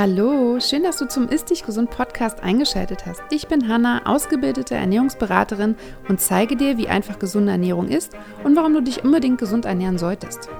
Hallo, 0.00 0.60
schön, 0.60 0.84
dass 0.84 0.98
du 0.98 1.08
zum 1.08 1.28
Ist 1.28 1.50
Dich 1.50 1.64
Gesund 1.64 1.90
Podcast 1.90 2.38
eingeschaltet 2.38 3.04
hast. 3.04 3.20
Ich 3.30 3.48
bin 3.48 3.66
Hanna, 3.66 4.06
ausgebildete 4.06 4.76
Ernährungsberaterin 4.76 5.74
und 6.08 6.20
zeige 6.20 6.56
dir, 6.56 6.78
wie 6.78 6.86
einfach 6.86 7.18
gesunde 7.18 7.50
Ernährung 7.50 7.88
ist 7.88 8.12
und 8.44 8.54
warum 8.54 8.74
du 8.74 8.80
dich 8.80 9.02
unbedingt 9.02 9.40
gesund 9.40 9.64
ernähren 9.64 9.98
solltest. 9.98 10.50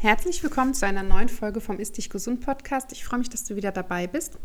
Herzlich 0.00 0.42
willkommen 0.42 0.72
zu 0.72 0.86
einer 0.86 1.02
neuen 1.02 1.28
Folge 1.28 1.60
vom 1.60 1.78
Ist 1.78 1.98
Dich 1.98 2.08
Gesund 2.08 2.40
Podcast. 2.40 2.90
Ich 2.90 3.04
freue 3.04 3.18
mich, 3.18 3.28
dass 3.28 3.44
du 3.44 3.54
wieder 3.54 3.70
dabei 3.70 4.06
bist. 4.06 4.38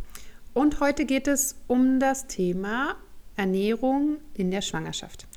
Und 0.53 0.81
heute 0.81 1.05
geht 1.05 1.29
es 1.29 1.55
um 1.67 2.01
das 2.01 2.27
Thema 2.27 2.97
Ernährung 3.37 4.17
in 4.33 4.51
der 4.51 4.59
Schwangerschaft. 4.59 5.29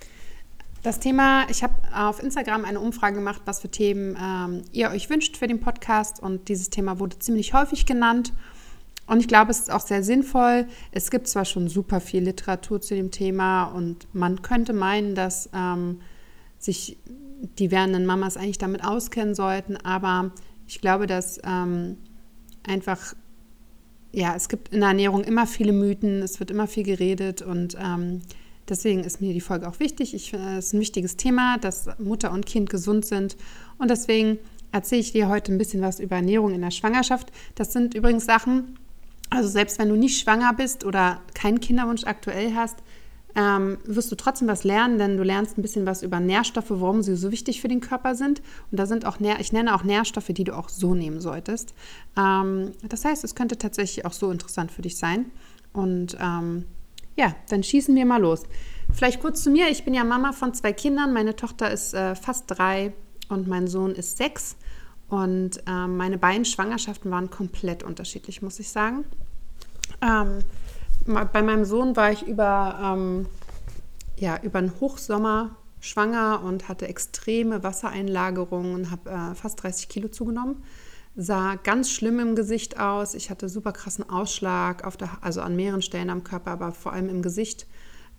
Das 0.85 1.01
Thema, 1.01 1.48
ich 1.48 1.62
habe 1.62 1.73
auf 1.95 2.22
Instagram 2.22 2.67
eine 2.67 2.79
Umfrage 2.79 3.17
gemacht, 3.17 3.40
was 3.46 3.61
für 3.61 3.71
Themen 3.71 4.18
ähm, 4.22 4.64
ihr 4.71 4.91
euch 4.91 5.08
wünscht 5.08 5.39
für 5.39 5.46
den 5.46 5.58
Podcast 5.58 6.21
und 6.21 6.50
dieses 6.50 6.68
Thema 6.68 7.00
wurde 7.00 7.18
ziemlich 7.18 7.54
häufig 7.54 7.86
genannt. 7.86 8.35
Und 9.07 9.21
ich 9.21 9.27
glaube, 9.27 9.50
es 9.50 9.61
ist 9.61 9.72
auch 9.72 9.81
sehr 9.81 10.03
sinnvoll. 10.03 10.67
Es 10.93 11.11
gibt 11.11 11.27
zwar 11.27 11.46
schon 11.46 11.68
super 11.68 12.03
viel 12.03 12.25
Literatur 12.25 12.82
zu 12.82 12.94
dem 12.94 13.11
Thema 13.11 13.64
und 13.64 14.08
man 14.13 14.43
könnte 14.43 14.75
meinen, 14.75 15.14
dass 15.14 15.49
ähm, 15.55 16.03
sich 16.58 16.99
die 17.58 17.71
werdenden 17.71 18.05
Mamas 18.05 18.36
eigentlich 18.36 18.58
damit 18.58 18.85
auskennen 18.85 19.35
sollten, 19.35 19.79
aber 19.79 20.32
ich 20.66 20.82
glaube, 20.82 21.07
dass 21.07 21.41
ähm, 21.44 21.96
einfach, 22.63 23.14
ja, 24.13 24.36
es 24.36 24.50
gibt 24.50 24.69
in 24.69 24.80
der 24.80 24.91
Ernährung 24.91 25.25
immer 25.25 25.46
viele 25.46 25.72
Mythen, 25.72 26.21
es 26.21 26.41
wird 26.41 26.50
immer 26.50 26.66
viel 26.66 26.85
geredet 26.85 27.41
und 27.41 27.75
ähm, 27.80 28.21
Deswegen 28.68 29.04
ist 29.04 29.21
mir 29.21 29.32
die 29.32 29.41
Folge 29.41 29.68
auch 29.68 29.81
wichtig. 29.81 30.14
Ich 30.14 30.31
finde, 30.31 30.59
es 30.59 30.67
ist 30.67 30.72
ein 30.75 30.81
wichtiges 30.81 31.17
Thema, 31.17 31.59
dass 31.59 31.89
Mutter 31.99 32.33
und 32.33 32.47
Kind 32.47 32.70
gesund 32.70 33.05
sind. 33.05 33.36
Und 33.78 33.91
deswegen 33.91 34.38
erzähle 34.72 35.02
ich 35.02 35.12
dir 35.12 35.28
heute 35.28 35.52
ein 35.52 35.58
bisschen 35.58 35.83
was 35.83 36.00
über 36.00 36.16
Ernährung 36.16 36.52
in 36.52 36.62
der 36.62 36.70
Schwangerschaft. 36.70 37.30
Das 37.55 37.72
sind 37.72 37.94
übrigens 37.94 38.25
Sachen, 38.25 38.77
also 39.30 39.48
selbst 39.48 39.78
wenn 39.78 39.88
du 39.88 39.97
nicht 39.97 40.20
schwanger 40.20 40.53
bist 40.55 40.84
oder 40.84 41.20
keinen 41.34 41.61
Kinderwunsch 41.61 42.05
aktuell 42.05 42.55
hast, 42.55 42.77
ähm, 43.36 43.78
wirst 43.84 44.12
du 44.12 44.16
trotzdem 44.16 44.48
was 44.48 44.64
lernen, 44.64 44.98
denn 44.98 45.16
du 45.16 45.25
lernst 45.25 45.58
ein 45.58 45.62
bisschen 45.62 45.86
was 45.86 46.03
über 46.03 46.20
Nährstoffe, 46.20 46.70
warum 46.70 47.03
sie 47.03 47.16
so 47.16 47.33
wichtig 47.33 47.60
für 47.60 47.69
den 47.69 47.81
Körper 47.81 48.14
sind. 48.14 48.42
Und 48.70 48.78
da 48.78 48.86
sind 48.86 49.05
auch, 49.06 49.19
Nähr 49.19 49.41
ich 49.41 49.53
nenne 49.53 49.75
auch 49.75 49.83
Nährstoffe, 49.83 50.28
die 50.28 50.44
du 50.44 50.56
auch 50.56 50.69
so 50.69 50.94
nehmen 50.94 51.20
solltest. 51.20 51.75
Ähm, 52.16 52.72
das 52.88 53.05
heißt, 53.05 53.25
es 53.25 53.34
könnte 53.34 53.58
tatsächlich 53.58 54.05
auch 54.05 54.12
so 54.12 54.31
interessant 54.31 54.70
für 54.70 54.83
dich 54.83 54.97
sein. 54.97 55.27
Und 55.72 56.16
ähm, 56.20 56.64
ja, 57.16 57.34
dann 57.48 57.62
schießen 57.62 57.94
wir 57.94 58.06
mal 58.06 58.20
los. 58.20 58.44
Vielleicht 58.92 59.20
kurz 59.20 59.42
zu 59.42 59.50
mir. 59.50 59.68
Ich 59.70 59.84
bin 59.84 59.94
ja 59.94 60.04
Mama 60.04 60.32
von 60.32 60.54
zwei 60.54 60.72
Kindern. 60.72 61.12
Meine 61.12 61.36
Tochter 61.36 61.70
ist 61.70 61.94
äh, 61.94 62.14
fast 62.14 62.44
drei 62.48 62.92
und 63.28 63.48
mein 63.48 63.66
Sohn 63.66 63.92
ist 63.92 64.16
sechs. 64.16 64.56
Und 65.08 65.62
äh, 65.66 65.86
meine 65.86 66.18
beiden 66.18 66.44
Schwangerschaften 66.44 67.10
waren 67.10 67.30
komplett 67.30 67.82
unterschiedlich, 67.82 68.42
muss 68.42 68.58
ich 68.58 68.70
sagen. 68.70 69.04
Ähm, 70.02 70.38
bei 71.06 71.42
meinem 71.42 71.64
Sohn 71.64 71.96
war 71.96 72.12
ich 72.12 72.22
über, 72.26 72.78
ähm, 72.82 73.26
ja, 74.16 74.40
über 74.42 74.58
einen 74.58 74.72
Hochsommer 74.80 75.56
schwanger 75.80 76.42
und 76.42 76.68
hatte 76.68 76.88
extreme 76.88 77.62
Wassereinlagerungen 77.62 78.74
und 78.74 78.90
habe 78.90 79.10
äh, 79.10 79.34
fast 79.34 79.62
30 79.62 79.88
Kilo 79.88 80.08
zugenommen 80.08 80.64
sah 81.16 81.56
ganz 81.56 81.90
schlimm 81.90 82.18
im 82.18 82.34
Gesicht 82.34 82.78
aus. 82.78 83.14
Ich 83.14 83.30
hatte 83.30 83.48
super 83.48 83.72
krassen 83.72 84.08
Ausschlag, 84.08 84.84
auf 84.84 84.96
der, 84.96 85.10
also 85.20 85.40
an 85.40 85.56
mehreren 85.56 85.82
Stellen 85.82 86.10
am 86.10 86.24
Körper, 86.24 86.50
aber 86.50 86.72
vor 86.72 86.92
allem 86.92 87.08
im 87.08 87.22
Gesicht, 87.22 87.66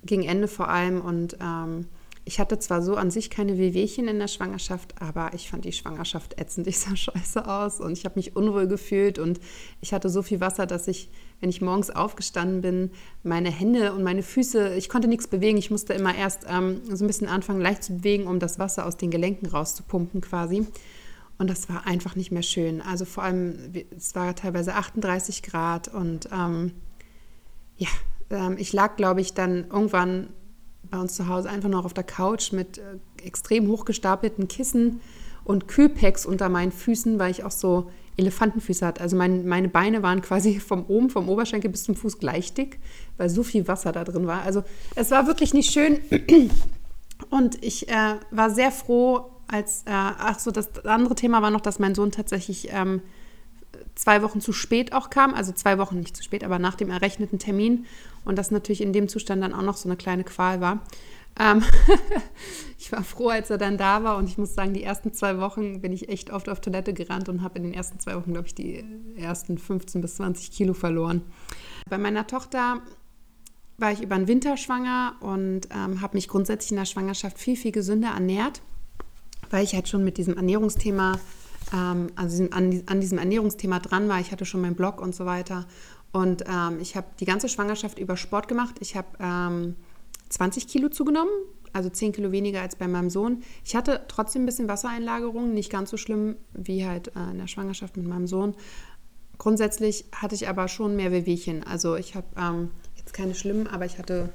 gegen 0.04 0.24
Ende 0.24 0.48
vor 0.48 0.70
allem. 0.70 1.02
Und 1.02 1.38
ähm, 1.42 1.88
ich 2.24 2.40
hatte 2.40 2.58
zwar 2.58 2.82
so 2.82 2.96
an 2.96 3.12
sich 3.12 3.30
keine 3.30 3.58
Wehwehchen 3.58 4.08
in 4.08 4.18
der 4.18 4.28
Schwangerschaft, 4.28 5.00
aber 5.02 5.34
ich 5.34 5.50
fand 5.50 5.66
die 5.66 5.74
Schwangerschaft 5.74 6.40
ätzend. 6.40 6.68
Ich 6.68 6.80
sah 6.80 6.96
scheiße 6.96 7.48
aus 7.48 7.82
und 7.82 7.98
ich 7.98 8.06
habe 8.06 8.16
mich 8.16 8.36
unwohl 8.36 8.68
gefühlt 8.68 9.20
und 9.20 9.40
ich 9.82 9.94
hatte 9.94 10.10
so 10.10 10.22
viel 10.22 10.40
Wasser, 10.40 10.66
dass 10.66 10.88
ich, 10.88 11.10
wenn 11.42 11.50
ich 11.50 11.62
morgens 11.62 11.92
aufgestanden 11.92 12.62
bin, 12.62 12.92
meine 13.24 13.52
Hände 13.52 13.94
und 13.94 14.04
meine 14.04 14.24
Füße, 14.24 14.76
ich 14.76 14.88
konnte 14.88 15.10
nichts 15.10 15.28
bewegen. 15.28 15.58
Ich 15.58 15.70
musste 15.70 15.94
immer 15.94 16.16
erst 16.16 16.46
ähm, 16.50 16.82
so 16.90 17.04
ein 17.04 17.08
bisschen 17.08 17.28
anfangen, 17.28 17.62
leicht 17.62 17.84
zu 17.84 17.98
bewegen, 17.98 18.26
um 18.26 18.40
das 18.40 18.58
Wasser 18.58 18.86
aus 18.86 18.96
den 18.96 19.12
Gelenken 19.12 19.48
rauszupumpen 19.48 20.22
quasi. 20.22 20.66
Und 21.38 21.50
das 21.50 21.68
war 21.70 21.86
einfach 21.86 22.16
nicht 22.16 22.32
mehr 22.32 22.44
schön. 22.44 22.82
Also 22.82 23.06
vor 23.06 23.24
allem, 23.24 23.74
es 23.96 24.16
war 24.16 24.36
teilweise 24.36 24.76
38 24.76 25.44
Grad 25.44 25.88
und 25.90 26.30
ähm, 26.32 26.72
ja, 27.78 27.90
ähm, 28.30 28.56
ich 28.58 28.72
lag, 28.72 28.96
glaube 28.96 29.22
ich, 29.22 29.34
dann 29.34 29.66
irgendwann 29.70 30.30
bei 30.90 30.98
uns 31.00 31.16
zu 31.16 31.28
Hause 31.28 31.50
einfach 31.50 31.70
noch 31.70 31.86
auf 31.86 31.94
der 31.94 32.04
Couch 32.04 32.52
mit 32.54 32.78
äh, 32.78 33.00
extrem 33.24 33.68
hochgestapelten 33.68 34.48
Kissen 34.48 35.02
und 35.44 35.68
Kühlpacks 35.68 36.26
unter 36.26 36.50
meinen 36.50 36.72
Füßen, 36.72 37.20
weil 37.20 37.32
ich 37.32 37.44
auch 37.44 37.52
so 37.52 37.92
Elefantenfüße 38.18 38.86
hatte. 38.86 39.02
Also 39.02 39.18
mein, 39.18 39.46
meine 39.46 39.68
Beine 39.68 40.04
waren 40.04 40.22
quasi 40.22 40.60
vom 40.60 40.86
oben, 40.86 41.10
vom 41.10 41.28
Oberschenkel 41.28 41.70
bis 41.70 41.84
zum 41.84 41.96
Fuß 41.96 42.18
gleich 42.18 42.54
dick, 42.54 42.80
weil 43.18 43.30
so 43.30 43.44
viel 43.44 43.68
Wasser 43.68 43.92
da 43.92 44.04
drin 44.04 44.26
war. 44.26 44.42
Also 44.44 44.64
es 44.96 45.12
war 45.12 45.28
wirklich 45.28 45.54
nicht 45.54 45.72
schön. 45.72 46.00
Und 47.30 47.64
ich 47.64 47.90
äh, 47.90 48.16
war 48.32 48.50
sehr 48.50 48.72
froh, 48.72 49.32
als, 49.48 49.84
äh, 49.84 49.92
ach 49.92 50.40
so, 50.40 50.52
das 50.52 50.86
andere 50.86 51.16
Thema 51.16 51.42
war 51.42 51.52
noch, 51.52 51.62
dass 51.62 51.80
mein 51.80 51.96
Sohn 51.96 52.12
tatsächlich 52.12 52.70
ähm, 52.72 53.02
zwei 53.96 54.22
Wochen 54.22 54.42
zu 54.42 54.54
spät 54.54 54.94
auch 54.94 55.10
kam, 55.10 55.34
also 55.34 55.52
zwei 55.52 55.78
Wochen 55.78 56.00
nicht 56.00 56.16
zu 56.16 56.24
spät, 56.24 56.44
aber 56.44 56.60
nach 56.60 56.76
dem 56.76 56.90
errechneten 56.90 57.40
Termin 57.40 57.86
und 58.24 58.38
das 58.38 58.52
natürlich 58.52 58.82
in 58.82 58.94
dem 58.94 59.08
Zustand 59.08 59.44
dann 59.44 59.54
auch 59.54 59.62
noch 59.62 59.78
so 59.78 59.88
eine 59.88 59.98
kleine 59.98 60.24
Qual 60.24 60.62
war. 60.62 60.80
Ähm 61.40 61.64
ich 62.80 62.92
war 62.92 63.04
froh, 63.04 63.30
als 63.30 63.50
er 63.50 63.58
dann 63.58 63.78
da 63.78 64.04
war 64.04 64.18
und 64.18 64.30
ich 64.30 64.38
muss 64.38 64.54
sagen, 64.54 64.74
die 64.74 64.84
ersten 64.84 65.14
zwei 65.14 65.40
Wochen 65.40 65.82
bin 65.82 65.92
ich 65.92 66.10
echt 66.10 66.32
oft 66.32 66.50
auf 66.50 66.62
Toilette 66.62 66.94
gerannt 66.94 67.30
und 67.30 67.42
habe 67.42 67.58
in 67.58 67.64
den 67.64 67.74
ersten 67.74 68.00
zwei 68.00 68.16
Wochen, 68.16 68.34
glaube 68.34 68.48
ich, 68.48 68.56
die 68.56 68.84
ersten 69.18 69.58
15 69.58 70.02
bis 70.02 70.16
20 70.16 70.52
Kilo 70.52 70.74
verloren. 70.74 71.22
Bei 71.90 71.98
meiner 71.98 72.28
Tochter 72.28 72.82
war 73.78 73.92
ich 73.92 74.02
über 74.02 74.16
den 74.16 74.28
Winter 74.28 74.56
schwanger 74.56 75.16
und 75.20 75.68
ähm, 75.72 76.02
habe 76.02 76.16
mich 76.16 76.30
grundsätzlich 76.30 76.72
in 76.72 76.78
der 76.78 76.86
Schwangerschaft 76.86 77.38
viel, 77.38 77.58
viel 77.58 77.74
gesünder 77.74 78.10
ernährt 78.10 78.62
weil 79.50 79.64
ich 79.64 79.74
halt 79.74 79.88
schon 79.88 80.04
mit 80.04 80.18
diesem 80.18 80.36
Ernährungsthema, 80.36 81.20
ähm, 81.74 82.08
also 82.16 82.44
an, 82.52 82.84
an, 82.86 83.02
diesem 83.02 83.18
Ernährungsthema 83.18 83.80
dran 83.80 84.08
war. 84.10 84.20
Ich 84.20 84.32
hatte 84.32 84.46
schon 84.46 84.62
meinen 84.62 84.76
Blog 84.76 85.02
und 85.02 85.16
so 85.16 85.26
weiter. 85.26 85.66
Und 86.12 86.44
ähm, 86.48 86.80
ich 86.80 86.96
habe 86.96 87.08
die 87.20 87.26
ganze 87.26 87.50
Schwangerschaft 87.50 88.00
über 88.00 88.16
Sport 88.16 88.48
gemacht. 88.48 88.76
Ich 88.80 88.96
habe 88.96 89.08
ähm, 89.20 89.76
20 90.30 90.68
Kilo 90.68 90.90
zugenommen, 90.90 91.32
also 91.74 91.90
10 91.90 92.14
Kilo 92.14 92.32
weniger 92.32 92.62
als 92.62 92.76
bei 92.76 92.88
meinem 92.88 93.10
Sohn. 93.10 93.44
Ich 93.64 93.76
hatte 93.76 94.02
trotzdem 94.08 94.44
ein 94.44 94.46
bisschen 94.46 94.68
Wassereinlagerung, 94.68 95.54
nicht 95.54 95.70
ganz 95.70 95.90
so 95.90 95.98
schlimm 95.98 96.36
wie 96.54 96.86
halt 96.86 97.10
äh, 97.10 97.32
in 97.32 97.38
der 97.38 97.48
Schwangerschaft 97.48 97.98
mit 97.98 98.08
meinem 98.08 98.28
Sohn. 98.28 98.56
Grundsätzlich 99.38 100.06
hatte 100.14 100.36
ich 100.36 100.48
aber 100.48 100.68
schon 100.68 100.96
mehr 100.96 101.12
Wehwehchen. 101.12 101.64
Also 101.64 101.96
ich 101.96 102.16
habe 102.16 102.28
ähm, 102.38 102.72
jetzt 102.96 103.14
keine 103.14 103.36
schlimmen, 103.36 103.68
aber 103.68 103.86
ich 103.86 103.98
hatte 103.98 104.30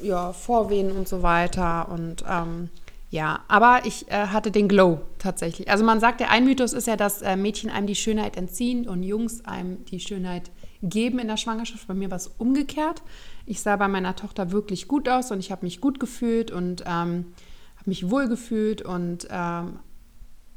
ja 0.00 0.32
Vorwehen 0.32 0.92
und 0.92 1.08
so 1.08 1.22
weiter 1.22 1.88
und 1.88 2.24
ähm, 2.28 2.70
ja, 3.08 3.40
aber 3.46 3.82
ich 3.84 4.10
äh, 4.10 4.26
hatte 4.28 4.50
den 4.50 4.68
Glow 4.68 5.00
tatsächlich. 5.18 5.70
Also 5.70 5.84
man 5.84 6.00
sagt, 6.00 6.20
der 6.20 6.30
ein 6.30 6.44
Mythos 6.44 6.72
ist 6.72 6.88
ja, 6.88 6.96
dass 6.96 7.22
äh, 7.22 7.36
Mädchen 7.36 7.70
einem 7.70 7.86
die 7.86 7.94
Schönheit 7.94 8.36
entziehen 8.36 8.88
und 8.88 9.04
Jungs 9.04 9.44
einem 9.44 9.84
die 9.84 10.00
Schönheit 10.00 10.50
geben 10.82 11.20
in 11.20 11.28
der 11.28 11.36
Schwangerschaft. 11.36 11.86
Bei 11.86 11.94
mir 11.94 12.10
war 12.10 12.16
es 12.16 12.26
umgekehrt. 12.26 13.02
Ich 13.46 13.62
sah 13.62 13.76
bei 13.76 13.86
meiner 13.86 14.16
Tochter 14.16 14.50
wirklich 14.50 14.88
gut 14.88 15.08
aus 15.08 15.30
und 15.30 15.38
ich 15.38 15.52
habe 15.52 15.64
mich 15.64 15.80
gut 15.80 16.00
gefühlt 16.00 16.50
und 16.50 16.82
ähm, 16.84 17.32
habe 17.76 17.86
mich 17.86 18.10
wohl 18.10 18.28
gefühlt 18.28 18.82
und 18.82 19.28
ähm, 19.30 19.78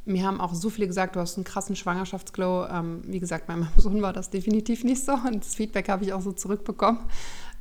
mir 0.05 0.25
haben 0.25 0.41
auch 0.41 0.55
so 0.55 0.71
viele 0.71 0.87
gesagt, 0.87 1.15
du 1.15 1.19
hast 1.19 1.37
einen 1.37 1.43
krassen 1.43 1.75
Schwangerschaftsglow. 1.75 2.67
Ähm, 2.71 3.01
wie 3.05 3.19
gesagt, 3.19 3.45
bei 3.45 3.55
meinem 3.55 3.69
Sohn 3.77 4.01
war 4.01 4.11
das 4.11 4.31
definitiv 4.31 4.83
nicht 4.83 5.05
so 5.05 5.13
und 5.13 5.45
das 5.45 5.53
Feedback 5.53 5.87
habe 5.87 6.03
ich 6.03 6.13
auch 6.13 6.21
so 6.21 6.31
zurückbekommen. 6.31 6.99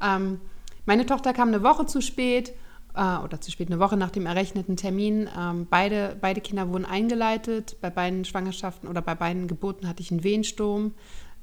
Ähm, 0.03 0.41
meine 0.87 1.05
Tochter 1.05 1.35
kam 1.35 1.49
eine 1.49 1.63
Woche 1.63 1.85
zu 1.85 2.01
spät 2.01 2.55
äh, 2.95 3.19
oder 3.19 3.41
zu 3.41 3.51
spät, 3.51 3.69
eine 3.71 3.81
Woche 3.81 3.97
nach 3.97 4.11
dem 4.11 4.27
errechneten 4.27 4.77
Termin. 4.77 5.29
Ähm, 5.37 5.67
beide, 5.69 6.17
beide 6.21 6.41
Kinder 6.41 6.69
wurden 6.69 6.85
eingeleitet. 6.85 7.77
Bei 7.81 7.91
beiden 7.91 8.25
Schwangerschaften 8.25 8.89
oder 8.89 9.03
bei 9.03 9.15
beiden 9.15 9.47
Geburten 9.49 9.89
hatte 9.89 10.03
ich 10.03 10.11
einen 10.11 10.25
Wehensturm. 10.25 10.95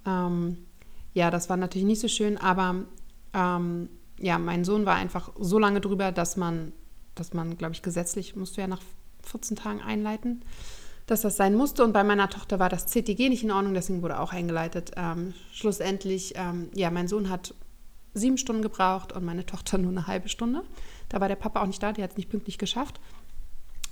Ähm, 0.05 0.57
ja, 1.13 1.31
das 1.31 1.49
war 1.49 1.57
natürlich 1.57 1.87
nicht 1.87 2.01
so 2.01 2.07
schön, 2.07 2.37
aber 2.37 2.85
ähm, 3.33 3.89
ja, 4.19 4.37
mein 4.37 4.63
Sohn 4.65 4.85
war 4.85 4.95
einfach 4.95 5.31
so 5.39 5.59
lange 5.59 5.81
drüber, 5.81 6.11
dass 6.11 6.37
man, 6.37 6.73
dass 7.15 7.33
man, 7.33 7.57
glaube 7.57 7.73
ich, 7.73 7.81
gesetzlich 7.81 8.35
musst 8.35 8.57
du 8.57 8.61
ja 8.61 8.67
nach 8.67 8.81
14 9.23 9.57
Tagen 9.57 9.81
einleiten, 9.81 10.43
dass 11.05 11.21
das 11.21 11.37
sein 11.37 11.55
musste. 11.55 11.83
Und 11.83 11.93
bei 11.93 12.03
meiner 12.03 12.29
Tochter 12.29 12.59
war 12.59 12.69
das 12.69 12.87
CTG 12.87 13.29
nicht 13.29 13.43
in 13.43 13.51
Ordnung, 13.51 13.73
deswegen 13.73 14.01
wurde 14.01 14.19
auch 14.19 14.33
eingeleitet. 14.33 14.91
Ähm, 14.95 15.33
schlussendlich, 15.51 16.33
ähm, 16.35 16.69
ja, 16.73 16.91
mein 16.91 17.07
Sohn 17.07 17.29
hat 17.29 17.53
sieben 18.15 18.37
Stunden 18.37 18.61
gebraucht 18.61 19.11
und 19.13 19.23
meine 19.23 19.45
Tochter 19.45 19.77
nur 19.77 19.91
eine 19.91 20.07
halbe 20.07 20.29
Stunde. 20.29 20.63
Da 21.09 21.21
war 21.21 21.27
der 21.27 21.35
Papa 21.35 21.61
auch 21.61 21.67
nicht 21.67 21.83
da, 21.83 21.91
die 21.91 22.01
hat 22.01 22.11
es 22.11 22.17
nicht 22.17 22.29
pünktlich 22.29 22.57
geschafft. 22.57 22.99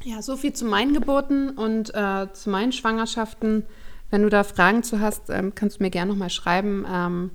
Ja, 0.03 0.21
so 0.21 0.35
viel 0.35 0.53
zu 0.53 0.65
meinen 0.65 0.93
Geburten 0.93 1.51
und 1.51 1.93
äh, 1.93 2.27
zu 2.33 2.49
meinen 2.49 2.71
Schwangerschaften. 2.71 3.65
Wenn 4.09 4.23
du 4.23 4.29
da 4.29 4.43
Fragen 4.43 4.83
zu 4.83 4.99
hast, 4.99 5.29
ähm, 5.29 5.55
kannst 5.55 5.79
du 5.79 5.83
mir 5.83 5.89
gerne 5.89 6.11
nochmal 6.11 6.29
schreiben. 6.29 6.85
Ähm, 6.89 7.31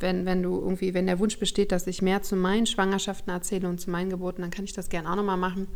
wenn, 0.00 0.26
wenn 0.26 0.42
du 0.42 0.60
irgendwie, 0.60 0.94
wenn 0.94 1.06
der 1.06 1.18
Wunsch 1.20 1.38
besteht, 1.38 1.72
dass 1.72 1.86
ich 1.86 2.02
mehr 2.02 2.22
zu 2.22 2.36
meinen 2.36 2.66
Schwangerschaften 2.66 3.32
erzähle 3.32 3.68
und 3.68 3.80
zu 3.80 3.90
meinen 3.90 4.10
Geburten, 4.10 4.42
dann 4.42 4.50
kann 4.50 4.64
ich 4.64 4.72
das 4.72 4.88
gerne 4.88 5.10
auch 5.10 5.16
nochmal 5.16 5.36
machen. 5.36 5.68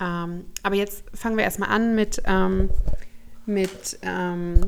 Ähm, 0.00 0.44
aber 0.62 0.76
jetzt 0.76 1.04
fangen 1.14 1.36
wir 1.36 1.44
erstmal 1.44 1.70
an 1.70 1.94
mit, 1.94 2.22
ähm, 2.26 2.70
mit 3.46 3.98
ähm, 4.02 4.60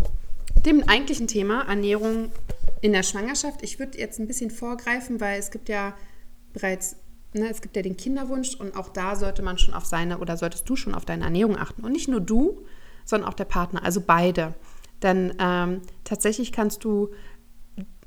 dem 0.65 0.89
eigentlichen 0.89 1.27
Thema 1.27 1.63
Ernährung 1.69 2.31
in 2.85 2.93
der 2.93 3.03
Schwangerschaft. 3.03 3.63
Ich 3.63 3.79
würde 3.79 3.97
jetzt 3.97 4.21
ein 4.21 4.27
bisschen 4.27 4.51
vorgreifen, 4.51 5.19
weil 5.19 5.39
es 5.39 5.51
gibt 5.51 5.71
ja 5.71 5.95
bereits, 6.53 6.97
ne, 7.33 7.49
es 7.49 7.63
gibt 7.63 7.77
ja 7.77 7.83
den 7.83 7.97
Kinderwunsch 7.97 8.57
und 8.57 8.77
auch 8.77 8.91
da 8.91 9.17
sollte 9.17 9.43
man 9.43 9.57
schon 9.57 9.73
auf 9.73 9.87
seine 9.87 10.19
oder 10.19 10.37
solltest 10.37 10.69
du 10.69 10.77
schon 10.77 10.95
auf 10.95 11.07
deine 11.07 11.25
Ernährung 11.25 11.57
achten. 11.57 11.83
Und 11.83 11.93
nicht 11.93 12.09
nur 12.09 12.21
du, 12.21 12.67
sondern 13.07 13.31
auch 13.31 13.35
der 13.35 13.47
Partner, 13.47 13.83
also 13.83 14.03
beide. 14.03 14.55
Denn 15.03 15.33
ähm, 15.39 15.81
tatsächlich 16.05 16.53
kannst 16.53 16.85
du, 16.85 17.09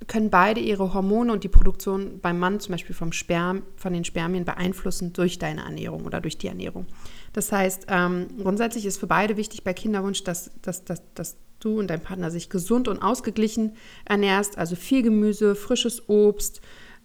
können 0.06 0.30
beide 0.30 0.60
ihre 0.60 0.94
Hormone 0.94 1.34
und 1.34 1.44
die 1.44 1.50
Produktion 1.50 2.20
beim 2.20 2.38
Mann 2.38 2.60
zum 2.60 2.74
Beispiel 2.74 2.96
vom 2.96 3.14
Sperm, 3.14 3.64
von 3.78 3.94
den 3.94 4.06
Spermien 4.06 4.46
beeinflussen 4.46 5.12
durch 5.12 5.40
deine 5.40 5.62
Ernährung 5.62 6.06
oder 6.06 6.22
durch 6.22 6.38
die 6.38 6.50
Ernährung. 6.50 6.86
Das 7.34 7.52
heißt, 7.52 7.88
ähm, 7.90 8.28
grundsätzlich 8.44 8.86
ist 8.86 9.00
für 9.00 9.08
beide 9.08 9.38
wichtig 9.38 9.64
bei 9.64 9.74
Kinderwunsch, 9.74 10.24
dass, 10.24 10.52
dass, 10.62 10.86
dass, 10.86 11.02
dass 11.16 11.36
du 11.60 11.80
und 11.80 11.88
dein 11.88 12.02
Partner 12.02 12.32
sich 12.32 12.50
gesund 12.50 12.88
und 12.88 13.02
ausgeglichen 13.02 13.76
ernährst, 14.06 14.58
also 14.58 14.76
viel 14.76 15.02
Gemüse, 15.02 15.56
frisches 15.56 16.08
Obst, 16.10 16.62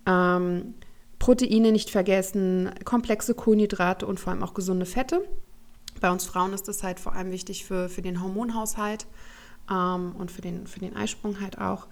ähm, 0.06 0.74
Proteine 1.18 1.70
nicht 1.70 1.90
vergessen, 1.90 2.70
komplexe 2.84 3.34
Kohlenhydrate 3.34 4.06
und 4.06 4.18
vor 4.18 4.32
allem 4.32 4.42
auch 4.42 4.54
gesunde 4.54 4.86
Fette. 4.86 5.22
Bei 6.00 6.10
uns 6.10 6.24
Frauen 6.24 6.52
ist 6.52 6.66
das 6.66 6.82
halt 6.82 6.98
vor 6.98 7.14
allem 7.14 7.30
wichtig 7.30 7.64
für, 7.64 7.88
für 7.88 8.02
den 8.02 8.20
Hormonhaushalt 8.20 9.06
ähm, 9.70 10.16
und 10.16 10.32
für 10.32 10.40
den, 10.42 10.66
für 10.66 10.80
den 10.80 10.96
Eisprung 10.96 11.40
halt 11.40 11.58
auch. 11.58 11.86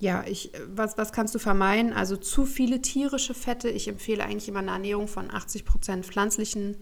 Ja, 0.00 0.24
ich, 0.26 0.50
was, 0.74 0.98
was 0.98 1.12
kannst 1.12 1.32
du 1.36 1.38
vermeiden? 1.38 1.92
Also 1.92 2.16
zu 2.16 2.44
viele 2.44 2.82
tierische 2.82 3.34
Fette. 3.34 3.68
Ich 3.68 3.86
empfehle 3.86 4.24
eigentlich 4.24 4.48
immer 4.48 4.58
eine 4.58 4.72
Ernährung 4.72 5.06
von 5.06 5.30
80 5.30 5.64
Prozent 5.64 6.04
pflanzlichen 6.04 6.76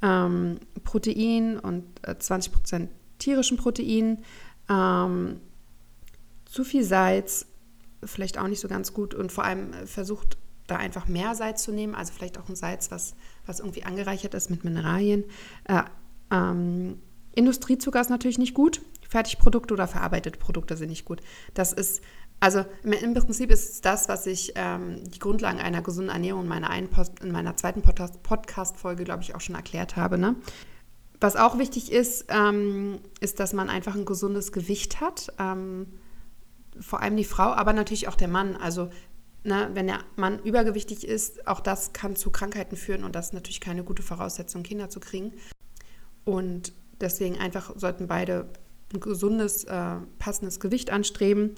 ähm, 0.00 0.58
Protein 0.82 1.58
und 1.58 1.84
äh, 2.00 2.16
20 2.18 2.50
Prozent 2.50 2.90
tierischen 3.22 3.56
Proteinen. 3.56 4.24
Ähm, 4.68 5.40
zu 6.44 6.64
viel 6.64 6.84
Salz, 6.84 7.46
vielleicht 8.04 8.38
auch 8.38 8.46
nicht 8.46 8.60
so 8.60 8.68
ganz 8.68 8.92
gut 8.92 9.14
und 9.14 9.32
vor 9.32 9.44
allem 9.44 9.72
äh, 9.72 9.86
versucht 9.86 10.36
da 10.66 10.76
einfach 10.76 11.08
mehr 11.08 11.34
Salz 11.34 11.62
zu 11.62 11.72
nehmen, 11.72 11.94
also 11.94 12.12
vielleicht 12.12 12.38
auch 12.38 12.48
ein 12.48 12.56
Salz, 12.56 12.90
was, 12.90 13.14
was 13.46 13.60
irgendwie 13.60 13.84
angereichert 13.84 14.34
ist 14.34 14.50
mit 14.50 14.64
Mineralien. 14.64 15.24
Äh, 15.64 15.82
ähm, 16.30 17.00
Industriezucker 17.34 18.00
ist 18.00 18.10
natürlich 18.10 18.38
nicht 18.38 18.54
gut. 18.54 18.82
Fertigprodukte 19.08 19.74
oder 19.74 19.88
verarbeitete 19.88 20.38
Produkte 20.38 20.76
sind 20.76 20.90
nicht 20.90 21.04
gut. 21.04 21.22
Das 21.54 21.72
ist, 21.72 22.02
also 22.40 22.64
im 22.82 23.14
Prinzip 23.14 23.50
ist 23.50 23.84
das, 23.84 24.08
was 24.08 24.26
ich 24.26 24.52
ähm, 24.54 25.10
die 25.10 25.18
Grundlagen 25.18 25.58
einer 25.58 25.82
gesunden 25.82 26.12
Ernährung 26.12 26.42
in 26.42 26.48
meiner, 26.48 26.70
in 26.76 27.32
meiner 27.32 27.56
zweiten 27.56 27.82
Podcast-Folge, 27.82 29.04
glaube 29.04 29.22
ich, 29.22 29.34
auch 29.34 29.40
schon 29.40 29.54
erklärt 29.54 29.96
habe. 29.96 30.18
Ne? 30.18 30.36
Was 31.22 31.36
auch 31.36 31.56
wichtig 31.56 31.92
ist, 31.92 32.24
ähm, 32.30 32.98
ist, 33.20 33.38
dass 33.38 33.52
man 33.52 33.70
einfach 33.70 33.94
ein 33.94 34.04
gesundes 34.04 34.50
Gewicht 34.50 35.00
hat. 35.00 35.32
Ähm, 35.38 35.86
vor 36.80 37.00
allem 37.00 37.16
die 37.16 37.22
Frau, 37.22 37.52
aber 37.52 37.72
natürlich 37.72 38.08
auch 38.08 38.16
der 38.16 38.26
Mann. 38.26 38.56
Also 38.56 38.90
ne, 39.44 39.70
wenn 39.72 39.86
der 39.86 40.00
Mann 40.16 40.40
übergewichtig 40.40 41.06
ist, 41.06 41.46
auch 41.46 41.60
das 41.60 41.92
kann 41.92 42.16
zu 42.16 42.30
Krankheiten 42.30 42.74
führen 42.74 43.04
und 43.04 43.14
das 43.14 43.26
ist 43.26 43.34
natürlich 43.34 43.60
keine 43.60 43.84
gute 43.84 44.02
Voraussetzung, 44.02 44.64
Kinder 44.64 44.90
zu 44.90 44.98
kriegen. 44.98 45.32
Und 46.24 46.72
deswegen 47.00 47.38
einfach 47.38 47.72
sollten 47.76 48.08
beide 48.08 48.48
ein 48.92 48.98
gesundes, 48.98 49.62
äh, 49.62 49.98
passendes 50.18 50.58
Gewicht 50.58 50.90
anstreben. 50.90 51.54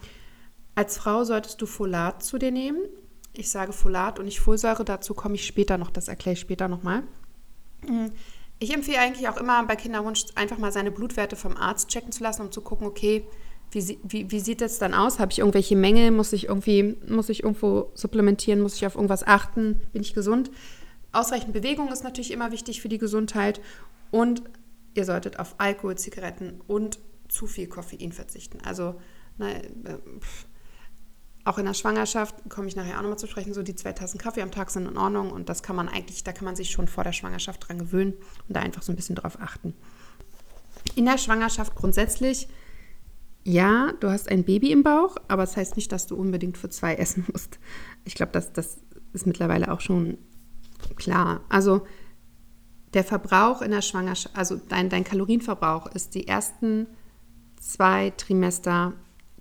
Als 0.75 0.99
Frau 0.99 1.25
solltest 1.25 1.63
du 1.63 1.65
Folat 1.65 2.23
zu 2.23 2.37
dir 2.37 2.51
nehmen. 2.51 2.81
Ich 3.33 3.49
sage 3.49 3.73
Folat 3.73 4.19
und 4.19 4.27
nicht 4.27 4.41
Folsäure, 4.41 4.85
dazu 4.85 5.15
komme 5.15 5.37
ich 5.37 5.47
später 5.47 5.79
noch, 5.79 5.91
das 5.91 6.09
erkläre 6.09 6.35
ich 6.35 6.41
später 6.41 6.69
nochmal. 6.69 7.03
Mhm. 7.89 8.13
Ich 8.59 8.73
empfehle 8.73 8.99
eigentlich 8.99 9.29
auch 9.29 9.37
immer 9.37 9.65
bei 9.67 9.77
Kinderwunsch 9.77 10.27
einfach 10.35 10.59
mal 10.59 10.73
seine 10.73 10.91
Blutwerte 10.91 11.37
vom 11.37 11.57
Arzt 11.57 11.89
checken 11.89 12.13
zu 12.13 12.23
lassen, 12.23 12.43
um 12.43 12.53
zu 12.53 12.61
gucken, 12.61 12.87
okay, 12.87 13.27
wie, 13.71 13.99
wie, 14.05 14.31
wie 14.31 14.41
sieht 14.41 14.63
es 14.63 14.79
dann 14.79 14.95
aus? 14.95 15.19
Habe 15.19 15.33
ich 15.33 15.41
irgendwelche 15.41 15.77
Mängel? 15.77 16.11
Muss 16.11 16.33
ich 16.33 16.47
irgendwie, 16.47 16.97
muss 17.09 17.29
ich 17.29 17.43
irgendwo 17.43 17.91
supplementieren? 17.95 18.61
Muss 18.61 18.77
ich 18.77 18.87
auf 18.87 18.95
irgendwas 18.95 19.27
achten? 19.27 19.81
Bin 19.93 20.03
ich 20.03 20.15
gesund? 20.15 20.51
Ausreichend 21.13 21.53
Bewegung 21.53 21.93
ist 21.93 22.05
natürlich 22.05 22.31
immer 22.31 22.53
wichtig 22.53 22.81
für 22.81 22.89
die 22.89 22.99
Gesundheit. 22.99 23.61
Und 24.11 24.43
ihr 24.95 25.05
solltet 25.05 25.39
auf 25.41 25.57
Alkohol, 25.59 25.97
Zigaretten 25.97 26.61
und 26.67 27.01
zu 27.29 27.47
viel 27.47 27.67
Koffein 27.67 28.13
verzichten. 28.13 28.59
Also, 28.65 28.95
ne, 29.39 29.63
pff, 30.21 30.47
auch 31.45 31.59
in 31.59 31.67
der 31.67 31.75
Schwangerschaft 31.75 32.35
komme 32.49 32.69
ich 32.69 32.77
nachher 32.77 32.97
auch 32.99 33.03
nochmal 33.03 33.19
zu 33.19 33.27
sprechen, 33.27 33.53
so 33.53 33.63
die 33.63 33.75
zwei 33.75 33.93
Tassen 33.93 34.19
Kaffee 34.19 34.41
am 34.41 34.51
Tag 34.51 34.71
sind 34.71 34.89
in 34.89 34.97
Ordnung 34.97 35.31
und 35.31 35.49
das 35.49 35.63
kann 35.63 35.77
man 35.77 35.89
eigentlich, 35.89 36.25
da 36.25 36.33
kann 36.33 36.47
man 36.47 36.57
sich 36.57 36.71
schon 36.71 36.89
vor 36.89 37.05
der 37.05 37.13
Schwangerschaft 37.13 37.69
dran 37.69 37.79
gewöhnen 37.79 38.15
und 38.49 38.57
da 38.57 38.61
einfach 38.61 38.83
so 38.83 38.93
ein 38.93 38.97
bisschen 38.97 39.17
drauf 39.17 39.39
achten. 39.41 39.75
In 40.95 41.05
der 41.05 41.19
Schwangerschaft 41.19 41.75
grundsätzlich, 41.75 42.49
ja, 43.45 43.93
du 44.01 44.09
hast 44.09 44.31
ein 44.31 44.45
Baby 44.45 44.73
im 44.73 44.83
Bauch, 44.83 45.17
aber 45.29 45.43
das 45.43 45.57
heißt 45.57 45.77
nicht, 45.77 45.93
dass 45.93 46.07
du 46.07 46.17
unbedingt 46.17 46.57
für 46.57 46.71
zwei 46.71 46.95
essen 46.97 47.27
musst. 47.31 47.59
Ich 48.05 48.15
glaube, 48.15 48.33
das, 48.33 48.53
das 48.53 48.79
ist 49.13 49.27
mittlerweile 49.27 49.71
auch 49.71 49.81
schon 49.81 50.17
klar. 50.97 51.43
Also 51.51 51.87
der 52.95 53.05
Verbrauch 53.05 53.61
in 53.61 53.71
der 53.71 53.83
Schwangerschaft, 53.83 54.35
also 54.35 54.57
dein, 54.69 54.89
dein 54.89 55.05
Kalorienverbrauch 55.05 55.87
ist 55.89 56.15
die 56.15 56.27
ersten 56.27 56.87
zwei 57.61 58.11
Trimester 58.17 58.95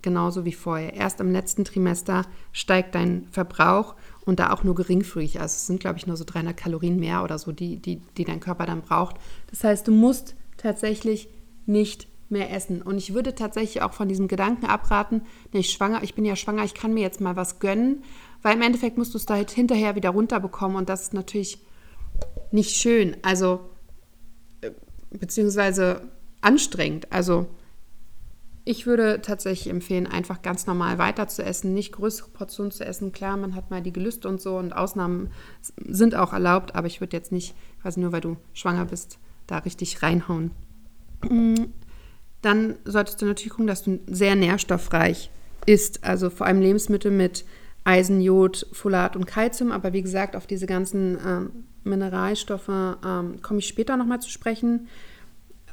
genauso 0.04 0.44
wie 0.44 0.52
vorher. 0.52 0.94
Erst 0.94 1.18
im 1.18 1.32
letzten 1.32 1.64
Trimester 1.64 2.24
steigt 2.52 2.94
dein 2.94 3.26
Verbrauch 3.32 3.96
und 4.24 4.38
da 4.38 4.52
auch 4.52 4.62
nur 4.62 4.76
geringfügig. 4.76 5.40
Also 5.40 5.54
es 5.54 5.66
sind, 5.66 5.80
glaube 5.80 5.98
ich, 5.98 6.06
nur 6.06 6.16
so 6.16 6.24
300 6.24 6.56
Kalorien 6.56 7.00
mehr 7.00 7.24
oder 7.24 7.38
so, 7.38 7.50
die, 7.50 7.78
die, 7.78 8.00
die 8.16 8.24
dein 8.24 8.38
Körper 8.38 8.66
dann 8.66 8.82
braucht. 8.82 9.16
Das 9.50 9.64
heißt, 9.64 9.88
du 9.88 9.92
musst 9.92 10.36
tatsächlich 10.56 11.28
nicht 11.66 12.06
mehr 12.28 12.52
essen. 12.52 12.82
Und 12.82 12.98
ich 12.98 13.14
würde 13.14 13.34
tatsächlich 13.34 13.82
auch 13.82 13.92
von 13.92 14.08
diesem 14.08 14.28
Gedanken 14.28 14.66
abraten, 14.66 15.22
ich 15.52 15.70
schwanger, 15.70 16.02
ich 16.02 16.14
bin 16.14 16.24
ja 16.24 16.36
schwanger, 16.36 16.64
ich 16.64 16.74
kann 16.74 16.94
mir 16.94 17.00
jetzt 17.00 17.20
mal 17.20 17.36
was 17.36 17.58
gönnen, 17.58 18.02
weil 18.42 18.56
im 18.56 18.62
Endeffekt 18.62 18.98
musst 18.98 19.14
du 19.14 19.18
es 19.18 19.26
da 19.26 19.34
halt 19.34 19.50
hinterher 19.50 19.96
wieder 19.96 20.10
runterbekommen 20.10 20.76
und 20.76 20.88
das 20.88 21.02
ist 21.02 21.14
natürlich 21.14 21.58
nicht 22.50 22.76
schön. 22.76 23.16
Also 23.22 23.60
äh, 24.60 24.70
beziehungsweise 25.10 26.02
anstrengend. 26.40 27.12
Also 27.12 27.46
ich 28.64 28.86
würde 28.86 29.20
tatsächlich 29.20 29.68
empfehlen, 29.68 30.06
einfach 30.06 30.40
ganz 30.40 30.66
normal 30.66 30.98
weiter 30.98 31.28
zu 31.28 31.44
essen, 31.44 31.74
nicht 31.74 31.92
größere 31.92 32.30
Portionen 32.30 32.72
zu 32.72 32.84
essen. 32.84 33.12
Klar, 33.12 33.36
man 33.36 33.54
hat 33.54 33.70
mal 33.70 33.82
die 33.82 33.92
Gelüste 33.92 34.26
und 34.28 34.40
so 34.40 34.56
und 34.56 34.72
Ausnahmen 34.72 35.30
sind 35.76 36.14
auch 36.14 36.32
erlaubt, 36.32 36.74
aber 36.74 36.86
ich 36.86 37.00
würde 37.00 37.16
jetzt 37.16 37.30
nicht, 37.30 37.54
quasi 37.82 38.00
nur 38.00 38.12
weil 38.12 38.22
du 38.22 38.36
schwanger 38.54 38.86
bist, 38.86 39.18
da 39.46 39.58
richtig 39.58 40.02
reinhauen. 40.02 40.50
Mm, 41.28 41.64
dann 42.40 42.76
solltest 42.84 43.20
du 43.20 43.26
natürlich 43.26 43.50
gucken, 43.50 43.66
dass 43.66 43.82
du 43.82 44.00
sehr 44.06 44.34
nährstoffreich 44.34 45.30
isst, 45.66 46.02
also 46.04 46.30
vor 46.30 46.46
allem 46.46 46.60
Lebensmittel 46.60 47.10
mit 47.10 47.44
Eisen, 47.84 48.22
Jod, 48.22 48.66
Folat 48.72 49.14
und 49.14 49.26
Kalzium. 49.26 49.72
Aber 49.72 49.92
wie 49.92 50.02
gesagt, 50.02 50.36
auf 50.36 50.46
diese 50.46 50.66
ganzen 50.66 51.18
ähm, 51.26 51.50
Mineralstoffe 51.84 52.68
ähm, 52.68 53.42
komme 53.42 53.58
ich 53.58 53.68
später 53.68 53.96
nochmal 53.96 54.20
zu 54.20 54.30
sprechen. 54.30 54.88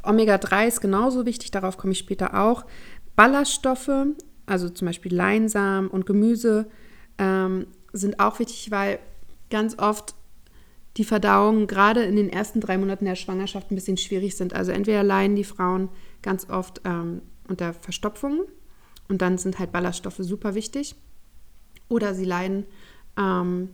Omega-3 0.04 0.68
ist 0.68 0.82
genauso 0.82 1.26
wichtig, 1.26 1.52
darauf 1.52 1.78
komme 1.78 1.94
ich 1.94 2.00
später 2.00 2.42
auch. 2.42 2.66
Ballaststoffe, 3.16 3.92
also 4.46 4.70
zum 4.70 4.88
Beispiel 4.88 5.14
Leinsamen 5.14 5.90
und 5.90 6.06
Gemüse, 6.06 6.68
ähm, 7.18 7.68
sind 7.94 8.20
auch 8.20 8.40
wichtig, 8.40 8.72
weil 8.72 9.00
ganz 9.50 9.78
oft 9.78 10.16
die 10.98 11.04
Verdauung 11.04 11.68
gerade 11.68 12.04
in 12.04 12.16
den 12.16 12.30
ersten 12.30 12.60
drei 12.60 12.78
Monaten 12.78 13.06
der 13.06 13.16
Schwangerschaft 13.16 13.72
ein 13.72 13.76
bisschen 13.76 13.98
schwierig 13.98 14.36
sind. 14.36 14.54
Also 14.54 14.72
entweder 14.72 15.04
leiden 15.04 15.36
die 15.36 15.44
Frauen 15.44 15.90
ganz 16.22 16.50
oft 16.50 16.82
ähm, 16.84 17.22
unter 17.48 17.74
Verstopfungen 17.74 18.42
und 19.08 19.22
dann 19.22 19.38
sind 19.38 19.60
halt 19.60 19.72
Ballaststoffe 19.72 20.20
super 20.20 20.56
wichtig. 20.56 20.96
Oder 21.88 22.14
sie 22.14 22.26
leiden 22.26 22.66
ähm, 23.18 23.70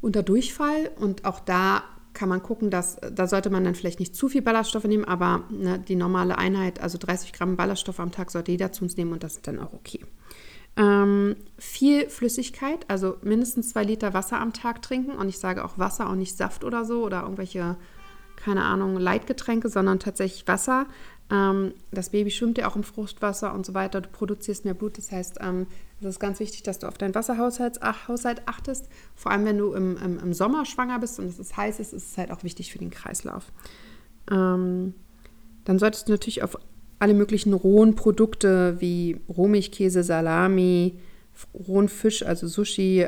unter 0.00 0.22
Durchfall 0.22 0.90
und 0.98 1.24
auch 1.24 1.40
da 1.40 1.82
kann 2.18 2.28
man 2.28 2.42
gucken, 2.42 2.68
dass 2.68 2.96
da 3.12 3.28
sollte 3.28 3.48
man 3.48 3.62
dann 3.62 3.76
vielleicht 3.76 4.00
nicht 4.00 4.16
zu 4.16 4.28
viel 4.28 4.42
Ballaststoffe 4.42 4.84
nehmen, 4.84 5.04
aber 5.04 5.44
ne, 5.50 5.78
die 5.78 5.94
normale 5.94 6.36
Einheit, 6.36 6.80
also 6.80 6.98
30 6.98 7.32
Gramm 7.32 7.56
Ballaststoffe 7.56 8.00
am 8.00 8.10
Tag, 8.10 8.32
sollte 8.32 8.50
jeder 8.50 8.72
zu 8.72 8.82
uns 8.82 8.96
nehmen 8.96 9.12
und 9.12 9.22
das 9.22 9.36
ist 9.36 9.46
dann 9.46 9.60
auch 9.60 9.72
okay. 9.72 10.04
Ähm, 10.76 11.36
viel 11.58 12.10
Flüssigkeit, 12.10 12.84
also 12.88 13.16
mindestens 13.22 13.70
zwei 13.70 13.84
Liter 13.84 14.14
Wasser 14.14 14.40
am 14.40 14.52
Tag 14.52 14.82
trinken 14.82 15.12
und 15.12 15.28
ich 15.28 15.38
sage 15.38 15.64
auch 15.64 15.78
Wasser 15.78 16.10
und 16.10 16.18
nicht 16.18 16.36
Saft 16.36 16.64
oder 16.64 16.84
so 16.84 17.04
oder 17.04 17.22
irgendwelche, 17.22 17.76
keine 18.34 18.64
Ahnung, 18.64 18.96
Leitgetränke, 18.96 19.68
sondern 19.68 20.00
tatsächlich 20.00 20.48
Wasser. 20.48 20.86
Ähm, 21.30 21.74
das 21.90 22.10
Baby 22.10 22.30
schwimmt 22.30 22.58
ja 22.58 22.68
auch 22.68 22.76
im 22.76 22.82
Fruchtwasser 22.82 23.54
und 23.54 23.66
so 23.66 23.74
weiter. 23.74 24.00
Du 24.00 24.08
produzierst 24.08 24.64
mehr 24.64 24.74
Blut. 24.74 24.98
Das 24.98 25.12
heißt, 25.12 25.38
ähm, 25.40 25.66
es 26.00 26.06
ist 26.06 26.20
ganz 26.20 26.40
wichtig, 26.40 26.62
dass 26.62 26.78
du 26.78 26.86
auf 26.86 26.96
deinen 26.96 27.14
Wasserhaushalt 27.14 27.80
achtest. 27.82 28.88
Vor 29.14 29.32
allem, 29.32 29.44
wenn 29.44 29.58
du 29.58 29.72
im, 29.72 29.96
im, 29.98 30.18
im, 30.18 30.32
Sommer 30.32 30.64
schwanger 30.64 30.98
bist 30.98 31.18
und 31.18 31.26
es 31.26 31.38
ist 31.38 31.56
heiß 31.56 31.80
ist, 31.80 31.92
ist 31.92 32.12
es 32.12 32.18
halt 32.18 32.30
auch 32.30 32.44
wichtig 32.44 32.72
für 32.72 32.78
den 32.78 32.90
Kreislauf. 32.90 33.52
Ähm, 34.30 34.94
dann 35.64 35.78
solltest 35.78 36.08
du 36.08 36.12
natürlich 36.12 36.42
auf 36.42 36.58
alle 36.98 37.14
möglichen 37.14 37.52
rohen 37.52 37.94
Produkte 37.94 38.76
wie 38.80 39.20
Rohmilchkäse, 39.28 40.02
Salami, 40.02 40.98
rohen 41.54 41.88
Fisch, 41.88 42.24
also 42.24 42.48
Sushi, 42.48 43.06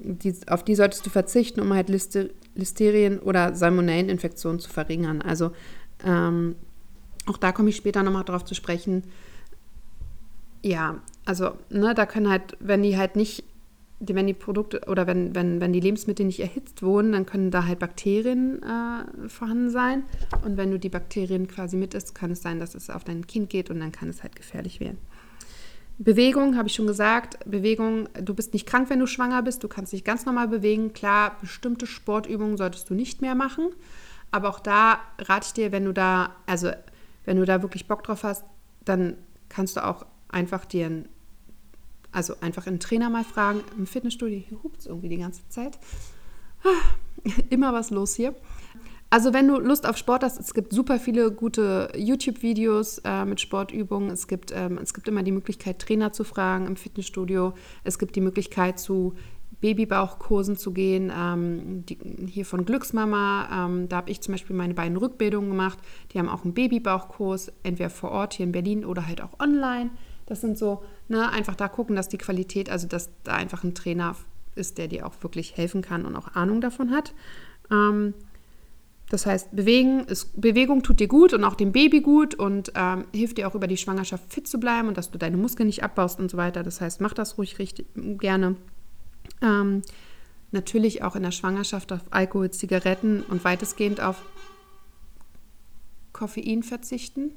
die, 0.00 0.34
auf 0.46 0.64
die 0.64 0.74
solltest 0.74 1.04
du 1.06 1.10
verzichten, 1.10 1.60
um 1.60 1.72
halt 1.72 1.88
Listerien 1.88 3.18
oder 3.18 3.54
Salmonelleninfektionen 3.54 4.60
zu 4.60 4.70
verringern. 4.70 5.22
Also 5.22 5.52
ähm, 6.04 6.56
Auch 7.26 7.36
da 7.36 7.52
komme 7.52 7.68
ich 7.70 7.76
später 7.76 8.02
nochmal 8.02 8.24
drauf 8.24 8.44
zu 8.44 8.54
sprechen. 8.54 9.02
Ja, 10.62 11.00
also, 11.24 11.52
ne, 11.70 11.94
da 11.94 12.06
können 12.06 12.30
halt, 12.30 12.56
wenn 12.58 12.82
die 12.82 12.96
halt 12.96 13.16
nicht, 13.16 13.44
wenn 14.00 14.26
die 14.26 14.34
Produkte 14.34 14.82
oder 14.86 15.06
wenn, 15.06 15.34
wenn, 15.34 15.60
wenn 15.60 15.72
die 15.72 15.80
Lebensmittel 15.80 16.24
nicht 16.24 16.40
erhitzt 16.40 16.82
wurden, 16.82 17.12
dann 17.12 17.26
können 17.26 17.50
da 17.50 17.66
halt 17.66 17.80
Bakterien 17.80 18.62
äh, 18.62 19.28
vorhanden 19.28 19.70
sein. 19.70 20.04
Und 20.44 20.56
wenn 20.56 20.70
du 20.70 20.78
die 20.78 20.88
Bakterien 20.88 21.48
quasi 21.48 21.76
mit 21.76 21.94
isst, 21.94 22.14
kann 22.14 22.30
es 22.30 22.42
sein, 22.42 22.60
dass 22.60 22.74
es 22.74 22.90
auf 22.90 23.04
dein 23.04 23.26
Kind 23.26 23.50
geht 23.50 23.70
und 23.70 23.80
dann 23.80 23.92
kann 23.92 24.08
es 24.08 24.22
halt 24.22 24.36
gefährlich 24.36 24.80
werden. 24.80 24.98
Bewegung, 25.98 26.56
habe 26.56 26.68
ich 26.68 26.74
schon 26.74 26.86
gesagt. 26.86 27.38
Bewegung, 27.44 28.08
du 28.14 28.32
bist 28.32 28.52
nicht 28.52 28.66
krank, 28.66 28.88
wenn 28.88 29.00
du 29.00 29.06
schwanger 29.06 29.42
bist. 29.42 29.64
Du 29.64 29.68
kannst 29.68 29.92
dich 29.92 30.04
ganz 30.04 30.26
normal 30.26 30.46
bewegen. 30.46 30.92
Klar, 30.92 31.36
bestimmte 31.40 31.86
Sportübungen 31.86 32.56
solltest 32.56 32.88
du 32.88 32.94
nicht 32.94 33.20
mehr 33.20 33.34
machen. 33.34 33.70
Aber 34.30 34.48
auch 34.48 34.60
da 34.60 35.00
rate 35.18 35.46
ich 35.46 35.52
dir, 35.52 35.72
wenn 35.72 35.84
du 35.84 35.92
da, 35.92 36.36
also 36.46 36.70
wenn 37.24 37.36
du 37.36 37.44
da 37.44 37.62
wirklich 37.62 37.86
Bock 37.86 38.02
drauf 38.02 38.24
hast, 38.24 38.44
dann 38.84 39.16
kannst 39.48 39.76
du 39.76 39.84
auch 39.84 40.06
einfach 40.28 40.64
dir 40.64 40.86
einen, 40.86 41.08
also 42.12 42.34
einfach 42.40 42.66
einen 42.66 42.80
Trainer 42.80 43.10
mal 43.10 43.24
fragen. 43.24 43.60
Im 43.76 43.86
Fitnessstudio, 43.86 44.38
hier 44.46 44.62
hupt 44.62 44.80
es 44.80 44.86
irgendwie 44.86 45.08
die 45.08 45.18
ganze 45.18 45.46
Zeit. 45.48 45.78
Immer 47.50 47.72
was 47.72 47.90
los 47.90 48.14
hier. 48.14 48.34
Also 49.10 49.32
wenn 49.32 49.48
du 49.48 49.58
Lust 49.58 49.86
auf 49.86 49.96
Sport 49.96 50.22
hast, 50.22 50.38
es 50.38 50.52
gibt 50.52 50.72
super 50.72 50.98
viele 50.98 51.32
gute 51.32 51.90
YouTube-Videos 51.96 52.98
äh, 53.04 53.24
mit 53.24 53.40
Sportübungen. 53.40 54.10
Es 54.10 54.28
gibt, 54.28 54.52
ähm, 54.54 54.78
es 54.82 54.92
gibt 54.92 55.08
immer 55.08 55.22
die 55.22 55.32
Möglichkeit, 55.32 55.78
Trainer 55.78 56.12
zu 56.12 56.24
fragen 56.24 56.66
im 56.66 56.76
Fitnessstudio. 56.76 57.54
Es 57.84 57.98
gibt 57.98 58.16
die 58.16 58.20
Möglichkeit, 58.20 58.78
zu 58.78 59.14
Babybauchkursen 59.60 60.56
zu 60.56 60.72
gehen. 60.72 61.12
Ähm, 61.14 61.84
die, 61.86 61.98
hier 62.26 62.44
von 62.44 62.64
Glücksmama, 62.64 63.66
ähm, 63.66 63.88
da 63.88 63.96
habe 63.96 64.10
ich 64.10 64.20
zum 64.20 64.32
Beispiel 64.32 64.54
meine 64.54 64.74
beiden 64.74 64.96
Rückbildungen 64.96 65.50
gemacht. 65.50 65.78
Die 66.12 66.18
haben 66.18 66.28
auch 66.28 66.44
einen 66.44 66.54
Babybauchkurs, 66.54 67.52
entweder 67.62 67.90
vor 67.90 68.10
Ort 68.10 68.34
hier 68.34 68.46
in 68.46 68.52
Berlin 68.52 68.84
oder 68.84 69.06
halt 69.06 69.20
auch 69.20 69.40
online. 69.40 69.90
Das 70.26 70.40
sind 70.40 70.58
so, 70.58 70.82
ne, 71.08 71.30
einfach 71.30 71.54
da 71.54 71.68
gucken, 71.68 71.96
dass 71.96 72.08
die 72.08 72.18
Qualität, 72.18 72.70
also 72.70 72.86
dass 72.86 73.10
da 73.24 73.34
einfach 73.34 73.64
ein 73.64 73.74
Trainer 73.74 74.14
ist, 74.54 74.78
der 74.78 74.88
dir 74.88 75.06
auch 75.06 75.14
wirklich 75.22 75.56
helfen 75.56 75.82
kann 75.82 76.04
und 76.04 76.16
auch 76.16 76.34
Ahnung 76.34 76.60
davon 76.60 76.90
hat. 76.90 77.14
Ähm, 77.70 78.14
das 79.10 79.24
heißt, 79.24 79.56
bewegen 79.56 80.00
ist, 80.00 80.38
Bewegung 80.38 80.82
tut 80.82 81.00
dir 81.00 81.08
gut 81.08 81.32
und 81.32 81.42
auch 81.44 81.54
dem 81.54 81.72
Baby 81.72 82.02
gut 82.02 82.34
und 82.34 82.72
ähm, 82.74 83.06
hilft 83.14 83.38
dir 83.38 83.48
auch 83.48 83.54
über 83.54 83.66
die 83.66 83.78
Schwangerschaft 83.78 84.32
fit 84.32 84.46
zu 84.46 84.60
bleiben 84.60 84.88
und 84.88 84.98
dass 84.98 85.10
du 85.10 85.18
deine 85.18 85.38
Muskeln 85.38 85.66
nicht 85.66 85.82
abbaust 85.82 86.20
und 86.20 86.30
so 86.30 86.36
weiter. 86.36 86.62
Das 86.62 86.80
heißt, 86.80 87.00
mach 87.00 87.14
das 87.14 87.38
ruhig 87.38 87.58
richtig 87.58 87.86
gerne. 87.94 88.56
Ähm, 89.42 89.82
natürlich 90.50 91.02
auch 91.02 91.16
in 91.16 91.22
der 91.22 91.32
Schwangerschaft 91.32 91.92
auf 91.92 92.00
Alkohol, 92.10 92.50
Zigaretten 92.50 93.22
und 93.22 93.44
weitestgehend 93.44 94.00
auf 94.00 94.22
Koffein 96.12 96.62
verzichten. 96.62 97.32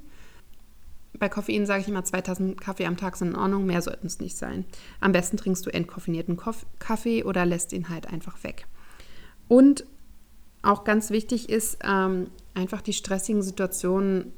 Bei 1.18 1.28
Koffein 1.28 1.66
sage 1.66 1.82
ich 1.82 1.88
immer, 1.88 2.04
2000 2.04 2.60
Kaffee 2.60 2.86
am 2.86 2.96
Tag 2.96 3.16
sind 3.16 3.28
in 3.28 3.36
Ordnung, 3.36 3.66
mehr 3.66 3.82
sollten 3.82 4.06
es 4.06 4.18
nicht 4.18 4.36
sein. 4.36 4.64
Am 5.00 5.12
besten 5.12 5.36
trinkst 5.36 5.64
du 5.64 5.70
entkoffinierten 5.70 6.38
Kaffee 6.78 7.22
oder 7.22 7.44
lässt 7.44 7.72
ihn 7.72 7.90
halt 7.90 8.06
einfach 8.06 8.42
weg. 8.42 8.66
Und 9.46 9.84
auch 10.62 10.84
ganz 10.84 11.10
wichtig 11.10 11.50
ist, 11.50 11.78
ähm, 11.84 12.28
einfach 12.54 12.80
die 12.80 12.92
stressigen 12.92 13.42
Situationen 13.42 14.32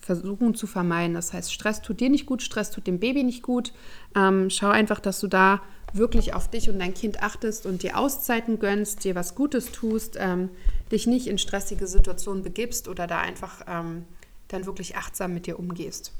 versuchen 0.00 0.54
zu 0.54 0.66
vermeiden. 0.66 1.14
Das 1.14 1.32
heißt, 1.32 1.52
Stress 1.52 1.80
tut 1.80 2.00
dir 2.00 2.10
nicht 2.10 2.26
gut, 2.26 2.42
Stress 2.42 2.70
tut 2.70 2.86
dem 2.86 2.98
Baby 2.98 3.22
nicht 3.22 3.42
gut. 3.42 3.72
Ähm, 4.16 4.50
schau 4.50 4.68
einfach, 4.68 5.00
dass 5.00 5.20
du 5.20 5.28
da 5.28 5.62
wirklich 5.92 6.34
auf 6.34 6.48
dich 6.48 6.70
und 6.70 6.78
dein 6.78 6.94
Kind 6.94 7.22
achtest 7.22 7.66
und 7.66 7.82
dir 7.82 7.98
Auszeiten 7.98 8.58
gönnst, 8.58 9.04
dir 9.04 9.14
was 9.14 9.34
Gutes 9.34 9.72
tust, 9.72 10.16
ähm, 10.18 10.50
dich 10.90 11.06
nicht 11.06 11.26
in 11.26 11.38
stressige 11.38 11.86
Situationen 11.86 12.42
begibst 12.42 12.88
oder 12.88 13.06
da 13.06 13.20
einfach 13.20 13.62
ähm, 13.68 14.04
dann 14.48 14.66
wirklich 14.66 14.96
achtsam 14.96 15.34
mit 15.34 15.46
dir 15.46 15.58
umgehst. 15.58 16.12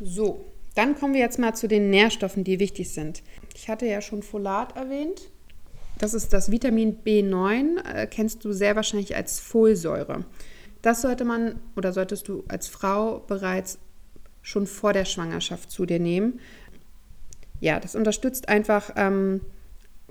So, 0.00 0.44
dann 0.74 0.98
kommen 0.98 1.14
wir 1.14 1.20
jetzt 1.20 1.38
mal 1.38 1.54
zu 1.54 1.68
den 1.68 1.90
Nährstoffen, 1.90 2.44
die 2.44 2.58
wichtig 2.58 2.92
sind. 2.92 3.22
Ich 3.54 3.68
hatte 3.68 3.86
ja 3.86 4.00
schon 4.00 4.22
Folat 4.22 4.76
erwähnt. 4.76 5.30
Das 5.98 6.14
ist 6.14 6.32
das 6.32 6.50
Vitamin 6.50 6.98
B9, 7.04 7.84
äh, 7.84 8.06
kennst 8.06 8.44
du 8.44 8.52
sehr 8.52 8.76
wahrscheinlich 8.76 9.16
als 9.16 9.38
Folsäure. 9.38 10.24
Das 10.80 11.02
sollte 11.02 11.26
man 11.26 11.60
oder 11.76 11.92
solltest 11.92 12.28
du 12.28 12.44
als 12.48 12.68
Frau 12.68 13.18
bereits 13.26 13.78
schon 14.42 14.66
vor 14.66 14.94
der 14.94 15.04
Schwangerschaft 15.04 15.70
zu 15.70 15.84
dir 15.84 15.98
nehmen. 15.98 16.40
Ja, 17.60 17.78
das 17.78 17.94
unterstützt 17.94 18.48
einfach 18.48 18.90
ähm, 18.96 19.40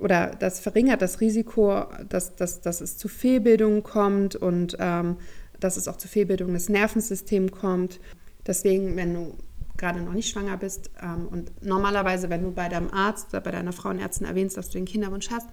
oder 0.00 0.28
das 0.38 0.60
verringert 0.60 1.02
das 1.02 1.20
Risiko, 1.20 1.84
dass, 2.08 2.34
dass, 2.34 2.60
dass 2.60 2.80
es 2.80 2.96
zu 2.96 3.08
Fehlbildungen 3.08 3.82
kommt 3.82 4.34
und 4.34 4.76
ähm, 4.80 5.16
dass 5.58 5.76
es 5.76 5.88
auch 5.88 5.96
zu 5.96 6.08
Fehlbildungen 6.08 6.54
des 6.54 6.68
Nervensystems 6.68 7.52
kommt. 7.52 8.00
Deswegen, 8.46 8.96
wenn 8.96 9.12
du 9.12 9.34
gerade 9.76 10.00
noch 10.00 10.14
nicht 10.14 10.30
schwanger 10.30 10.56
bist 10.56 10.90
ähm, 11.02 11.28
und 11.30 11.64
normalerweise, 11.64 12.30
wenn 12.30 12.42
du 12.42 12.50
bei 12.50 12.68
deinem 12.68 12.90
Arzt 12.90 13.28
oder 13.30 13.40
bei 13.40 13.50
deiner 13.50 13.72
Frauenärztin 13.72 14.26
erwähnst, 14.26 14.56
dass 14.56 14.70
du 14.70 14.78
den 14.78 14.86
Kinderwunsch 14.86 15.30
hast, 15.30 15.48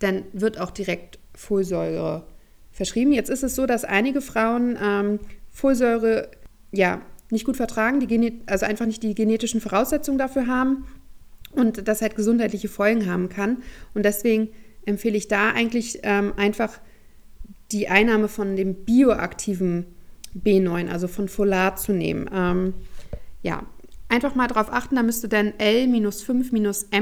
dann 0.00 0.24
wird 0.32 0.58
auch 0.60 0.70
direkt 0.70 1.18
Folsäure 1.34 2.24
verschrieben. 2.72 3.12
Jetzt 3.12 3.30
ist 3.30 3.44
es 3.44 3.54
so, 3.54 3.66
dass 3.66 3.84
einige 3.84 4.20
Frauen 4.20 4.76
ähm, 4.82 5.20
Folsäure 5.50 6.30
ja 6.72 7.00
nicht 7.30 7.44
gut 7.44 7.56
vertragen, 7.56 8.00
die 8.00 8.40
also 8.46 8.66
einfach 8.66 8.86
nicht 8.86 9.02
die 9.02 9.14
genetischen 9.14 9.60
Voraussetzungen 9.60 10.18
dafür 10.18 10.46
haben 10.46 10.84
und 11.52 11.88
das 11.88 12.02
halt 12.02 12.16
gesundheitliche 12.16 12.68
Folgen 12.68 13.10
haben 13.10 13.28
kann. 13.28 13.62
Und 13.94 14.04
deswegen 14.04 14.50
empfehle 14.84 15.16
ich 15.16 15.28
da 15.28 15.50
eigentlich 15.50 16.00
ähm, 16.02 16.32
einfach 16.36 16.80
die 17.72 17.88
Einnahme 17.88 18.28
von 18.28 18.56
dem 18.56 18.84
bioaktiven 18.84 19.86
B9, 20.34 20.88
also 20.88 21.08
von 21.08 21.28
Folat 21.28 21.80
zu 21.80 21.92
nehmen. 21.92 22.28
Ähm, 22.32 22.74
ja, 23.42 23.66
einfach 24.08 24.34
mal 24.34 24.48
darauf 24.48 24.72
achten, 24.72 24.96
da 24.96 25.02
müsste 25.02 25.28
dann 25.28 25.52
L-5-MTHF 25.58 26.94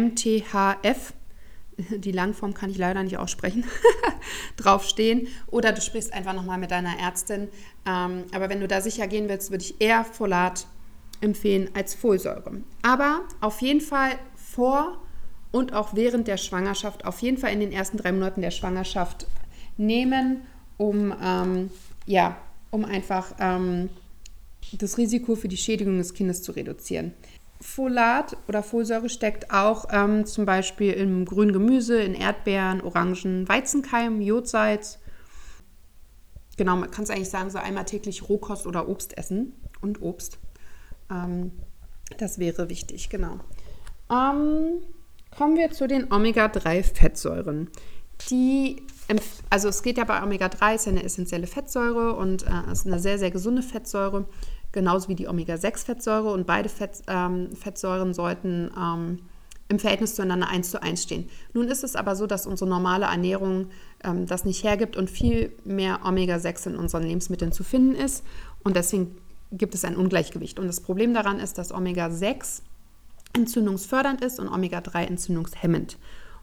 die 1.98 2.12
Langform 2.12 2.54
kann 2.54 2.70
ich 2.70 2.78
leider 2.78 3.02
nicht 3.02 3.18
aussprechen, 3.18 3.64
draufstehen. 4.56 5.28
Oder 5.46 5.72
du 5.72 5.80
sprichst 5.80 6.12
einfach 6.12 6.32
nochmal 6.32 6.58
mit 6.58 6.70
deiner 6.70 6.98
Ärztin. 6.98 7.48
Ähm, 7.86 8.24
aber 8.32 8.48
wenn 8.48 8.60
du 8.60 8.68
da 8.68 8.80
sicher 8.80 9.06
gehen 9.06 9.28
willst, 9.28 9.50
würde 9.50 9.64
ich 9.64 9.80
eher 9.80 10.04
Folat 10.04 10.66
empfehlen 11.20 11.70
als 11.74 11.94
Folsäure. 11.94 12.62
Aber 12.82 13.22
auf 13.40 13.60
jeden 13.62 13.80
Fall 13.80 14.12
vor 14.56 14.96
und 15.52 15.74
auch 15.74 15.94
während 15.94 16.26
der 16.28 16.38
Schwangerschaft, 16.38 17.04
auf 17.04 17.20
jeden 17.20 17.36
Fall 17.36 17.52
in 17.52 17.60
den 17.60 17.72
ersten 17.72 17.98
drei 17.98 18.10
Monaten 18.10 18.40
der 18.40 18.50
Schwangerschaft 18.50 19.26
nehmen, 19.76 20.42
um, 20.78 21.14
ähm, 21.22 21.70
ja, 22.06 22.36
um 22.70 22.84
einfach 22.84 23.34
ähm, 23.38 23.90
das 24.72 24.96
Risiko 24.96 25.36
für 25.36 25.48
die 25.48 25.58
Schädigung 25.58 25.98
des 25.98 26.14
Kindes 26.14 26.42
zu 26.42 26.52
reduzieren. 26.52 27.12
Folat 27.60 28.36
oder 28.48 28.62
Folsäure 28.62 29.08
steckt 29.08 29.50
auch 29.50 29.86
ähm, 29.90 30.26
zum 30.26 30.46
Beispiel 30.46 30.92
im 30.92 31.24
grünen 31.24 31.52
Gemüse, 31.52 32.00
in 32.00 32.14
Erdbeeren, 32.14 32.80
Orangen, 32.80 33.48
Weizenkeim, 33.48 34.20
Jodsalz. 34.20 34.98
Genau, 36.56 36.76
man 36.76 36.90
kann 36.90 37.04
es 37.04 37.10
eigentlich 37.10 37.30
sagen, 37.30 37.50
so 37.50 37.58
einmal 37.58 37.84
täglich 37.84 38.28
Rohkost 38.28 38.66
oder 38.66 38.88
Obst 38.88 39.16
essen 39.18 39.52
und 39.80 40.00
Obst. 40.00 40.38
Ähm, 41.10 41.52
das 42.18 42.38
wäre 42.38 42.68
wichtig, 42.68 43.10
genau. 43.10 43.40
Ähm, 44.10 44.82
kommen 45.36 45.56
wir 45.56 45.70
zu 45.70 45.86
den 45.86 46.12
Omega-3-Fettsäuren. 46.12 47.68
Die, 48.30 48.82
also 49.50 49.68
es 49.68 49.82
geht 49.82 49.98
ja 49.98 50.04
bei 50.04 50.22
Omega-3, 50.22 50.74
ist 50.74 50.86
ja 50.86 50.92
eine 50.92 51.04
essentielle 51.04 51.46
Fettsäure 51.46 52.14
und 52.14 52.44
äh, 52.44 52.72
ist 52.72 52.86
eine 52.86 52.98
sehr, 52.98 53.18
sehr 53.18 53.30
gesunde 53.30 53.62
Fettsäure 53.62 54.26
genauso 54.76 55.08
wie 55.08 55.14
die 55.14 55.26
Omega-6-Fettsäure. 55.26 56.32
Und 56.32 56.46
beide 56.46 56.68
Fett, 56.68 57.02
ähm, 57.08 57.50
Fettsäuren 57.56 58.14
sollten 58.14 58.70
ähm, 58.78 59.18
im 59.68 59.78
Verhältnis 59.78 60.14
zueinander 60.14 60.48
1 60.48 60.70
zu 60.70 60.82
1 60.82 61.02
stehen. 61.02 61.28
Nun 61.54 61.68
ist 61.68 61.82
es 61.82 61.96
aber 61.96 62.14
so, 62.14 62.26
dass 62.26 62.46
unsere 62.46 62.70
normale 62.70 63.06
Ernährung 63.06 63.68
ähm, 64.04 64.26
das 64.26 64.44
nicht 64.44 64.62
hergibt 64.62 64.96
und 64.96 65.10
viel 65.10 65.52
mehr 65.64 66.00
Omega-6 66.04 66.68
in 66.68 66.76
unseren 66.76 67.04
Lebensmitteln 67.04 67.52
zu 67.52 67.64
finden 67.64 67.96
ist. 67.96 68.22
Und 68.62 68.76
deswegen 68.76 69.16
gibt 69.50 69.74
es 69.74 69.84
ein 69.84 69.96
Ungleichgewicht. 69.96 70.58
Und 70.58 70.66
das 70.66 70.80
Problem 70.80 71.14
daran 71.14 71.40
ist, 71.40 71.58
dass 71.58 71.72
Omega-6 71.72 72.60
entzündungsfördernd 73.36 74.24
ist 74.24 74.40
und 74.40 74.48
Omega-3 74.48 75.06
entzündungshemmend. 75.06 75.98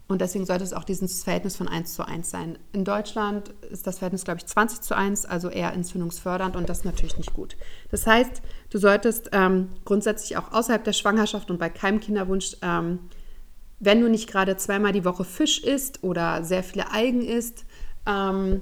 Und 0.07 0.21
deswegen 0.21 0.45
sollte 0.45 0.63
es 0.63 0.73
auch 0.73 0.83
dieses 0.83 1.23
Verhältnis 1.23 1.55
von 1.55 1.67
1 1.67 1.95
zu 1.95 2.05
1 2.05 2.29
sein. 2.29 2.59
In 2.73 2.83
Deutschland 2.83 3.50
ist 3.71 3.88
das 3.88 4.00
Verhältnis, 4.00 4.25
glaube 4.25 4.39
ich, 4.39 4.45
20 4.45 4.81
zu 4.81 4.95
1, 4.95 5.25
also 5.25 5.50
eher 5.50 5.73
entzündungsfördernd 5.73 6.55
und 6.55 6.69
das 6.69 6.79
ist 6.79 6.85
natürlich 6.85 7.17
nicht 7.17 7.33
gut. 7.33 7.55
Das 7.89 8.05
heißt, 8.05 8.41
du 8.69 8.77
solltest 8.77 9.29
ähm, 9.31 9.69
grundsätzlich 9.85 10.38
auch 10.38 10.51
außerhalb 10.51 10.83
der 10.83 10.93
Schwangerschaft 10.93 11.50
und 11.50 11.57
bei 11.57 11.69
keinem 11.69 12.01
Kinderwunsch, 12.01 12.57
ähm, 12.62 13.00
wenn 13.79 14.01
du 14.01 14.09
nicht 14.09 14.29
gerade 14.29 14.57
zweimal 14.57 14.91
die 14.91 15.05
Woche 15.05 15.23
Fisch 15.23 15.63
isst 15.63 16.03
oder 16.03 16.43
sehr 16.43 16.63
viele 16.63 16.91
Algen 16.91 17.21
isst, 17.21 17.65
ähm, 18.05 18.62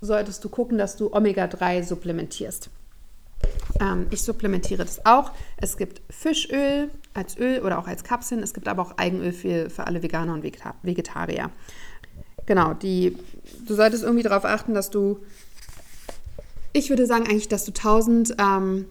solltest 0.00 0.44
du 0.44 0.48
gucken, 0.48 0.78
dass 0.78 0.96
du 0.96 1.12
Omega-3 1.12 1.82
supplementierst. 1.82 2.70
Ähm, 3.80 4.06
ich 4.10 4.22
supplementiere 4.22 4.84
das 4.84 5.04
auch. 5.06 5.32
Es 5.56 5.76
gibt 5.76 6.02
Fischöl 6.10 6.90
als 7.14 7.38
Öl 7.38 7.60
oder 7.60 7.78
auch 7.78 7.86
als 7.86 8.04
Kapseln. 8.04 8.42
Es 8.42 8.54
gibt 8.54 8.68
aber 8.68 8.82
auch 8.82 8.98
Eigenöl 8.98 9.32
für, 9.32 9.70
für 9.70 9.86
alle 9.86 10.02
Veganer 10.02 10.34
und 10.34 10.42
Vegetarier. 10.42 11.50
Genau, 12.46 12.74
die, 12.74 13.16
du 13.66 13.74
solltest 13.74 14.04
irgendwie 14.04 14.22
darauf 14.22 14.44
achten, 14.44 14.72
dass 14.72 14.90
du 14.90 15.18
Ich 16.72 16.88
würde 16.88 17.06
sagen 17.06 17.26
eigentlich, 17.26 17.48
dass 17.48 17.64
du 17.64 17.72
1000 17.72 18.36
ähm, 18.38 18.86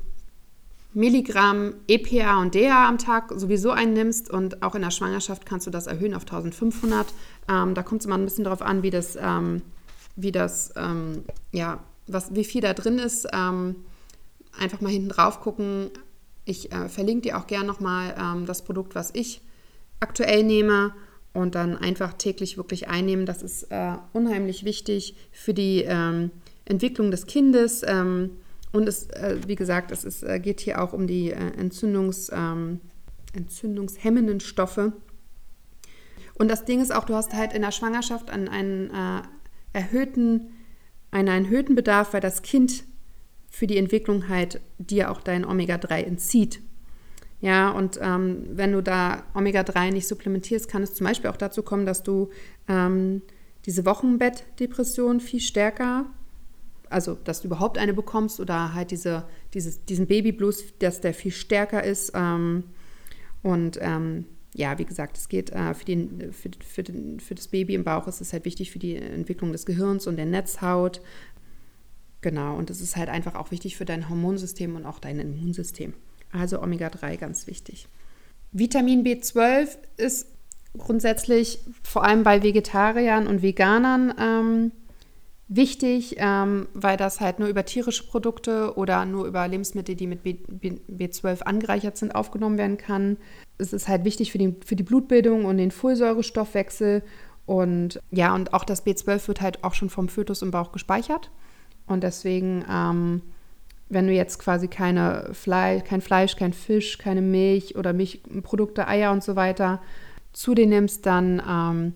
Milligramm 0.93 1.75
EPA 1.87 2.41
und 2.41 2.55
DHA 2.55 2.87
am 2.87 2.97
Tag 2.97 3.31
sowieso 3.35 3.71
einnimmst 3.71 4.29
und 4.29 4.63
auch 4.63 4.73
in 4.73 4.81
der 4.81 4.91
Schwangerschaft 4.91 5.45
kannst 5.45 5.67
du 5.67 5.71
das 5.71 5.87
erhöhen 5.87 6.13
auf 6.13 6.23
1500. 6.23 7.07
Ähm, 7.49 7.73
da 7.75 7.83
kommt 7.83 8.01
es 8.01 8.05
immer 8.05 8.17
ein 8.17 8.25
bisschen 8.25 8.43
darauf 8.43 8.61
an, 8.61 8.83
wie 8.83 8.89
das, 8.89 9.17
ähm, 9.19 9.61
wie 10.15 10.31
das, 10.31 10.73
ähm, 10.75 11.23
ja, 11.51 11.79
was, 12.07 12.33
wie 12.33 12.43
viel 12.43 12.61
da 12.61 12.73
drin 12.73 12.99
ist. 12.99 13.27
Einfach 14.57 14.81
mal 14.81 14.91
hinten 14.91 15.09
drauf 15.09 15.41
gucken. 15.41 15.91
Ich 16.45 16.71
äh, 16.71 16.89
verlinke 16.89 17.29
dir 17.29 17.37
auch 17.37 17.47
gerne 17.47 17.67
nochmal 17.67 18.15
ähm, 18.17 18.45
das 18.45 18.63
Produkt, 18.63 18.95
was 18.95 19.11
ich 19.13 19.41
aktuell 19.99 20.43
nehme 20.43 20.93
und 21.33 21.55
dann 21.55 21.77
einfach 21.77 22.13
täglich 22.13 22.57
wirklich 22.57 22.87
einnehmen. 22.87 23.25
Das 23.25 23.43
ist 23.43 23.63
äh, 23.63 23.93
unheimlich 24.13 24.65
wichtig 24.65 25.15
für 25.31 25.53
die 25.53 25.83
ähm, 25.83 26.31
Entwicklung 26.65 27.11
des 27.11 27.27
Kindes. 27.27 27.83
Ähm, 27.85 28.31
und 28.71 28.87
es, 28.87 29.07
äh, 29.11 29.37
wie 29.45 29.55
gesagt, 29.55 29.91
es 29.91 30.03
ist, 30.03 30.23
äh, 30.23 30.39
geht 30.39 30.59
hier 30.59 30.81
auch 30.81 30.93
um 30.93 31.07
die 31.07 31.31
äh, 31.31 31.35
Entzündungs, 31.35 32.31
ähm, 32.33 32.79
entzündungshemmenden 33.33 34.39
Stoffe. 34.39 34.93
Und 36.35 36.49
das 36.49 36.65
Ding 36.65 36.81
ist 36.81 36.93
auch, 36.93 37.05
du 37.05 37.15
hast 37.15 37.33
halt 37.33 37.53
in 37.53 37.61
der 37.61 37.71
Schwangerschaft 37.71 38.29
einen, 38.29 38.47
einen 38.47 38.89
äh, 38.91 39.21
erhöhten, 39.73 40.49
einen 41.11 41.45
erhöhten 41.45 41.75
Bedarf, 41.75 42.13
weil 42.13 42.21
das 42.21 42.41
Kind 42.41 42.83
für 43.57 43.65
die 43.67 43.77
Entwicklung 43.77 44.29
halt 44.29 44.61
dir 44.77 45.09
auch 45.09 45.21
dein 45.21 45.43
Omega-3 45.43 46.03
entzieht. 46.03 46.61
Ja, 47.41 47.71
und 47.71 47.99
ähm, 48.01 48.43
wenn 48.51 48.71
du 48.71 48.81
da 48.81 49.23
Omega-3 49.33 49.91
nicht 49.91 50.07
supplementierst, 50.07 50.67
kann 50.67 50.83
es 50.83 50.93
zum 50.93 51.05
Beispiel 51.07 51.29
auch 51.29 51.37
dazu 51.37 51.63
kommen, 51.63 51.85
dass 51.85 52.03
du 52.03 52.29
ähm, 52.67 53.21
diese 53.65 53.85
Wochenbettdepression 53.85 55.19
viel 55.19 55.39
stärker 55.39 56.05
also 56.89 57.17
dass 57.23 57.41
du 57.41 57.47
überhaupt 57.47 57.77
eine 57.77 57.93
bekommst 57.93 58.39
oder 58.39 58.73
halt 58.73 58.91
diese, 58.91 59.25
dieses, 59.53 59.83
diesen 59.85 60.07
Babyblues, 60.07 60.63
dass 60.79 61.01
der 61.01 61.13
viel 61.13 61.31
stärker 61.31 61.83
ist. 61.83 62.13
Ähm, 62.15 62.63
und 63.43 63.77
ähm, 63.81 64.25
ja, 64.53 64.77
wie 64.79 64.85
gesagt, 64.85 65.17
es 65.17 65.27
geht 65.27 65.51
äh, 65.51 65.73
für, 65.73 65.85
den, 65.85 66.31
für, 66.31 66.49
für, 66.65 66.83
den, 66.83 67.19
für 67.19 67.35
das 67.35 67.49
Baby 67.49 67.75
im 67.75 67.83
Bauch, 67.83 68.07
ist 68.07 68.21
es 68.21 68.31
halt 68.31 68.45
wichtig 68.45 68.71
für 68.71 68.79
die 68.79 68.95
Entwicklung 68.95 69.51
des 69.51 69.65
Gehirns 69.65 70.07
und 70.07 70.15
der 70.15 70.25
Netzhaut. 70.25 71.01
Genau, 72.21 72.55
und 72.55 72.69
es 72.69 72.81
ist 72.81 72.95
halt 72.95 73.09
einfach 73.09 73.35
auch 73.35 73.51
wichtig 73.51 73.77
für 73.77 73.85
dein 73.85 74.09
Hormonsystem 74.09 74.75
und 74.75 74.85
auch 74.85 74.99
dein 74.99 75.19
Immunsystem. 75.19 75.93
Also 76.31 76.61
Omega-3 76.61 77.17
ganz 77.17 77.47
wichtig. 77.47 77.87
Vitamin 78.51 79.03
B12 79.03 79.77
ist 79.97 80.27
grundsätzlich 80.77 81.59
vor 81.83 82.03
allem 82.03 82.23
bei 82.23 82.43
Vegetariern 82.43 83.27
und 83.27 83.41
Veganern 83.41 84.13
ähm, 84.19 84.71
wichtig, 85.47 86.15
ähm, 86.17 86.67
weil 86.73 86.97
das 86.97 87.21
halt 87.21 87.39
nur 87.39 87.47
über 87.47 87.65
tierische 87.65 88.05
Produkte 88.05 88.75
oder 88.75 89.05
nur 89.05 89.25
über 89.25 89.47
Lebensmittel, 89.47 89.95
die 89.95 90.07
mit 90.07 90.23
B, 90.23 90.33
B, 90.87 91.09
12 91.09 91.43
angereichert 91.43 91.97
sind, 91.97 92.15
aufgenommen 92.15 92.57
werden 92.57 92.77
kann. 92.77 93.17
Es 93.57 93.73
ist 93.73 93.87
halt 93.87 94.03
wichtig 94.03 94.31
für 94.31 94.37
die, 94.37 94.55
für 94.65 94.75
die 94.75 94.83
Blutbildung 94.83 95.45
und 95.45 95.57
den 95.57 95.71
Folsäurestoffwechsel. 95.71 97.03
Und 97.45 98.01
ja, 98.11 98.35
und 98.35 98.53
auch 98.53 98.65
das 98.65 98.85
B12 98.85 99.27
wird 99.29 99.41
halt 99.41 99.63
auch 99.63 99.73
schon 99.73 99.89
vom 99.89 100.09
Fötus 100.09 100.41
im 100.41 100.51
Bauch 100.51 100.73
gespeichert. 100.73 101.31
Und 101.87 102.03
deswegen, 102.03 102.65
ähm, 102.69 103.21
wenn 103.89 104.07
du 104.07 104.13
jetzt 104.13 104.39
quasi 104.39 104.67
keine 104.67 105.29
Fleisch, 105.33 105.83
kein 105.85 106.01
Fleisch, 106.01 106.35
kein 106.35 106.53
Fisch, 106.53 106.97
keine 106.97 107.21
Milch 107.21 107.75
oder 107.75 107.93
Milchprodukte, 107.93 108.87
Eier 108.87 109.11
und 109.11 109.23
so 109.23 109.35
weiter 109.35 109.81
zu 110.33 110.53
dir 110.53 110.67
nimmst, 110.67 111.05
dann 111.05 111.41
ähm, 111.47 111.93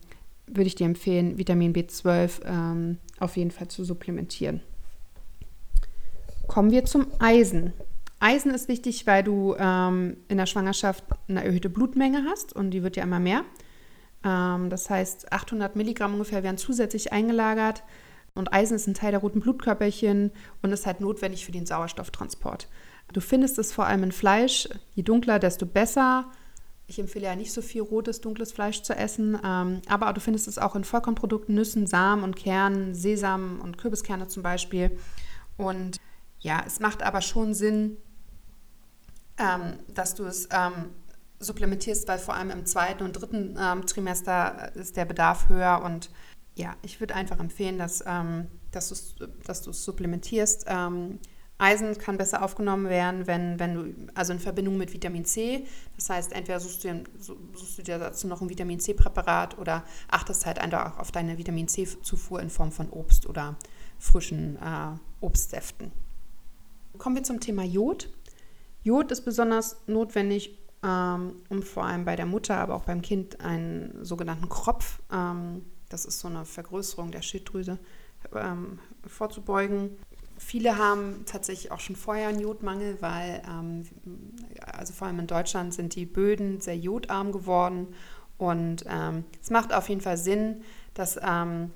würde 0.47 0.67
ich 0.67 0.75
dir 0.75 0.85
empfehlen, 0.85 1.37
Vitamin 1.37 1.73
B12 1.73 2.45
ähm, 2.45 2.97
auf 3.19 3.37
jeden 3.37 3.51
Fall 3.51 3.67
zu 3.67 3.83
supplementieren. 3.83 4.61
Kommen 6.47 6.71
wir 6.71 6.85
zum 6.85 7.07
Eisen. 7.19 7.73
Eisen 8.19 8.53
ist 8.53 8.67
wichtig, 8.67 9.07
weil 9.07 9.23
du 9.23 9.55
ähm, 9.57 10.17
in 10.27 10.37
der 10.37 10.45
Schwangerschaft 10.45 11.03
eine 11.27 11.43
erhöhte 11.43 11.69
Blutmenge 11.69 12.25
hast 12.29 12.53
und 12.53 12.71
die 12.71 12.83
wird 12.83 12.95
ja 12.95 13.03
immer 13.03 13.19
mehr. 13.19 13.43
Ähm, 14.23 14.69
das 14.69 14.89
heißt, 14.89 15.31
800 15.31 15.75
Milligramm 15.75 16.13
ungefähr 16.13 16.43
werden 16.43 16.57
zusätzlich 16.57 17.11
eingelagert 17.11 17.83
und 18.33 18.53
Eisen 18.53 18.75
ist 18.75 18.87
ein 18.87 18.93
Teil 18.93 19.11
der 19.11 19.19
roten 19.19 19.41
Blutkörperchen 19.41 20.31
und 20.61 20.71
ist 20.71 20.85
halt 20.85 21.01
notwendig 21.01 21.45
für 21.45 21.51
den 21.51 21.65
Sauerstofftransport. 21.65 22.67
Du 23.11 23.19
findest 23.19 23.59
es 23.59 23.73
vor 23.73 23.85
allem 23.85 24.03
in 24.03 24.11
Fleisch. 24.11 24.69
Je 24.93 25.03
dunkler, 25.03 25.37
desto 25.37 25.65
besser. 25.65 26.31
Ich 26.87 26.99
empfehle 26.99 27.25
ja 27.25 27.35
nicht 27.35 27.51
so 27.51 27.61
viel 27.61 27.81
rotes, 27.81 28.21
dunkles 28.21 28.51
Fleisch 28.51 28.81
zu 28.81 28.93
essen, 28.93 29.37
ähm, 29.45 29.81
aber 29.87 30.11
du 30.13 30.19
findest 30.19 30.47
es 30.47 30.57
auch 30.57 30.75
in 30.75 30.83
Vollkornprodukten, 30.83 31.55
Nüssen, 31.55 31.87
Samen 31.87 32.23
und 32.23 32.35
Kernen, 32.35 32.95
Sesam 32.95 33.61
und 33.61 33.77
Kürbiskerne 33.77 34.27
zum 34.27 34.43
Beispiel. 34.43 34.97
Und 35.57 35.97
ja, 36.39 36.63
es 36.65 36.79
macht 36.79 37.03
aber 37.03 37.21
schon 37.21 37.53
Sinn, 37.53 37.97
ähm, 39.37 39.79
dass 39.93 40.15
du 40.15 40.25
es 40.25 40.49
ähm, 40.51 40.89
supplementierst, 41.39 42.07
weil 42.07 42.19
vor 42.19 42.35
allem 42.35 42.49
im 42.49 42.65
zweiten 42.65 43.03
und 43.03 43.13
dritten 43.13 43.57
ähm, 43.59 43.85
Trimester 43.85 44.75
ist 44.75 44.97
der 44.97 45.05
Bedarf 45.05 45.49
höher. 45.49 45.81
Und 45.83 46.09
ja, 46.55 46.75
ich 46.81 46.99
würde 46.99 47.15
einfach 47.15 47.39
empfehlen, 47.39 47.77
dass, 47.77 48.03
ähm, 48.05 48.47
dass 48.71 48.89
du 48.89 48.95
es 48.95 49.15
dass 49.45 49.63
supplementierst. 49.63 50.65
Ähm, 50.67 51.19
Eisen 51.61 51.95
kann 51.99 52.17
besser 52.17 52.43
aufgenommen 52.43 52.89
werden, 52.89 53.27
wenn, 53.27 53.59
wenn 53.59 53.75
du, 53.75 54.11
also 54.15 54.33
in 54.33 54.39
Verbindung 54.39 54.77
mit 54.77 54.93
Vitamin 54.93 55.25
C. 55.25 55.67
Das 55.95 56.09
heißt, 56.09 56.33
entweder 56.33 56.59
suchst 56.59 56.83
du, 56.83 57.03
suchst 57.19 57.77
du 57.77 57.83
dir 57.83 57.99
dazu 57.99 58.27
noch 58.27 58.41
ein 58.41 58.49
Vitamin 58.49 58.79
C-Präparat 58.79 59.59
oder 59.59 59.83
achtest 60.09 60.47
halt 60.47 60.57
einfach 60.57 60.97
auf 60.97 61.11
deine 61.11 61.37
Vitamin 61.37 61.67
C-Zufuhr 61.67 62.41
in 62.41 62.49
Form 62.49 62.71
von 62.71 62.89
Obst 62.89 63.27
oder 63.27 63.57
frischen 63.99 64.55
äh, 64.55 64.97
Obstsäften. 65.23 65.91
Kommen 66.97 67.15
wir 67.15 67.23
zum 67.23 67.39
Thema 67.39 67.63
Jod. 67.63 68.09
Jod 68.83 69.11
ist 69.11 69.21
besonders 69.21 69.77
notwendig, 69.85 70.57
ähm, 70.83 71.35
um 71.49 71.61
vor 71.61 71.85
allem 71.85 72.05
bei 72.05 72.15
der 72.15 72.25
Mutter, 72.25 72.57
aber 72.57 72.73
auch 72.73 72.85
beim 72.85 73.03
Kind 73.03 73.39
einen 73.39 74.03
sogenannten 74.03 74.49
Kropf, 74.49 74.99
ähm, 75.13 75.63
das 75.91 76.05
ist 76.05 76.19
so 76.19 76.27
eine 76.27 76.45
Vergrößerung 76.45 77.11
der 77.11 77.21
Schilddrüse, 77.21 77.77
ähm, 78.35 78.79
vorzubeugen. 79.05 79.97
Viele 80.37 80.77
haben 80.77 81.23
tatsächlich 81.25 81.71
auch 81.71 81.79
schon 81.79 81.95
vorher 81.95 82.29
einen 82.29 82.39
Jodmangel, 82.39 82.97
weil 83.01 83.43
ähm, 83.47 83.87
also 84.65 84.93
vor 84.93 85.07
allem 85.07 85.19
in 85.19 85.27
Deutschland 85.27 85.73
sind 85.73 85.95
die 85.95 86.05
Böden 86.05 86.61
sehr 86.61 86.77
jodarm 86.77 87.31
geworden. 87.31 87.93
Und 88.37 88.85
ähm, 88.89 89.25
es 89.41 89.51
macht 89.51 89.71
auf 89.71 89.87
jeden 89.87 90.01
Fall 90.01 90.17
Sinn, 90.17 90.63
dass, 90.95 91.19
ähm, 91.23 91.71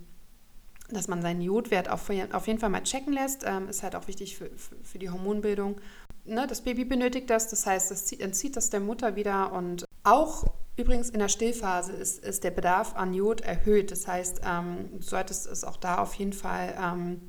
dass 0.90 1.08
man 1.08 1.22
seinen 1.22 1.42
Jodwert 1.42 1.90
auf, 1.90 2.10
auf 2.32 2.48
jeden 2.48 2.60
Fall 2.60 2.72
mal 2.72 2.82
checken 2.82 3.14
lässt. 3.14 3.44
Ähm, 3.46 3.70
ist 3.70 3.84
halt 3.84 3.96
auch 3.96 4.08
wichtig 4.08 4.36
für, 4.36 4.50
für, 4.82 4.98
die 4.98 5.12
Hormonbildung. 5.12 5.80
Ne, 6.26 6.48
das 6.48 6.62
Baby 6.62 6.86
benötigt 6.86 7.30
das, 7.30 7.50
das 7.50 7.68
heißt, 7.68 7.92
es 7.92 8.12
entzieht 8.14 8.56
das 8.56 8.72
der 8.72 8.80
Mutter 8.80 9.16
wieder. 9.16 9.52
Und 9.52 9.86
auch 10.04 10.46
übrigens 10.78 11.10
in 11.10 11.20
der 11.20 11.30
Stillphase 11.30 11.94
ist, 11.94 12.24
ist 12.24 12.44
der 12.44 12.52
Bedarf 12.52 12.96
an 12.96 13.14
Jod 13.14 13.42
erhöht. 13.42 13.92
Das 13.92 14.08
heißt, 14.08 14.42
ähm, 14.46 14.90
du 14.94 15.02
solltest 15.02 15.48
es 15.48 15.64
auch 15.64 15.78
da 15.78 15.98
auf 16.00 16.14
jeden 16.16 16.34
Fall 16.34 16.76
ähm, 16.82 17.22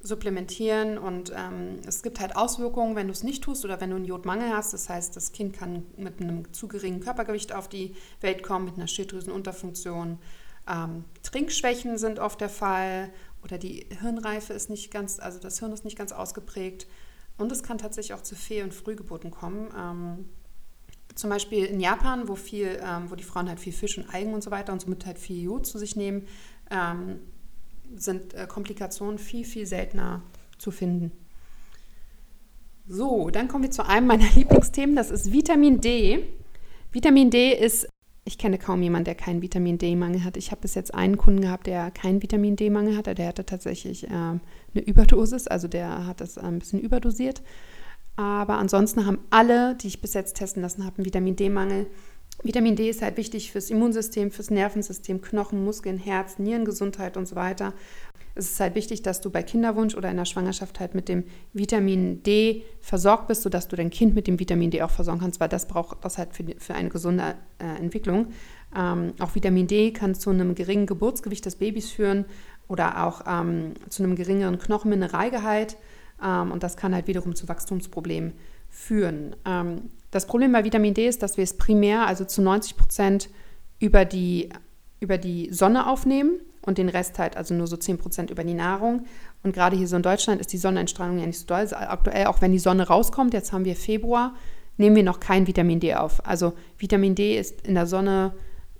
supplementieren 0.00 0.98
und 0.98 1.32
ähm, 1.36 1.80
es 1.86 2.02
gibt 2.02 2.20
halt 2.20 2.36
Auswirkungen, 2.36 2.96
wenn 2.96 3.08
du 3.08 3.12
es 3.12 3.22
nicht 3.22 3.42
tust 3.42 3.64
oder 3.64 3.80
wenn 3.80 3.90
du 3.90 3.96
einen 3.96 4.04
Jodmangel 4.04 4.50
hast. 4.50 4.72
Das 4.72 4.88
heißt, 4.88 5.16
das 5.16 5.32
Kind 5.32 5.52
kann 5.54 5.84
mit 5.96 6.20
einem 6.20 6.52
zu 6.52 6.68
geringen 6.68 7.00
Körpergewicht 7.00 7.52
auf 7.52 7.68
die 7.68 7.94
Welt 8.20 8.42
kommen, 8.42 8.64
mit 8.64 8.76
einer 8.76 8.86
Schilddrüsenunterfunktion. 8.86 10.18
Ähm, 10.68 11.04
Trinkschwächen 11.22 11.98
sind 11.98 12.18
oft 12.18 12.40
der 12.40 12.48
Fall 12.48 13.10
oder 13.42 13.58
die 13.58 13.86
Hirnreife 14.00 14.52
ist 14.52 14.70
nicht 14.70 14.90
ganz, 14.90 15.18
also 15.18 15.38
das 15.38 15.58
Hirn 15.58 15.72
ist 15.72 15.84
nicht 15.84 15.98
ganz 15.98 16.12
ausgeprägt. 16.12 16.86
Und 17.38 17.52
es 17.52 17.62
kann 17.62 17.78
tatsächlich 17.78 18.14
auch 18.14 18.22
zu 18.22 18.34
Fehl- 18.34 18.64
und 18.64 18.72
Frühgeburten 18.72 19.30
kommen. 19.30 20.26
Zum 21.16 21.30
Beispiel 21.30 21.64
in 21.64 21.80
Japan, 21.80 22.28
wo, 22.28 22.36
viel, 22.36 22.78
ähm, 22.82 23.10
wo 23.10 23.14
die 23.14 23.24
Frauen 23.24 23.48
halt 23.48 23.58
viel 23.58 23.72
Fisch 23.72 23.96
und 23.98 24.14
Algen 24.14 24.34
und 24.34 24.44
so 24.44 24.50
weiter 24.50 24.72
und 24.72 24.82
somit 24.82 25.06
halt 25.06 25.18
viel 25.18 25.42
Jod 25.42 25.66
zu 25.66 25.78
sich 25.78 25.96
nehmen, 25.96 26.28
ähm, 26.70 27.20
sind 27.96 28.34
äh, 28.34 28.46
Komplikationen 28.46 29.18
viel, 29.18 29.44
viel 29.44 29.66
seltener 29.66 30.22
zu 30.58 30.70
finden. 30.70 31.12
So, 32.86 33.30
dann 33.30 33.48
kommen 33.48 33.64
wir 33.64 33.70
zu 33.70 33.86
einem 33.86 34.06
meiner 34.06 34.30
Lieblingsthemen, 34.34 34.94
das 34.94 35.10
ist 35.10 35.32
Vitamin 35.32 35.80
D. 35.80 36.22
Vitamin 36.92 37.30
D 37.30 37.52
ist, 37.52 37.88
ich 38.24 38.36
kenne 38.38 38.58
kaum 38.58 38.82
jemanden, 38.82 39.06
der 39.06 39.14
keinen 39.14 39.40
Vitamin 39.40 39.78
D-Mangel 39.78 40.22
hat. 40.22 40.36
Ich 40.36 40.50
habe 40.50 40.60
bis 40.60 40.74
jetzt 40.74 40.94
einen 40.94 41.16
Kunden 41.16 41.40
gehabt, 41.40 41.66
der 41.66 41.90
keinen 41.90 42.22
Vitamin 42.22 42.56
D-Mangel 42.56 42.96
hatte. 42.96 43.14
Der 43.14 43.28
hatte 43.28 43.46
tatsächlich 43.46 44.04
äh, 44.04 44.10
eine 44.10 44.40
Überdosis, 44.74 45.46
also 45.46 45.66
der 45.66 46.06
hat 46.06 46.20
das 46.20 46.36
ein 46.36 46.58
bisschen 46.58 46.80
überdosiert. 46.80 47.42
Aber 48.16 48.56
ansonsten 48.56 49.06
haben 49.06 49.18
alle, 49.30 49.74
die 49.76 49.88
ich 49.88 50.00
bis 50.00 50.14
jetzt 50.14 50.36
testen 50.36 50.62
lassen 50.62 50.84
habe, 50.84 50.96
einen 50.98 51.06
Vitamin 51.06 51.36
D-Mangel. 51.36 51.86
Vitamin 52.42 52.76
D 52.76 52.88
ist 52.88 53.02
halt 53.02 53.16
wichtig 53.16 53.50
fürs 53.52 53.70
Immunsystem, 53.70 54.30
fürs 54.30 54.50
Nervensystem, 54.50 55.20
Knochen, 55.20 55.64
Muskeln, 55.64 55.98
Herz, 55.98 56.38
Nierengesundheit 56.38 57.16
und 57.16 57.26
so 57.26 57.34
weiter. 57.34 57.72
Es 58.34 58.50
ist 58.50 58.60
halt 58.60 58.74
wichtig, 58.74 59.02
dass 59.02 59.22
du 59.22 59.30
bei 59.30 59.42
Kinderwunsch 59.42 59.94
oder 59.94 60.10
in 60.10 60.18
der 60.18 60.26
Schwangerschaft 60.26 60.78
halt 60.78 60.94
mit 60.94 61.08
dem 61.08 61.24
Vitamin 61.54 62.22
D 62.22 62.64
versorgt 62.80 63.28
bist, 63.28 63.42
sodass 63.42 63.68
du 63.68 63.76
dein 63.76 63.88
Kind 63.88 64.14
mit 64.14 64.26
dem 64.26 64.38
Vitamin 64.38 64.70
D 64.70 64.82
auch 64.82 64.90
versorgen 64.90 65.20
kannst, 65.20 65.40
weil 65.40 65.48
das 65.48 65.66
braucht 65.66 66.04
das 66.04 66.18
halt 66.18 66.34
für, 66.34 66.44
für 66.58 66.74
eine 66.74 66.90
gesunde 66.90 67.36
äh, 67.58 67.78
Entwicklung. 67.78 68.28
Ähm, 68.76 69.14
auch 69.18 69.34
Vitamin 69.34 69.66
D 69.66 69.92
kann 69.92 70.14
zu 70.14 70.28
einem 70.28 70.54
geringen 70.54 70.84
Geburtsgewicht 70.84 71.46
des 71.46 71.56
Babys 71.56 71.90
führen 71.90 72.26
oder 72.68 73.06
auch 73.06 73.22
ähm, 73.26 73.72
zu 73.88 74.02
einem 74.02 74.16
geringeren 74.16 74.58
Knochenmineralgehalt. 74.58 75.78
Ähm, 76.22 76.52
und 76.52 76.62
das 76.62 76.76
kann 76.76 76.94
halt 76.94 77.06
wiederum 77.06 77.34
zu 77.34 77.48
Wachstumsproblemen 77.48 78.32
führen. 78.68 79.36
Ähm, 79.44 79.90
das 80.10 80.26
Problem 80.26 80.52
bei 80.52 80.64
Vitamin 80.64 80.94
D 80.94 81.06
ist, 81.06 81.22
dass 81.22 81.36
wir 81.36 81.44
es 81.44 81.56
primär, 81.56 82.06
also 82.06 82.24
zu 82.24 82.42
90 82.42 82.76
Prozent, 82.76 83.28
über 83.78 84.04
die, 84.04 84.48
über 85.00 85.18
die 85.18 85.52
Sonne 85.52 85.86
aufnehmen 85.86 86.40
und 86.62 86.78
den 86.78 86.88
Rest 86.88 87.18
halt, 87.18 87.36
also 87.36 87.54
nur 87.54 87.66
so 87.66 87.76
10 87.76 87.98
Prozent 87.98 88.30
über 88.30 88.44
die 88.44 88.54
Nahrung. 88.54 89.06
Und 89.42 89.52
gerade 89.52 89.76
hier 89.76 89.86
so 89.88 89.96
in 89.96 90.02
Deutschland 90.02 90.40
ist 90.40 90.52
die 90.52 90.58
Sonneneinstrahlung 90.58 91.18
ja 91.18 91.26
nicht 91.26 91.38
so 91.38 91.46
doll. 91.46 91.58
Also 91.58 91.76
aktuell, 91.76 92.26
auch 92.26 92.40
wenn 92.40 92.52
die 92.52 92.58
Sonne 92.58 92.86
rauskommt, 92.86 93.34
jetzt 93.34 93.52
haben 93.52 93.64
wir 93.64 93.76
Februar, 93.76 94.34
nehmen 94.76 94.96
wir 94.96 95.02
noch 95.02 95.20
kein 95.20 95.46
Vitamin 95.46 95.80
D 95.80 95.94
auf. 95.94 96.26
Also 96.26 96.54
Vitamin 96.78 97.14
D 97.14 97.38
ist 97.38 97.66
in 97.66 97.74
der 97.74 97.86
Sonne 97.86 98.34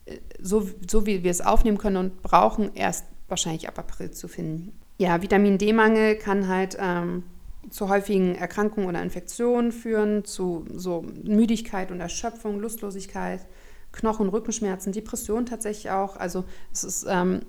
äh, 0.07 0.19
so, 0.41 0.69
so 0.89 1.07
wie 1.07 1.23
wir 1.23 1.31
es 1.31 1.41
aufnehmen 1.41 1.79
können 1.79 1.97
und 1.97 2.23
brauchen, 2.23 2.75
erst 2.75 3.05
wahrscheinlich 3.29 3.69
ab 3.69 3.79
April 3.79 4.11
zu 4.11 4.29
finden. 4.29 4.73
Ja, 4.99 5.21
Vitamin 5.21 5.59
D-Mangel 5.59 6.17
kann 6.17 6.49
halt 6.49 6.77
ähm, 6.81 7.25
zu 7.71 7.89
häufigen 7.89 8.35
Erkrankungen 8.35 8.89
oder 8.89 9.03
Infektionen 9.03 9.73
führen, 9.73 10.25
zu 10.25 10.65
so 10.73 11.05
Müdigkeit 11.25 11.91
und 11.91 12.01
Erschöpfung, 12.01 12.61
Lustlosigkeit, 12.61 13.47
Knochen- 13.93 14.27
und 14.27 14.33
Rückenschmerzen, 14.33 14.93
Depressionen 14.93 15.47
tatsächlich 15.47 15.91
auch. 15.91 16.17
Also 16.17 16.45
es 16.73 16.85
ist 16.85 17.07
ähm, 17.09 17.43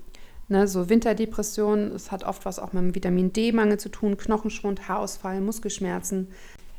ne, 0.50 0.68
so 0.68 0.90
Winterdepression, 0.90 1.92
es 1.92 2.12
hat 2.12 2.24
oft 2.24 2.46
was 2.46 2.60
auch 2.60 2.74
mit 2.74 2.84
dem 2.84 2.96
Vitamin 2.96 3.34
D-Mangel 3.34 3.80
zu 3.80 3.90
tun, 3.90 4.18
Knochenschwund, 4.18 4.88
Haarausfall, 4.88 5.42
Muskelschmerzen. 5.42 6.30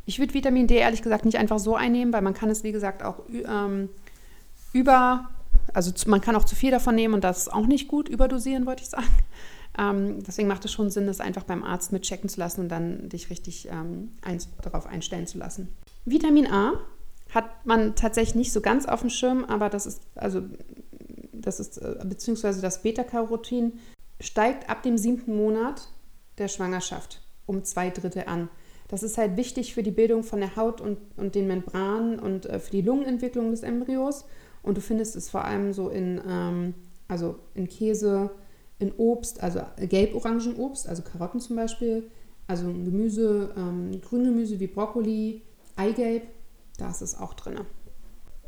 Ich 0.04 0.18
würde 0.18 0.34
Vitamin 0.34 0.66
D 0.66 0.76
ehrlich 0.76 1.02
gesagt 1.02 1.24
nicht 1.24 1.38
einfach 1.38 1.58
so 1.58 1.76
einnehmen, 1.76 2.12
weil 2.12 2.22
man 2.22 2.34
kann 2.34 2.50
es, 2.50 2.64
wie 2.64 2.72
gesagt, 2.72 3.02
auch 3.02 3.20
ähm, 3.30 3.90
über, 4.72 5.28
also 5.74 5.92
man 6.06 6.20
kann 6.20 6.34
auch 6.34 6.44
zu 6.44 6.56
viel 6.56 6.70
davon 6.70 6.94
nehmen 6.94 7.14
und 7.14 7.24
das 7.24 7.38
ist 7.38 7.52
auch 7.52 7.66
nicht 7.66 7.88
gut, 7.88 8.08
überdosieren 8.08 8.66
wollte 8.66 8.82
ich 8.82 8.88
sagen. 8.88 9.06
Ähm, 9.78 10.22
deswegen 10.24 10.48
macht 10.48 10.64
es 10.64 10.72
schon 10.72 10.90
Sinn, 10.90 11.06
das 11.06 11.20
einfach 11.20 11.44
beim 11.44 11.62
Arzt 11.62 11.92
mitchecken 11.92 12.28
zu 12.28 12.40
lassen 12.40 12.62
und 12.62 12.68
dann 12.68 13.08
dich 13.08 13.30
richtig 13.30 13.68
ähm, 13.70 14.12
eins, 14.22 14.48
darauf 14.60 14.86
einstellen 14.86 15.26
zu 15.26 15.38
lassen. 15.38 15.68
Vitamin 16.04 16.46
A 16.46 16.80
hat 17.32 17.66
man 17.66 17.94
tatsächlich 17.94 18.34
nicht 18.34 18.52
so 18.52 18.60
ganz 18.60 18.86
auf 18.86 19.00
dem 19.00 19.10
Schirm, 19.10 19.44
aber 19.44 19.68
das 19.68 19.86
ist, 19.86 20.02
also 20.14 20.42
das 21.32 21.60
ist, 21.60 21.78
äh, 21.78 21.96
beziehungsweise 22.04 22.60
das 22.60 22.82
Beta-Carotin 22.82 23.74
steigt 24.20 24.68
ab 24.68 24.82
dem 24.82 24.98
siebten 24.98 25.36
Monat 25.36 25.88
der 26.38 26.48
Schwangerschaft 26.48 27.22
um 27.46 27.64
zwei 27.64 27.90
Drittel 27.90 28.24
an. 28.26 28.48
Das 28.88 29.02
ist 29.02 29.18
halt 29.18 29.36
wichtig 29.36 29.74
für 29.74 29.82
die 29.82 29.90
Bildung 29.90 30.22
von 30.22 30.40
der 30.40 30.56
Haut 30.56 30.80
und, 30.80 30.98
und 31.16 31.34
den 31.34 31.46
Membranen 31.46 32.18
und 32.18 32.46
äh, 32.46 32.58
für 32.58 32.70
die 32.70 32.82
Lungenentwicklung 32.82 33.50
des 33.50 33.62
Embryos. 33.62 34.24
Und 34.62 34.76
du 34.76 34.80
findest 34.80 35.14
es 35.14 35.30
vor 35.30 35.44
allem 35.44 35.72
so 35.72 35.88
in, 35.88 36.20
ähm, 36.26 36.74
also 37.06 37.36
in 37.54 37.68
Käse, 37.68 38.30
in 38.78 38.92
Obst, 38.96 39.42
also 39.42 39.60
gelb-orangen-Obst, 39.78 40.88
also 40.88 41.02
Karotten 41.02 41.40
zum 41.40 41.56
Beispiel, 41.56 42.10
also 42.46 42.64
Gemüse, 42.66 43.52
ähm, 43.56 44.00
Grüngemüse 44.00 44.60
wie 44.60 44.66
Brokkoli, 44.66 45.42
Eigelb, 45.76 46.22
da 46.78 46.90
ist 46.90 47.02
es 47.02 47.18
auch 47.18 47.34
drin. 47.34 47.60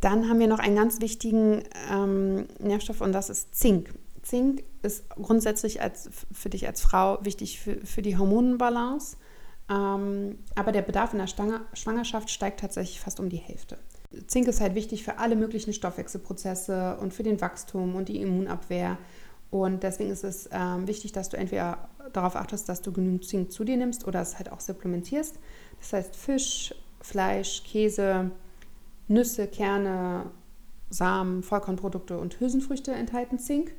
Dann 0.00 0.28
haben 0.28 0.38
wir 0.38 0.46
noch 0.46 0.58
einen 0.58 0.76
ganz 0.76 1.00
wichtigen 1.00 1.62
ähm, 1.92 2.46
Nährstoff 2.58 3.00
und 3.00 3.12
das 3.12 3.28
ist 3.28 3.54
Zink. 3.54 3.92
Zink 4.22 4.62
ist 4.82 5.08
grundsätzlich 5.10 5.82
als, 5.82 6.08
für 6.32 6.48
dich 6.48 6.66
als 6.66 6.80
Frau 6.80 7.18
wichtig 7.22 7.60
für, 7.60 7.84
für 7.84 8.02
die 8.02 8.16
Hormonenbalance, 8.16 9.16
ähm, 9.68 10.38
aber 10.54 10.72
der 10.72 10.82
Bedarf 10.82 11.12
in 11.12 11.18
der 11.18 11.26
Schwangerschaft 11.26 12.30
steigt 12.30 12.60
tatsächlich 12.60 13.00
fast 13.00 13.20
um 13.20 13.28
die 13.28 13.36
Hälfte. 13.36 13.78
Zink 14.26 14.48
ist 14.48 14.60
halt 14.60 14.74
wichtig 14.74 15.04
für 15.04 15.18
alle 15.18 15.36
möglichen 15.36 15.72
Stoffwechselprozesse 15.72 16.96
und 17.00 17.14
für 17.14 17.22
den 17.22 17.40
Wachstum 17.40 17.94
und 17.94 18.08
die 18.08 18.20
Immunabwehr. 18.20 18.98
Und 19.50 19.82
deswegen 19.82 20.10
ist 20.10 20.24
es 20.24 20.48
ähm, 20.52 20.86
wichtig, 20.86 21.12
dass 21.12 21.28
du 21.28 21.36
entweder 21.36 21.88
darauf 22.12 22.36
achtest, 22.36 22.68
dass 22.68 22.82
du 22.82 22.92
genügend 22.92 23.24
Zink 23.26 23.52
zu 23.52 23.64
dir 23.64 23.76
nimmst 23.76 24.06
oder 24.06 24.20
es 24.20 24.38
halt 24.38 24.52
auch 24.52 24.60
supplementierst. 24.60 25.38
Das 25.80 25.92
heißt 25.92 26.16
Fisch, 26.16 26.74
Fleisch, 27.00 27.64
Käse, 27.64 28.30
Nüsse, 29.08 29.48
Kerne, 29.48 30.26
Samen, 30.90 31.42
Vollkornprodukte 31.42 32.18
und 32.18 32.38
Hülsenfrüchte 32.38 32.92
enthalten 32.92 33.38
Zink. 33.38 33.72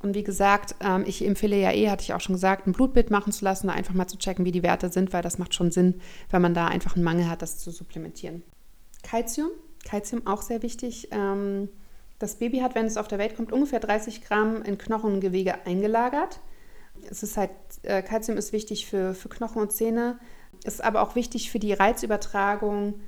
Und 0.00 0.14
wie 0.14 0.24
gesagt, 0.24 0.74
ähm, 0.80 1.04
ich 1.06 1.24
empfehle 1.24 1.56
ja 1.56 1.72
eh, 1.72 1.88
hatte 1.88 2.02
ich 2.02 2.12
auch 2.12 2.20
schon 2.20 2.34
gesagt, 2.34 2.66
ein 2.66 2.72
Blutbild 2.72 3.10
machen 3.10 3.32
zu 3.32 3.44
lassen, 3.44 3.70
einfach 3.70 3.94
mal 3.94 4.08
zu 4.08 4.18
checken, 4.18 4.44
wie 4.44 4.52
die 4.52 4.64
Werte 4.64 4.90
sind, 4.90 5.12
weil 5.12 5.22
das 5.22 5.38
macht 5.38 5.54
schon 5.54 5.70
Sinn, 5.70 6.00
wenn 6.30 6.42
man 6.42 6.54
da 6.54 6.66
einfach 6.66 6.96
einen 6.96 7.04
Mangel 7.04 7.28
hat, 7.28 7.42
das 7.42 7.58
zu 7.58 7.70
supplementieren. 7.70 8.42
Calcium, 9.02 9.50
Calcium 9.84 10.26
auch 10.26 10.42
sehr 10.42 10.62
wichtig. 10.62 11.08
Ähm, 11.12 11.68
das 12.22 12.36
Baby 12.36 12.58
hat, 12.58 12.74
wenn 12.74 12.86
es 12.86 12.96
auf 12.96 13.08
der 13.08 13.18
Welt 13.18 13.36
kommt, 13.36 13.52
ungefähr 13.52 13.80
30 13.80 14.22
Gramm 14.22 14.62
in 14.62 14.78
Knochen 14.78 15.14
und 15.14 15.20
Gewebe 15.20 15.66
eingelagert. 15.66 16.40
Es 17.10 17.22
ist 17.22 17.36
halt, 17.36 17.50
äh, 17.82 18.02
Calcium 18.02 18.38
ist 18.38 18.52
wichtig 18.52 18.86
für, 18.86 19.14
für 19.14 19.28
Knochen 19.28 19.60
und 19.60 19.72
Zähne, 19.72 20.18
ist 20.64 20.82
aber 20.82 21.02
auch 21.02 21.16
wichtig 21.16 21.50
für 21.50 21.58
die 21.58 21.72
Reizübertragung 21.72 23.00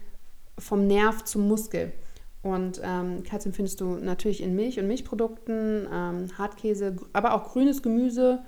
vom 0.59 0.87
Nerv 0.87 1.25
zum 1.25 1.47
Muskel. 1.47 1.93
Und 2.43 2.81
ähm, 2.85 3.23
Calcium 3.23 3.55
findest 3.55 3.81
du 3.81 3.97
natürlich 3.97 4.43
in 4.43 4.57
Milch 4.57 4.79
und 4.81 4.89
Milchprodukten, 4.89 5.87
ähm, 5.91 6.29
Hartkäse, 6.37 6.97
aber 7.13 7.35
auch 7.35 7.53
grünes 7.53 7.83
Gemüse. 7.83 8.43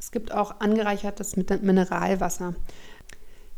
Es 0.00 0.10
gibt 0.10 0.32
auch 0.32 0.60
angereichertes 0.60 1.36
Mineralwasser. 1.36 2.54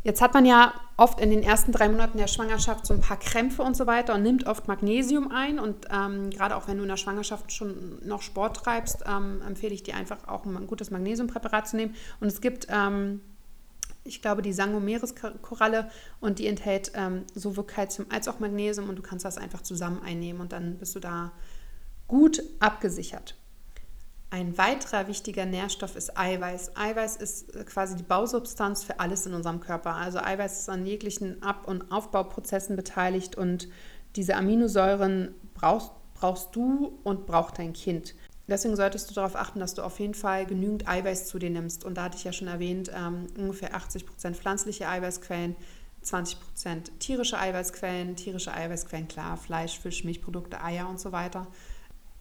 Jetzt 0.02 0.22
hat 0.22 0.32
man 0.32 0.46
ja 0.46 0.72
oft 0.96 1.20
in 1.20 1.30
den 1.30 1.42
ersten 1.42 1.72
drei 1.72 1.88
Monaten 1.88 2.16
der 2.16 2.26
Schwangerschaft 2.26 2.86
so 2.86 2.94
ein 2.94 3.02
paar 3.02 3.18
Krämpfe 3.18 3.62
und 3.62 3.76
so 3.76 3.86
weiter 3.86 4.14
und 4.14 4.22
nimmt 4.22 4.46
oft 4.46 4.66
Magnesium 4.66 5.30
ein. 5.30 5.58
Und 5.58 5.86
ähm, 5.90 6.30
gerade 6.30 6.56
auch 6.56 6.68
wenn 6.68 6.78
du 6.78 6.84
in 6.84 6.88
der 6.88 6.96
Schwangerschaft 6.96 7.52
schon 7.52 7.98
noch 8.06 8.22
Sport 8.22 8.56
treibst, 8.56 9.04
ähm, 9.06 9.42
empfehle 9.46 9.74
ich 9.74 9.82
dir 9.82 9.96
einfach 9.96 10.26
auch 10.26 10.46
ein 10.46 10.66
gutes 10.66 10.90
Magnesiumpräparat 10.90 11.68
zu 11.68 11.76
nehmen. 11.76 11.94
Und 12.18 12.28
es 12.28 12.40
gibt 12.40 12.66
ähm, 12.70 13.20
ich 14.04 14.22
glaube, 14.22 14.42
die 14.42 14.52
Sangomeres-Koralle 14.52 15.90
und 16.20 16.38
die 16.38 16.46
enthält 16.46 16.92
ähm, 16.94 17.24
sowohl 17.34 17.66
Calcium 17.66 18.08
als 18.10 18.28
auch 18.28 18.40
Magnesium 18.40 18.88
und 18.88 18.96
du 18.96 19.02
kannst 19.02 19.24
das 19.24 19.38
einfach 19.38 19.62
zusammen 19.62 20.02
einnehmen 20.02 20.40
und 20.40 20.52
dann 20.52 20.78
bist 20.78 20.94
du 20.94 21.00
da 21.00 21.32
gut 22.08 22.42
abgesichert. 22.60 23.36
Ein 24.32 24.56
weiterer 24.56 25.08
wichtiger 25.08 25.44
Nährstoff 25.44 25.96
ist 25.96 26.16
Eiweiß. 26.16 26.76
Eiweiß 26.76 27.16
ist 27.16 27.56
äh, 27.56 27.64
quasi 27.64 27.96
die 27.96 28.04
Bausubstanz 28.04 28.84
für 28.84 29.00
alles 29.00 29.26
in 29.26 29.34
unserem 29.34 29.58
Körper. 29.58 29.96
Also 29.96 30.20
Eiweiß 30.20 30.60
ist 30.60 30.68
an 30.68 30.86
jeglichen 30.86 31.42
Ab- 31.42 31.66
und 31.66 31.90
Aufbauprozessen 31.90 32.76
beteiligt 32.76 33.36
und 33.36 33.68
diese 34.14 34.36
Aminosäuren 34.36 35.34
brauchst, 35.54 35.90
brauchst 36.14 36.54
du 36.54 37.00
und 37.02 37.26
braucht 37.26 37.58
dein 37.58 37.72
Kind. 37.72 38.14
Deswegen 38.46 38.76
solltest 38.76 39.10
du 39.10 39.14
darauf 39.14 39.34
achten, 39.34 39.58
dass 39.58 39.74
du 39.74 39.82
auf 39.82 39.98
jeden 39.98 40.14
Fall 40.14 40.46
genügend 40.46 40.88
Eiweiß 40.88 41.26
zu 41.26 41.40
dir 41.40 41.50
nimmst. 41.50 41.84
Und 41.84 41.94
da 41.94 42.04
hatte 42.04 42.16
ich 42.16 42.24
ja 42.24 42.32
schon 42.32 42.48
erwähnt, 42.48 42.90
ähm, 42.94 43.26
ungefähr 43.36 43.74
80 43.74 44.06
Prozent 44.06 44.36
pflanzliche 44.36 44.88
Eiweißquellen, 44.88 45.56
20 46.02 46.40
Prozent 46.40 47.00
tierische 47.00 47.38
Eiweißquellen. 47.38 48.14
Tierische 48.14 48.52
Eiweißquellen, 48.52 49.08
klar, 49.08 49.36
Fleisch, 49.36 49.78
Fisch, 49.78 50.04
Milchprodukte, 50.04 50.62
Eier 50.62 50.88
und 50.88 51.00
so 51.00 51.10
weiter. 51.10 51.48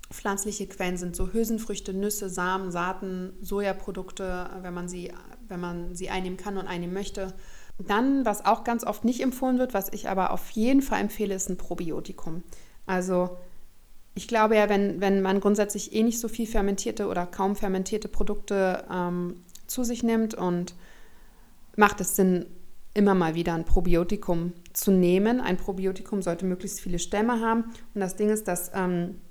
Pflanzliche 0.10 0.68
Quellen 0.68 0.98
sind 0.98 1.16
so 1.16 1.32
Hülsenfrüchte, 1.32 1.94
Nüsse, 1.94 2.30
Samen, 2.30 2.72
Saaten, 2.72 3.34
Sojaprodukte, 3.42 4.50
wenn 4.62 4.74
man 4.74 4.90
sie, 4.90 5.14
wenn 5.48 5.60
man 5.60 5.96
sie 5.96 6.10
einnehmen 6.10 6.38
kann 6.38 6.58
und 6.58 6.68
einnehmen 6.68 6.94
möchte. 6.94 7.34
Dann, 7.78 8.26
was 8.26 8.44
auch 8.44 8.64
ganz 8.64 8.84
oft 8.84 9.06
nicht 9.06 9.22
empfohlen 9.22 9.60
wird, 9.60 9.74
was 9.74 9.94
ich 9.94 10.10
aber 10.10 10.32
auf 10.32 10.50
jeden 10.52 10.82
Fall 10.82 11.00
empfehle, 11.00 11.36
ist 11.36 11.50
ein 11.50 11.58
Probiotikum. 11.58 12.44
Also 12.86 13.38
ich 14.16 14.28
glaube 14.28 14.56
ja, 14.56 14.68
wenn, 14.68 15.00
wenn 15.00 15.22
man 15.22 15.40
grundsätzlich 15.40 15.94
eh 15.94 16.04
nicht 16.04 16.20
so 16.20 16.28
viel 16.28 16.48
fermentierte 16.48 17.08
oder 17.08 17.26
kaum 17.26 17.56
fermentierte 17.56 18.08
Produkte 18.08 18.84
ähm, 18.92 19.36
zu 19.68 19.84
sich 19.84 20.04
nimmt 20.04 20.34
und 20.34 20.74
macht 21.76 22.02
es 22.02 22.16
Sinn, 22.16 22.48
immer 22.94 23.14
mal 23.14 23.36
wieder 23.36 23.54
ein 23.54 23.64
Probiotikum 23.64 24.54
zu 24.74 24.92
nehmen. 24.92 25.40
Ein 25.40 25.58
Probiotikum 25.58 26.22
sollte 26.22 26.46
möglichst 26.46 26.82
viele 26.82 27.00
Stämme 27.00 27.40
haben. 27.40 27.66
Und 27.94 28.02
das 28.02 28.16
Ding 28.16 28.30
ist, 28.30 28.48
dass 28.48 28.72
ähm, 28.74 29.22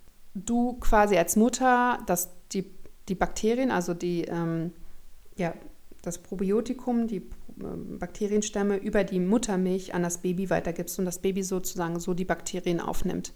du 0.45 0.75
quasi 0.75 1.17
als 1.17 1.37
Mutter 1.37 1.99
dass 2.07 2.31
die, 2.53 2.65
die 3.09 3.15
Bakterien, 3.15 3.71
also 3.71 3.95
die, 3.95 4.25
ähm, 4.25 4.73
ja, 5.37 5.55
das 6.03 6.19
Probiotikum, 6.19 7.07
die 7.07 7.23
ähm, 7.61 7.99
Bakterienstämme 7.99 8.77
über 8.77 9.05
die 9.05 9.21
Muttermilch 9.21 9.95
an 9.95 10.03
das 10.03 10.19
Baby 10.19 10.51
weitergibst 10.51 10.99
und 10.99 11.05
das 11.05 11.21
Baby 11.21 11.43
sozusagen 11.43 11.99
so 12.01 12.15
die 12.15 12.25
Bakterien 12.25 12.81
aufnimmt. 12.81 13.33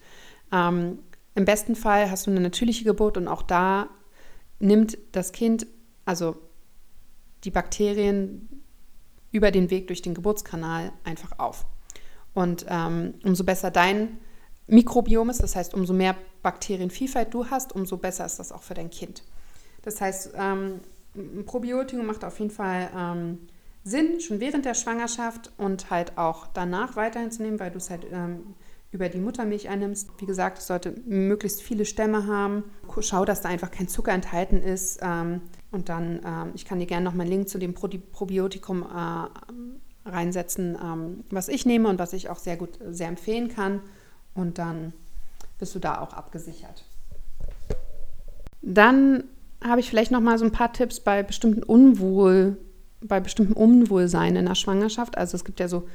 Ähm, 0.52 0.98
im 1.34 1.44
besten 1.44 1.76
Fall 1.76 2.10
hast 2.10 2.26
du 2.26 2.30
eine 2.30 2.40
natürliche 2.40 2.84
Geburt 2.84 3.16
und 3.16 3.28
auch 3.28 3.42
da 3.42 3.88
nimmt 4.58 4.98
das 5.12 5.32
Kind, 5.32 5.66
also 6.04 6.36
die 7.44 7.50
Bakterien 7.50 8.48
über 9.32 9.50
den 9.50 9.70
Weg 9.70 9.86
durch 9.88 10.02
den 10.02 10.14
Geburtskanal 10.14 10.92
einfach 11.04 11.38
auf. 11.38 11.66
Und 12.34 12.66
ähm, 12.68 13.14
umso 13.24 13.44
besser 13.44 13.70
dein 13.70 14.18
Mikrobiom 14.66 15.28
das 15.28 15.56
heißt, 15.56 15.74
umso 15.74 15.92
mehr 15.92 16.16
Bakterienvielfalt 16.42 17.32
du 17.34 17.50
hast, 17.50 17.74
umso 17.74 17.96
besser 17.96 18.24
ist 18.24 18.38
das 18.38 18.52
auch 18.52 18.62
für 18.62 18.74
dein 18.74 18.90
Kind. 18.90 19.22
Das 19.82 20.00
heißt, 20.00 20.32
ähm, 20.36 20.80
ein 21.14 21.44
Probiotikum 21.44 22.06
macht 22.06 22.24
auf 22.24 22.38
jeden 22.38 22.50
Fall 22.50 22.88
ähm, 22.96 23.38
Sinn, 23.84 24.20
schon 24.20 24.40
während 24.40 24.64
der 24.64 24.74
Schwangerschaft 24.74 25.52
und 25.58 25.90
halt 25.90 26.16
auch 26.16 26.46
danach 26.46 26.96
weiterhin 26.96 27.30
zu 27.30 27.42
nehmen, 27.42 27.58
weil 27.60 27.70
du 27.70 27.78
es 27.78 27.90
halt 27.90 28.06
ähm, 28.10 28.54
über 28.92 29.08
die 29.08 29.18
Muttermilch 29.18 29.68
einnimmst. 29.68 30.10
Wie 30.18 30.26
gesagt, 30.26 30.58
es 30.58 30.66
sollte 30.66 30.94
möglichst 31.06 31.62
viele 31.62 31.84
Stämme 31.84 32.26
haben. 32.26 32.64
Schau, 33.00 33.24
dass 33.24 33.40
da 33.40 33.48
einfach 33.48 33.70
kein 33.70 33.88
Zucker 33.88 34.12
enthalten 34.12 34.62
ist. 34.62 35.00
Ähm, 35.02 35.40
Und 35.72 35.88
dann, 35.88 36.20
ähm, 36.24 36.52
ich 36.54 36.64
kann 36.66 36.78
dir 36.78 36.86
gerne 36.86 37.04
noch 37.04 37.14
mal 37.14 37.22
einen 37.22 37.32
Link 37.32 37.48
zu 37.48 37.58
dem 37.58 37.72
Pro 37.74 37.88
Probiotikum 37.88 38.82
äh, 38.82 40.08
reinsetzen, 40.08 40.76
ähm, 40.82 41.24
was 41.30 41.48
ich 41.48 41.64
nehme 41.64 41.88
und 41.88 41.98
was 41.98 42.12
ich 42.12 42.28
auch 42.28 42.38
sehr 42.38 42.56
gut, 42.56 42.78
sehr 42.90 43.08
empfehlen 43.08 43.48
kann. 43.48 43.80
Und 44.34 44.58
dann 44.58 44.92
bist 45.58 45.74
du 45.74 45.78
da 45.78 46.00
auch 46.00 46.12
abgesichert. 46.12 46.84
Dann 48.62 49.24
habe 49.62 49.80
ich 49.80 49.90
vielleicht 49.90 50.10
noch 50.10 50.20
mal 50.20 50.38
so 50.38 50.44
ein 50.44 50.52
paar 50.52 50.72
Tipps 50.72 51.00
bei 51.00 51.22
bestimmten 51.22 51.62
Unwohl, 51.62 52.56
bei 53.00 53.20
bestimmten 53.20 53.52
Unwohlsein 53.52 54.36
in 54.36 54.46
der 54.46 54.54
Schwangerschaft. 54.54 55.18
Also 55.18 55.36
es 55.36 55.44
gibt 55.44 55.60
ja 55.60 55.68
so 55.68 55.88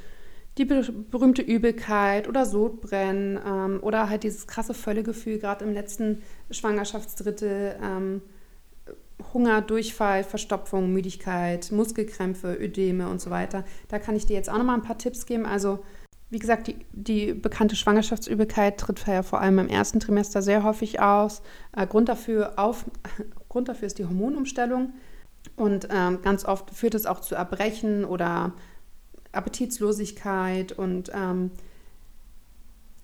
die 0.58 0.65
berühmte 0.65 1.41
Übelkeit 1.41 2.28
oder 2.28 2.45
Sodbrennen 2.45 3.39
ähm, 3.45 3.80
oder 3.82 4.10
halt 4.10 4.23
dieses 4.23 4.47
krasse 4.47 4.73
Völlegefühl, 4.73 5.38
gerade 5.38 5.63
im 5.63 5.73
letzten 5.73 6.23
Schwangerschaftsdrittel. 6.50 7.76
Ähm, 7.82 8.21
Hunger, 9.34 9.62
Durchfall, 9.62 10.23
Verstopfung, 10.23 10.93
Müdigkeit, 10.93 11.71
Muskelkrämpfe, 11.71 12.56
Ödeme 12.56 13.10
und 13.10 13.19
so 13.19 13.30
weiter. 13.30 13.65
Da 13.88 14.00
kann 14.00 14.15
ich 14.15 14.26
dir 14.26 14.36
jetzt 14.36 14.50
auch 14.50 14.58
noch 14.58 14.63
mal 14.63 14.76
ein 14.76 14.84
paar 14.84 14.97
Tipps 14.97 15.26
geben. 15.26 15.45
Also 15.45 15.80
wie 16.29 16.39
gesagt, 16.39 16.67
die, 16.67 16.77
die 16.91 17.33
bekannte 17.33 17.75
Schwangerschaftsübelkeit 17.75 18.77
tritt 18.77 19.05
ja 19.07 19.23
vor 19.23 19.39
allem 19.39 19.59
im 19.59 19.69
ersten 19.69 19.99
Trimester 19.99 20.41
sehr 20.41 20.63
häufig 20.63 20.99
aus. 20.99 21.41
Äh, 21.75 21.87
Grund, 21.87 22.09
dafür 22.09 22.53
auf, 22.57 22.85
Grund 23.49 23.69
dafür 23.69 23.87
ist 23.87 23.97
die 23.97 24.05
Hormonumstellung. 24.05 24.93
Und 25.55 25.87
ähm, 25.89 26.21
ganz 26.21 26.43
oft 26.43 26.71
führt 26.71 26.95
es 26.95 27.05
auch 27.05 27.21
zu 27.21 27.35
Erbrechen 27.35 28.03
oder 28.03 28.53
Appetitlosigkeit. 29.31 30.73
Und 30.73 31.11
ähm, 31.13 31.51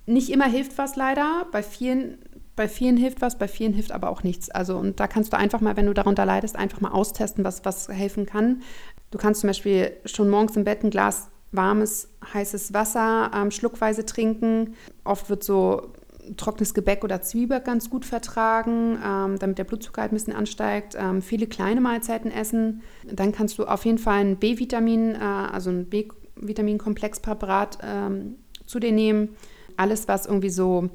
nicht 0.06 0.30
immer 0.30 0.50
hilft 0.50 0.78
was 0.78 0.98
leider. 0.98 1.48
Bei 1.54 1.64
vielen, 1.64 2.18
bei 2.58 2.68
vielen 2.68 2.98
hilft 2.98 3.22
was, 3.22 3.38
bei 3.38 3.48
vielen 3.48 3.74
hilft 3.74 3.94
aber 3.94 4.10
auch 4.10 4.24
nichts. 4.24 4.50
Also, 4.50 4.78
und 4.78 5.00
da 5.00 5.08
kannst 5.08 5.32
du 5.32 5.38
einfach 5.38 5.62
mal, 5.62 5.78
wenn 5.78 5.86
du 5.86 5.94
darunter 5.94 6.26
leidest, 6.26 6.58
einfach 6.58 6.82
mal 6.82 6.92
austesten, 6.92 7.46
was, 7.46 7.64
was 7.64 7.88
helfen 7.88 8.26
kann. 8.26 8.64
Du 9.12 9.18
kannst 9.18 9.40
zum 9.40 9.48
Beispiel 9.48 9.94
schon 10.04 10.30
morgens 10.30 10.58
im 10.58 10.66
Bett 10.66 10.84
ein 10.84 10.90
Glas 10.90 11.30
warmes, 11.56 12.10
heißes 12.34 12.74
Wasser 12.74 13.32
ähm, 13.34 13.52
schluckweise 13.52 14.06
trinken. 14.06 14.76
Oft 15.04 15.30
wird 15.30 15.44
so 15.44 15.94
trockenes 16.38 16.74
Gebäck 16.74 17.04
oder 17.04 17.22
Zwiebel 17.22 17.60
ganz 17.60 17.90
gut 17.90 18.06
vertragen, 18.06 18.98
ähm, 19.04 19.38
damit 19.40 19.58
der 19.58 19.66
Blutzucker 19.66 20.02
halt 20.02 20.12
ein 20.12 20.16
bisschen 20.16 20.34
ansteigt. 20.34 20.96
Ähm, 20.98 21.22
viele 21.22 21.48
kleine 21.48 21.82
Mahlzeiten 21.82 22.32
essen. 22.32 22.82
Dann 23.12 23.32
kannst 23.32 23.58
du 23.58 23.66
auf 23.66 23.86
jeden 23.86 23.98
Fall 23.98 24.20
ein 24.22 24.38
B-Vitamin, 24.38 25.16
äh, 25.16 25.20
also 25.20 25.70
ein 25.70 25.90
B-Vitamin-Komplexpräparat 25.90 27.80
ähm, 27.84 28.36
zu 28.66 28.80
dir 28.80 28.92
nehmen. 28.92 29.30
Alles, 29.76 30.08
was 30.08 30.26
irgendwie 30.26 30.50
so, 30.50 30.90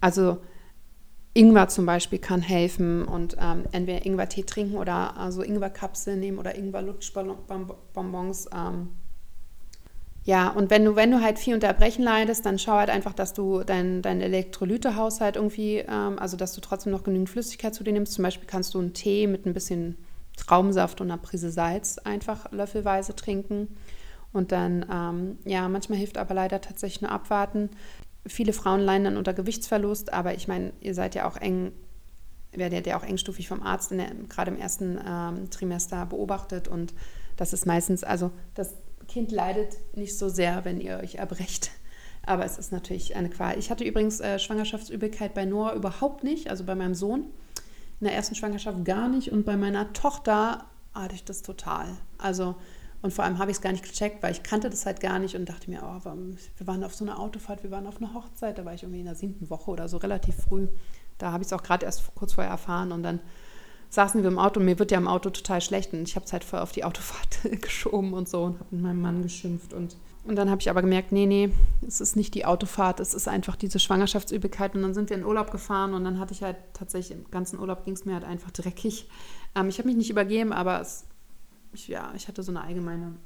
also 0.00 0.38
Ingwer 1.34 1.68
zum 1.68 1.86
Beispiel 1.86 2.18
kann 2.18 2.42
helfen 2.42 3.04
und 3.04 3.36
ähm, 3.40 3.64
entweder 3.72 4.04
Ingwer-Tee 4.04 4.42
trinken 4.44 4.76
oder 4.76 5.16
also 5.16 5.42
Ingwer-Kapseln 5.42 6.20
nehmen 6.20 6.38
oder 6.38 6.54
Ingwer-Lutschbonbons. 6.56 8.50
Ähm, 8.54 8.88
ja, 10.24 10.50
und 10.50 10.70
wenn 10.70 10.84
du, 10.84 10.94
wenn 10.94 11.10
du 11.10 11.20
halt 11.20 11.38
viel 11.38 11.54
unter 11.54 11.66
Erbrechen 11.66 12.04
leidest, 12.04 12.46
dann 12.46 12.58
schau 12.58 12.74
halt 12.74 12.90
einfach, 12.90 13.12
dass 13.12 13.32
du 13.34 13.64
deinen 13.64 14.02
dein 14.02 14.20
Elektrolytehaushalt 14.20 15.34
irgendwie, 15.34 15.78
ähm, 15.78 16.18
also 16.18 16.36
dass 16.36 16.52
du 16.54 16.60
trotzdem 16.60 16.92
noch 16.92 17.02
genügend 17.02 17.28
Flüssigkeit 17.28 17.74
zu 17.74 17.82
dir 17.82 17.92
nimmst. 17.92 18.12
Zum 18.12 18.22
Beispiel 18.22 18.46
kannst 18.46 18.74
du 18.74 18.78
einen 18.78 18.92
Tee 18.92 19.26
mit 19.26 19.46
ein 19.46 19.52
bisschen 19.52 19.96
Traubensaft 20.36 21.00
und 21.00 21.10
einer 21.10 21.20
Prise 21.20 21.50
Salz 21.50 21.98
einfach 21.98 22.52
löffelweise 22.52 23.16
trinken. 23.16 23.76
Und 24.32 24.52
dann, 24.52 24.86
ähm, 24.90 25.38
ja, 25.44 25.68
manchmal 25.68 25.98
hilft 25.98 26.16
aber 26.16 26.34
leider 26.34 26.60
tatsächlich 26.60 27.02
nur 27.02 27.10
abwarten. 27.10 27.70
Viele 28.24 28.52
Frauen 28.52 28.80
leiden 28.80 29.04
dann 29.04 29.16
unter 29.16 29.34
Gewichtsverlust, 29.34 30.12
aber 30.12 30.34
ich 30.34 30.46
meine, 30.46 30.72
ihr 30.80 30.94
seid 30.94 31.16
ja 31.16 31.26
auch 31.26 31.36
eng, 31.36 31.72
werdet 32.52 32.86
ja 32.86 32.96
auch 32.96 33.02
engstufig 33.02 33.48
vom 33.48 33.62
Arzt 33.62 33.90
der, 33.90 34.06
gerade 34.28 34.52
im 34.52 34.58
ersten 34.58 34.98
ähm, 35.04 35.50
Trimester 35.50 36.06
beobachtet 36.06 36.68
und 36.68 36.94
das 37.36 37.52
ist 37.52 37.66
meistens, 37.66 38.04
also 38.04 38.30
das 38.54 38.74
Kind 39.08 39.30
leidet 39.32 39.76
nicht 39.94 40.18
so 40.18 40.28
sehr, 40.28 40.64
wenn 40.64 40.80
ihr 40.80 40.98
euch 40.98 41.16
erbrecht. 41.16 41.70
Aber 42.24 42.44
es 42.44 42.58
ist 42.58 42.72
natürlich 42.72 43.16
eine 43.16 43.30
Qual. 43.30 43.58
Ich 43.58 43.70
hatte 43.70 43.84
übrigens 43.84 44.20
äh, 44.20 44.38
Schwangerschaftsübelkeit 44.38 45.34
bei 45.34 45.44
Noah 45.44 45.74
überhaupt 45.74 46.22
nicht, 46.22 46.48
also 46.48 46.64
bei 46.64 46.74
meinem 46.74 46.94
Sohn. 46.94 47.26
In 48.00 48.06
der 48.06 48.14
ersten 48.14 48.34
Schwangerschaft 48.34 48.84
gar 48.84 49.08
nicht 49.08 49.30
und 49.30 49.44
bei 49.44 49.56
meiner 49.56 49.92
Tochter 49.92 50.66
hatte 50.94 51.14
ich 51.14 51.24
das 51.24 51.42
total. 51.42 51.86
Also 52.18 52.56
und 53.02 53.12
vor 53.12 53.24
allem 53.24 53.38
habe 53.38 53.50
ich 53.50 53.56
es 53.56 53.60
gar 53.60 53.72
nicht 53.72 53.84
gecheckt, 53.84 54.22
weil 54.22 54.30
ich 54.30 54.44
kannte 54.44 54.70
das 54.70 54.86
halt 54.86 55.00
gar 55.00 55.18
nicht 55.18 55.34
und 55.34 55.48
dachte 55.48 55.68
mir, 55.68 55.82
oh, 55.82 56.04
wir 56.04 56.66
waren 56.66 56.84
auf 56.84 56.94
so 56.94 57.04
einer 57.04 57.18
Autofahrt, 57.18 57.64
wir 57.64 57.72
waren 57.72 57.88
auf 57.88 57.96
einer 57.96 58.14
Hochzeit, 58.14 58.58
da 58.58 58.64
war 58.64 58.74
ich 58.74 58.84
irgendwie 58.84 59.00
in 59.00 59.06
der 59.06 59.16
siebten 59.16 59.50
Woche 59.50 59.72
oder 59.72 59.88
so, 59.88 59.96
relativ 59.96 60.36
früh. 60.36 60.68
Da 61.18 61.32
habe 61.32 61.42
ich 61.42 61.48
es 61.48 61.52
auch 61.52 61.64
gerade 61.64 61.84
erst 61.84 62.14
kurz 62.14 62.34
vorher 62.34 62.52
erfahren 62.52 62.92
und 62.92 63.02
dann 63.02 63.18
saßen 63.92 64.22
wir 64.22 64.30
im 64.30 64.38
Auto 64.38 64.58
und 64.58 64.64
mir 64.64 64.78
wird 64.78 64.90
ja 64.90 64.96
im 64.96 65.06
Auto 65.06 65.28
total 65.28 65.60
schlecht 65.60 65.92
und 65.92 66.08
ich 66.08 66.16
habe 66.16 66.24
es 66.24 66.32
halt 66.32 66.44
voll 66.44 66.60
auf 66.60 66.72
die 66.72 66.82
Autofahrt 66.82 67.40
geschoben 67.62 68.14
und 68.14 68.26
so 68.26 68.44
und 68.44 68.58
habe 68.58 68.68
mit 68.70 68.82
meinem 68.82 69.02
Mann 69.02 69.22
geschimpft 69.22 69.74
und 69.74 69.96
und 70.24 70.36
dann 70.36 70.50
habe 70.50 70.60
ich 70.60 70.70
aber 70.70 70.82
gemerkt, 70.82 71.10
nee, 71.10 71.26
nee, 71.26 71.50
es 71.84 72.00
ist 72.00 72.14
nicht 72.14 72.34
die 72.34 72.44
Autofahrt, 72.44 73.00
es 73.00 73.12
ist 73.12 73.26
einfach 73.26 73.56
diese 73.56 73.80
Schwangerschaftsübelkeit. 73.80 74.76
Und 74.76 74.82
dann 74.82 74.94
sind 74.94 75.10
wir 75.10 75.16
in 75.16 75.24
Urlaub 75.24 75.50
gefahren 75.50 75.94
und 75.94 76.04
dann 76.04 76.20
hatte 76.20 76.32
ich 76.32 76.44
halt 76.44 76.54
tatsächlich 76.74 77.18
im 77.18 77.28
ganzen 77.32 77.58
Urlaub 77.58 77.84
ging 77.84 77.94
es 77.94 78.04
mir 78.04 78.14
halt 78.14 78.22
einfach 78.22 78.52
dreckig. 78.52 79.08
Ähm, 79.56 79.68
ich 79.68 79.78
habe 79.78 79.88
mich 79.88 79.96
nicht 79.96 80.10
übergeben, 80.10 80.52
aber 80.52 80.80
es, 80.80 81.06
ich, 81.72 81.88
ja, 81.88 82.12
ich 82.14 82.28
hatte 82.28 82.44
so 82.44 82.52
eine 82.52 82.62
allgemeine 82.62 83.16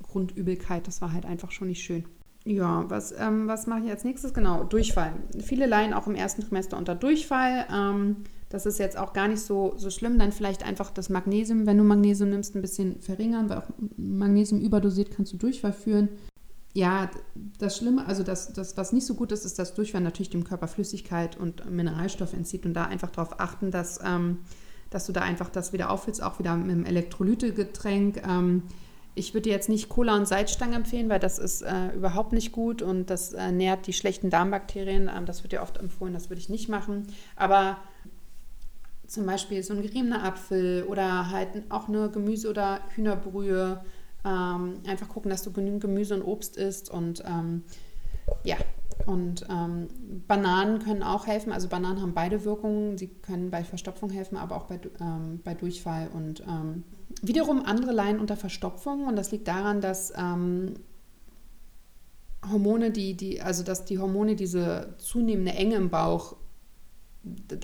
Grundübelkeit. 0.00 0.86
Das 0.86 1.00
war 1.00 1.12
halt 1.12 1.26
einfach 1.26 1.50
schon 1.50 1.66
nicht 1.66 1.82
schön. 1.82 2.04
Ja, 2.44 2.84
was, 2.88 3.10
ähm, 3.10 3.48
was 3.48 3.66
mache 3.66 3.80
ich 3.80 3.90
als 3.90 4.04
nächstes? 4.04 4.32
Genau, 4.32 4.62
Durchfall. 4.62 5.12
Viele 5.40 5.66
leiden 5.66 5.92
auch 5.92 6.06
im 6.06 6.14
ersten 6.14 6.42
Trimester 6.42 6.78
unter 6.78 6.94
Durchfall. 6.94 7.66
Ähm, 7.68 8.18
das 8.48 8.64
ist 8.64 8.78
jetzt 8.78 8.96
auch 8.96 9.12
gar 9.12 9.28
nicht 9.28 9.40
so, 9.40 9.74
so 9.76 9.90
schlimm. 9.90 10.18
Dann 10.18 10.32
vielleicht 10.32 10.64
einfach 10.64 10.90
das 10.90 11.08
Magnesium, 11.08 11.66
wenn 11.66 11.78
du 11.78 11.84
Magnesium 11.84 12.30
nimmst, 12.30 12.54
ein 12.54 12.62
bisschen 12.62 13.00
verringern, 13.00 13.48
weil 13.48 13.58
auch 13.58 13.68
Magnesium 13.96 14.60
überdosiert 14.60 15.10
kannst 15.10 15.32
du 15.32 15.36
Durchfall 15.36 15.72
führen. 15.72 16.08
Ja, 16.74 17.10
das 17.58 17.78
Schlimme, 17.78 18.06
also 18.06 18.22
das, 18.22 18.52
das, 18.52 18.76
was 18.76 18.92
nicht 18.92 19.06
so 19.06 19.14
gut 19.14 19.32
ist, 19.32 19.46
ist, 19.46 19.58
dass 19.58 19.74
Durchfall 19.74 20.02
natürlich 20.02 20.30
dem 20.30 20.44
Körper 20.44 20.68
Flüssigkeit 20.68 21.36
und 21.36 21.68
Mineralstoffe 21.70 22.34
entzieht 22.34 22.66
und 22.66 22.74
da 22.74 22.84
einfach 22.84 23.10
darauf 23.10 23.40
achten, 23.40 23.70
dass, 23.70 23.98
ähm, 24.04 24.40
dass 24.90 25.06
du 25.06 25.12
da 25.12 25.22
einfach 25.22 25.48
das 25.48 25.72
wieder 25.72 25.90
auffüllst, 25.90 26.22
auch 26.22 26.38
wieder 26.38 26.54
mit 26.54 26.70
einem 26.70 26.84
Elektrolytegetränk. 26.84 28.22
Ähm, 28.26 28.62
ich 29.14 29.32
würde 29.32 29.48
jetzt 29.48 29.70
nicht 29.70 29.88
Cola 29.88 30.14
und 30.14 30.28
Salzstangen 30.28 30.74
empfehlen, 30.74 31.08
weil 31.08 31.18
das 31.18 31.38
ist 31.38 31.62
äh, 31.62 31.94
überhaupt 31.94 32.32
nicht 32.32 32.52
gut 32.52 32.82
und 32.82 33.08
das 33.08 33.32
äh, 33.32 33.50
nährt 33.50 33.86
die 33.86 33.94
schlechten 33.94 34.28
Darmbakterien. 34.28 35.10
Ähm, 35.12 35.24
das 35.24 35.42
wird 35.42 35.52
dir 35.52 35.62
oft 35.62 35.78
empfohlen, 35.78 36.12
das 36.12 36.28
würde 36.28 36.40
ich 36.40 36.50
nicht 36.50 36.68
machen. 36.68 37.06
Aber 37.34 37.78
zum 39.06 39.26
Beispiel 39.26 39.62
so 39.62 39.74
ein 39.74 39.82
geriebener 39.82 40.24
Apfel 40.24 40.84
oder 40.84 41.30
halt 41.30 41.48
auch 41.68 41.88
eine 41.88 42.10
Gemüse- 42.10 42.48
oder 42.50 42.80
Hühnerbrühe. 42.94 43.82
Ähm, 44.24 44.80
einfach 44.86 45.08
gucken, 45.08 45.30
dass 45.30 45.42
du 45.42 45.52
genügend 45.52 45.82
Gemüse 45.82 46.14
und 46.14 46.22
Obst 46.22 46.56
isst 46.56 46.90
und 46.90 47.22
ähm, 47.26 47.62
ja, 48.42 48.56
und 49.04 49.46
ähm, 49.48 49.88
Bananen 50.26 50.80
können 50.80 51.02
auch 51.02 51.26
helfen. 51.26 51.52
Also 51.52 51.68
Bananen 51.68 52.00
haben 52.00 52.14
beide 52.14 52.44
Wirkungen. 52.44 52.98
Sie 52.98 53.08
können 53.08 53.50
bei 53.50 53.62
Verstopfung 53.62 54.10
helfen, 54.10 54.36
aber 54.36 54.56
auch 54.56 54.64
bei, 54.64 54.80
ähm, 55.00 55.40
bei 55.44 55.54
Durchfall. 55.54 56.08
Und 56.12 56.40
ähm, 56.40 56.82
wiederum 57.22 57.64
andere 57.64 57.92
leiden 57.92 58.20
unter 58.20 58.36
Verstopfung. 58.36 59.06
Und 59.06 59.16
das 59.16 59.30
liegt 59.30 59.46
daran, 59.46 59.80
dass 59.80 60.12
ähm, 60.16 60.74
Hormone, 62.50 62.90
die, 62.90 63.14
die, 63.14 63.40
also 63.40 63.62
dass 63.62 63.84
die 63.84 63.98
Hormone 63.98 64.34
diese 64.34 64.94
zunehmende 64.98 65.52
Enge 65.52 65.76
im 65.76 65.90
Bauch 65.90 66.36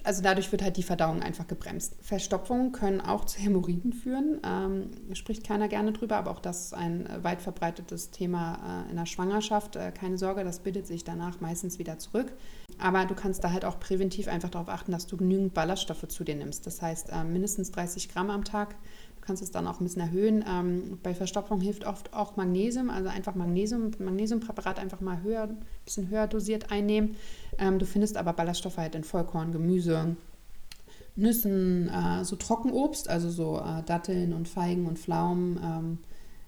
also 0.04 0.22
dadurch 0.22 0.50
wird 0.50 0.62
halt 0.62 0.76
die 0.76 0.82
Verdauung 0.82 1.22
einfach 1.22 1.46
gebremst. 1.46 1.96
Verstopfungen 2.00 2.72
können 2.72 3.00
auch 3.00 3.24
zu 3.24 3.38
Hämorrhoiden 3.40 3.92
führen, 3.92 4.40
ähm, 4.44 5.14
spricht 5.14 5.46
keiner 5.46 5.68
gerne 5.68 5.92
drüber, 5.92 6.16
aber 6.16 6.30
auch 6.30 6.40
das 6.40 6.66
ist 6.66 6.74
ein 6.74 7.06
äh, 7.06 7.22
weit 7.22 7.42
verbreitetes 7.42 8.10
Thema 8.10 8.84
äh, 8.86 8.90
in 8.90 8.96
der 8.96 9.06
Schwangerschaft. 9.06 9.76
Äh, 9.76 9.92
keine 9.92 10.18
Sorge, 10.18 10.44
das 10.44 10.60
bildet 10.60 10.86
sich 10.86 11.04
danach 11.04 11.40
meistens 11.40 11.78
wieder 11.78 11.98
zurück. 11.98 12.32
Aber 12.78 13.04
du 13.04 13.14
kannst 13.14 13.44
da 13.44 13.52
halt 13.52 13.64
auch 13.64 13.78
präventiv 13.78 14.28
einfach 14.28 14.50
darauf 14.50 14.68
achten, 14.68 14.92
dass 14.92 15.06
du 15.06 15.16
genügend 15.16 15.54
Ballaststoffe 15.54 16.08
zu 16.08 16.24
dir 16.24 16.34
nimmst. 16.34 16.66
Das 16.66 16.82
heißt, 16.82 17.10
äh, 17.10 17.24
mindestens 17.24 17.70
30 17.70 18.08
Gramm 18.08 18.30
am 18.30 18.44
Tag 18.44 18.74
kannst 19.22 19.42
es 19.42 19.50
dann 19.50 19.66
auch 19.66 19.80
ein 19.80 19.84
bisschen 19.84 20.02
erhöhen. 20.02 20.44
Ähm, 20.46 20.98
bei 21.02 21.14
Verstopfung 21.14 21.60
hilft 21.60 21.86
oft 21.86 22.12
auch 22.12 22.36
Magnesium, 22.36 22.90
also 22.90 23.08
einfach 23.08 23.34
Magnesium, 23.34 23.90
Magnesiumpräparat 23.98 24.78
einfach 24.78 25.00
mal 25.00 25.22
höher, 25.22 25.44
ein 25.44 25.58
bisschen 25.84 26.10
höher 26.10 26.26
dosiert 26.26 26.70
einnehmen. 26.70 27.16
Ähm, 27.58 27.78
du 27.78 27.86
findest 27.86 28.16
aber 28.16 28.32
Ballaststoffe 28.32 28.76
halt 28.76 28.94
in 28.94 29.04
Vollkorn, 29.04 29.52
Gemüse, 29.52 30.16
Nüssen, 31.14 31.88
äh, 31.88 32.24
so 32.24 32.36
Trockenobst, 32.36 33.08
also 33.08 33.30
so 33.30 33.58
äh, 33.58 33.82
Datteln 33.84 34.32
und 34.32 34.48
Feigen 34.48 34.86
und 34.86 34.98
Pflaumen. 34.98 35.60
Ähm, 35.62 35.98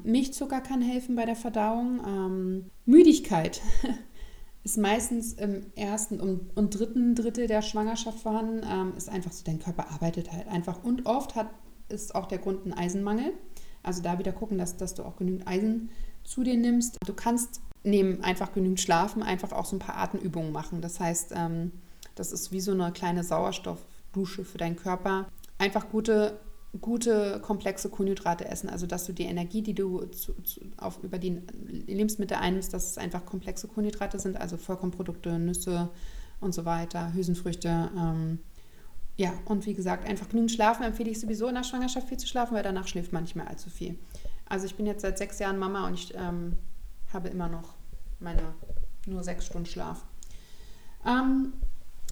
Milchzucker 0.02 0.60
kann 0.60 0.82
helfen 0.82 1.16
bei 1.16 1.24
der 1.24 1.36
Verdauung. 1.36 2.00
Ähm, 2.06 2.70
Müdigkeit 2.84 3.60
ist 4.64 4.78
meistens 4.78 5.34
im 5.34 5.66
ersten 5.76 6.20
und, 6.20 6.74
dritten 6.74 7.14
Drittel 7.14 7.46
der 7.46 7.62
Schwangerschaft 7.62 8.18
vorhanden. 8.18 8.62
Ähm, 8.68 8.92
ist 8.96 9.08
einfach 9.08 9.32
so, 9.32 9.44
dein 9.44 9.60
Körper 9.60 9.90
arbeitet 9.90 10.32
halt 10.32 10.48
einfach. 10.48 10.82
Und 10.82 11.06
oft 11.06 11.34
hat 11.36 11.48
ist 11.88 12.14
auch 12.14 12.26
der 12.26 12.38
Grund 12.38 12.66
ein 12.66 12.72
Eisenmangel. 12.72 13.32
Also 13.82 14.02
da 14.02 14.18
wieder 14.18 14.32
gucken, 14.32 14.58
dass, 14.58 14.76
dass 14.76 14.94
du 14.94 15.02
auch 15.02 15.16
genügend 15.16 15.46
Eisen 15.46 15.90
zu 16.24 16.42
dir 16.42 16.56
nimmst. 16.56 16.96
Du 17.06 17.12
kannst 17.12 17.60
neben 17.82 18.22
einfach 18.22 18.52
genügend 18.52 18.80
Schlafen 18.80 19.22
einfach 19.22 19.52
auch 19.52 19.66
so 19.66 19.76
ein 19.76 19.80
paar 19.80 19.96
Atemübungen 19.98 20.52
machen. 20.52 20.80
Das 20.80 21.00
heißt, 21.00 21.32
ähm, 21.36 21.72
das 22.14 22.32
ist 22.32 22.50
wie 22.50 22.60
so 22.60 22.72
eine 22.72 22.92
kleine 22.92 23.24
Sauerstoffdusche 23.24 24.44
für 24.44 24.58
deinen 24.58 24.76
Körper. 24.76 25.28
Einfach 25.58 25.90
gute 25.90 26.40
gute, 26.80 27.40
komplexe 27.40 27.88
Kohlenhydrate 27.88 28.46
essen. 28.46 28.68
Also, 28.68 28.86
dass 28.86 29.06
du 29.06 29.12
die 29.12 29.24
Energie, 29.24 29.62
die 29.62 29.74
du 29.74 30.00
zu, 30.06 30.34
zu, 30.42 30.60
auf, 30.76 31.02
über 31.02 31.18
die 31.18 31.42
Lebensmittel 31.86 32.36
einnimmst, 32.36 32.72
dass 32.72 32.90
es 32.90 32.98
einfach 32.98 33.24
komplexe 33.24 33.68
Kohlenhydrate 33.68 34.18
sind, 34.18 34.40
also 34.40 34.56
Vollkornprodukte, 34.56 35.38
Nüsse 35.38 35.90
und 36.40 36.54
so 36.54 36.64
weiter, 36.64 37.12
Hülsenfrüchte. 37.14 37.90
Ähm, 37.96 38.38
ja, 39.16 39.32
und 39.44 39.66
wie 39.66 39.74
gesagt, 39.74 40.08
einfach 40.08 40.28
genügend 40.28 40.50
schlafen 40.50 40.82
empfehle 40.82 41.10
ich 41.10 41.20
sowieso 41.20 41.46
in 41.48 41.54
der 41.54 41.62
Schwangerschaft 41.62 42.08
viel 42.08 42.18
zu 42.18 42.26
schlafen, 42.26 42.54
weil 42.54 42.64
danach 42.64 42.88
schläft 42.88 43.12
man 43.12 43.22
nicht 43.22 43.36
mehr 43.36 43.48
allzu 43.48 43.70
viel. 43.70 43.96
Also, 44.46 44.66
ich 44.66 44.74
bin 44.74 44.86
jetzt 44.86 45.02
seit 45.02 45.18
sechs 45.18 45.38
Jahren 45.38 45.58
Mama 45.58 45.86
und 45.86 45.94
ich 45.94 46.12
ähm, 46.16 46.54
habe 47.12 47.28
immer 47.28 47.48
noch 47.48 47.74
meine 48.20 48.54
nur 49.06 49.22
sechs 49.22 49.46
Stunden 49.46 49.66
Schlaf. 49.66 50.04
Ähm, 51.06 51.52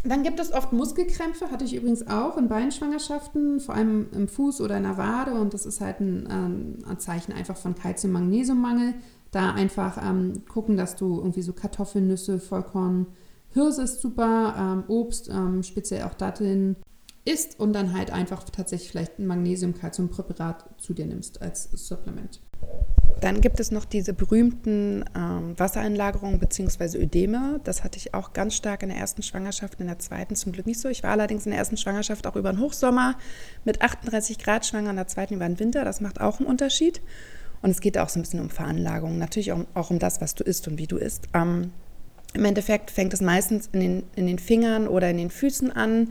dann 0.05 0.23
gibt 0.23 0.41
es 0.41 0.53
oft 0.53 0.73
Muskelkrämpfe, 0.73 1.51
hatte 1.51 1.65
ich 1.65 1.75
übrigens 1.75 2.07
auch 2.07 2.37
in 2.37 2.49
Beinschwangerschaften, 2.49 3.61
vor 3.61 3.75
allem 3.75 4.09
im 4.13 4.29
Fuß 4.29 4.61
oder 4.61 4.77
in 4.77 4.83
der 4.83 4.97
Wade. 4.97 5.33
Und 5.35 5.55
das 5.55 5.65
ist 5.65 5.81
halt 5.81 6.01
ein, 6.01 6.29
ähm, 6.31 6.79
ein 6.89 6.99
Zeichen 6.99 7.33
einfach 7.33 7.57
von 7.57 7.75
Kalzium-Magnesiummangel. 7.75 8.95
Da 9.31 9.53
einfach 9.53 9.99
ähm, 10.05 10.43
gucken, 10.49 10.77
dass 10.77 10.97
du 10.97 11.19
irgendwie 11.19 11.43
so 11.43 11.53
Kartoffeln, 11.53 12.09
Nüsse, 12.09 12.39
Vollkorn, 12.39 13.07
Hirse 13.51 13.83
ist 13.83 14.01
super, 14.01 14.55
ähm, 14.59 14.85
Obst, 14.89 15.29
ähm, 15.29 15.63
speziell 15.63 16.03
auch 16.05 16.15
Datteln 16.15 16.77
isst 17.25 17.59
und 17.61 17.73
dann 17.73 17.97
halt 17.97 18.11
einfach 18.11 18.45
tatsächlich 18.45 18.91
vielleicht 18.91 19.19
ein 19.19 19.27
Magnesium-Kalzium-Präparat 19.27 20.65
zu 20.79 20.93
dir 20.95 21.07
nimmst 21.07 21.41
als 21.41 21.69
Supplement. 21.73 22.41
Dann 23.21 23.41
gibt 23.41 23.61
es 23.61 23.71
noch 23.71 23.85
diese 23.85 24.15
berühmten 24.15 25.05
ähm, 25.17 25.57
Wassereinlagerungen 25.57 26.41
bzw. 26.41 26.99
Ödeme. 26.99 27.61
Das 27.63 27.85
hatte 27.85 27.97
ich 27.99 28.15
auch 28.15 28.33
ganz 28.33 28.55
stark 28.57 28.83
in 28.83 28.89
der 28.89 28.99
ersten 28.99 29.23
Schwangerschaft, 29.23 29.81
in 29.81 29.87
der 29.87 30.01
zweiten 30.01 30.35
zum 30.35 30.51
Glück 30.51 30.67
nicht 30.67 30.81
so. 30.81 30.89
Ich 30.89 31.05
war 31.05 31.13
allerdings 31.13 31.47
in 31.47 31.51
der 31.51 31.59
ersten 31.59 31.77
Schwangerschaft 31.77 32.27
auch 32.27 32.35
über 32.35 32.53
den 32.53 32.61
Hochsommer 32.61 33.17
mit 33.65 33.81
38 33.81 34.39
Grad 34.39 34.67
schwanger, 34.67 34.91
in 34.91 34.97
der 34.97 35.07
zweiten 35.07 35.35
über 35.35 35.47
den 35.47 35.61
Winter. 35.61 35.85
Das 35.85 36.01
macht 36.01 36.21
auch 36.21 36.41
einen 36.41 36.49
Unterschied. 36.49 37.01
Und 37.61 37.71
es 37.71 37.81
geht 37.81 37.97
auch 37.97 38.09
so 38.09 38.19
ein 38.19 38.23
bisschen 38.23 38.41
um 38.41 38.51
Veranlagung. 38.51 39.19
Natürlich 39.19 39.53
auch, 39.53 39.61
auch 39.75 39.91
um 39.91 40.01
das, 40.01 40.21
was 40.21 40.35
du 40.35 40.43
isst 40.43 40.67
und 40.67 40.79
wie 40.79 40.89
du 40.89 40.97
isst. 40.97 41.29
Ähm, 41.33 41.71
Im 42.35 42.45
Endeffekt 42.45 42.91
fängt 42.91 43.15
es 43.15 43.21
meistens 43.21 43.69
in 43.71 43.79
den, 43.79 44.03
in 44.17 44.27
den 44.27 44.41
Fingern 44.41 44.89
oder 44.89 45.09
in 45.11 45.19
den 45.19 45.31
Füßen 45.31 45.71
an, 45.71 46.09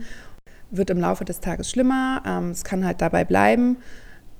wird 0.72 0.90
im 0.90 0.98
Laufe 0.98 1.24
des 1.24 1.40
Tages 1.40 1.70
schlimmer. 1.70 2.22
Ähm, 2.26 2.50
es 2.50 2.64
kann 2.64 2.84
halt 2.84 3.00
dabei 3.00 3.24
bleiben. 3.24 3.76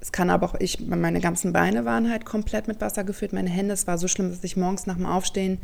Es 0.00 0.10
kann 0.10 0.30
aber 0.30 0.46
auch, 0.46 0.54
ich, 0.58 0.80
meine 0.80 1.20
ganzen 1.20 1.52
Beine 1.52 1.84
waren 1.84 2.10
halt 2.10 2.24
komplett 2.24 2.66
mit 2.66 2.80
Wasser 2.80 3.04
gefüllt. 3.04 3.32
Meine 3.32 3.50
Hände, 3.50 3.72
es 3.72 3.86
war 3.86 3.98
so 3.98 4.08
schlimm, 4.08 4.30
dass 4.30 4.42
ich 4.42 4.56
morgens 4.56 4.86
nach 4.86 4.96
dem 4.96 5.06
Aufstehen 5.06 5.58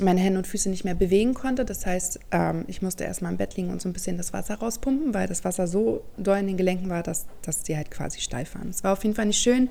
meine 0.00 0.20
Hände 0.20 0.38
und 0.38 0.46
Füße 0.46 0.68
nicht 0.70 0.84
mehr 0.84 0.94
bewegen 0.94 1.34
konnte. 1.34 1.64
Das 1.64 1.86
heißt, 1.86 2.20
ähm, 2.32 2.64
ich 2.66 2.82
musste 2.82 3.04
erstmal 3.04 3.30
im 3.30 3.38
Bett 3.38 3.56
liegen 3.56 3.70
und 3.70 3.80
so 3.80 3.88
ein 3.88 3.92
bisschen 3.92 4.16
das 4.16 4.32
Wasser 4.32 4.56
rauspumpen, 4.56 5.14
weil 5.14 5.28
das 5.28 5.44
Wasser 5.44 5.66
so 5.66 6.02
doll 6.16 6.38
in 6.38 6.48
den 6.48 6.56
Gelenken 6.56 6.88
war, 6.88 7.02
dass, 7.02 7.26
dass 7.42 7.62
die 7.62 7.76
halt 7.76 7.90
quasi 7.90 8.20
steif 8.20 8.54
waren. 8.54 8.70
Es 8.70 8.82
war 8.82 8.94
auf 8.94 9.04
jeden 9.04 9.14
Fall 9.14 9.26
nicht 9.26 9.40
schön. 9.40 9.68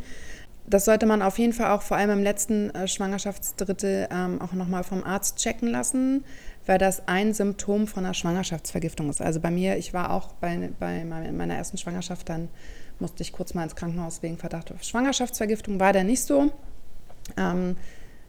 Das 0.67 0.85
sollte 0.85 1.07
man 1.07 1.21
auf 1.23 1.39
jeden 1.39 1.53
Fall 1.53 1.71
auch 1.71 1.81
vor 1.81 1.97
allem 1.97 2.11
im 2.11 2.23
letzten 2.23 2.69
äh, 2.75 2.87
Schwangerschaftsdrittel 2.87 4.07
ähm, 4.11 4.39
auch 4.39 4.53
nochmal 4.53 4.83
vom 4.83 5.03
Arzt 5.03 5.37
checken 5.37 5.67
lassen, 5.67 6.23
weil 6.69 6.77
das 6.77 7.07
ein 7.07 7.33
Symptom 7.33 7.87
von 7.87 8.05
einer 8.05 8.13
Schwangerschaftsvergiftung 8.13 9.09
ist. 9.09 9.23
Also 9.23 9.39
bei 9.39 9.49
mir, 9.49 9.77
ich 9.77 9.91
war 9.91 10.11
auch 10.11 10.33
bei, 10.33 10.69
bei 10.79 11.03
meiner 11.03 11.55
ersten 11.55 11.79
Schwangerschaft 11.79 12.29
dann 12.29 12.47
musste 12.99 13.23
ich 13.23 13.31
kurz 13.31 13.55
mal 13.55 13.63
ins 13.63 13.75
Krankenhaus 13.75 14.21
wegen 14.21 14.37
Verdacht 14.37 14.71
auf 14.71 14.83
Schwangerschaftsvergiftung. 14.83 15.79
War 15.79 15.93
der 15.93 16.03
nicht 16.03 16.21
so. 16.21 16.51
Ähm, 17.37 17.75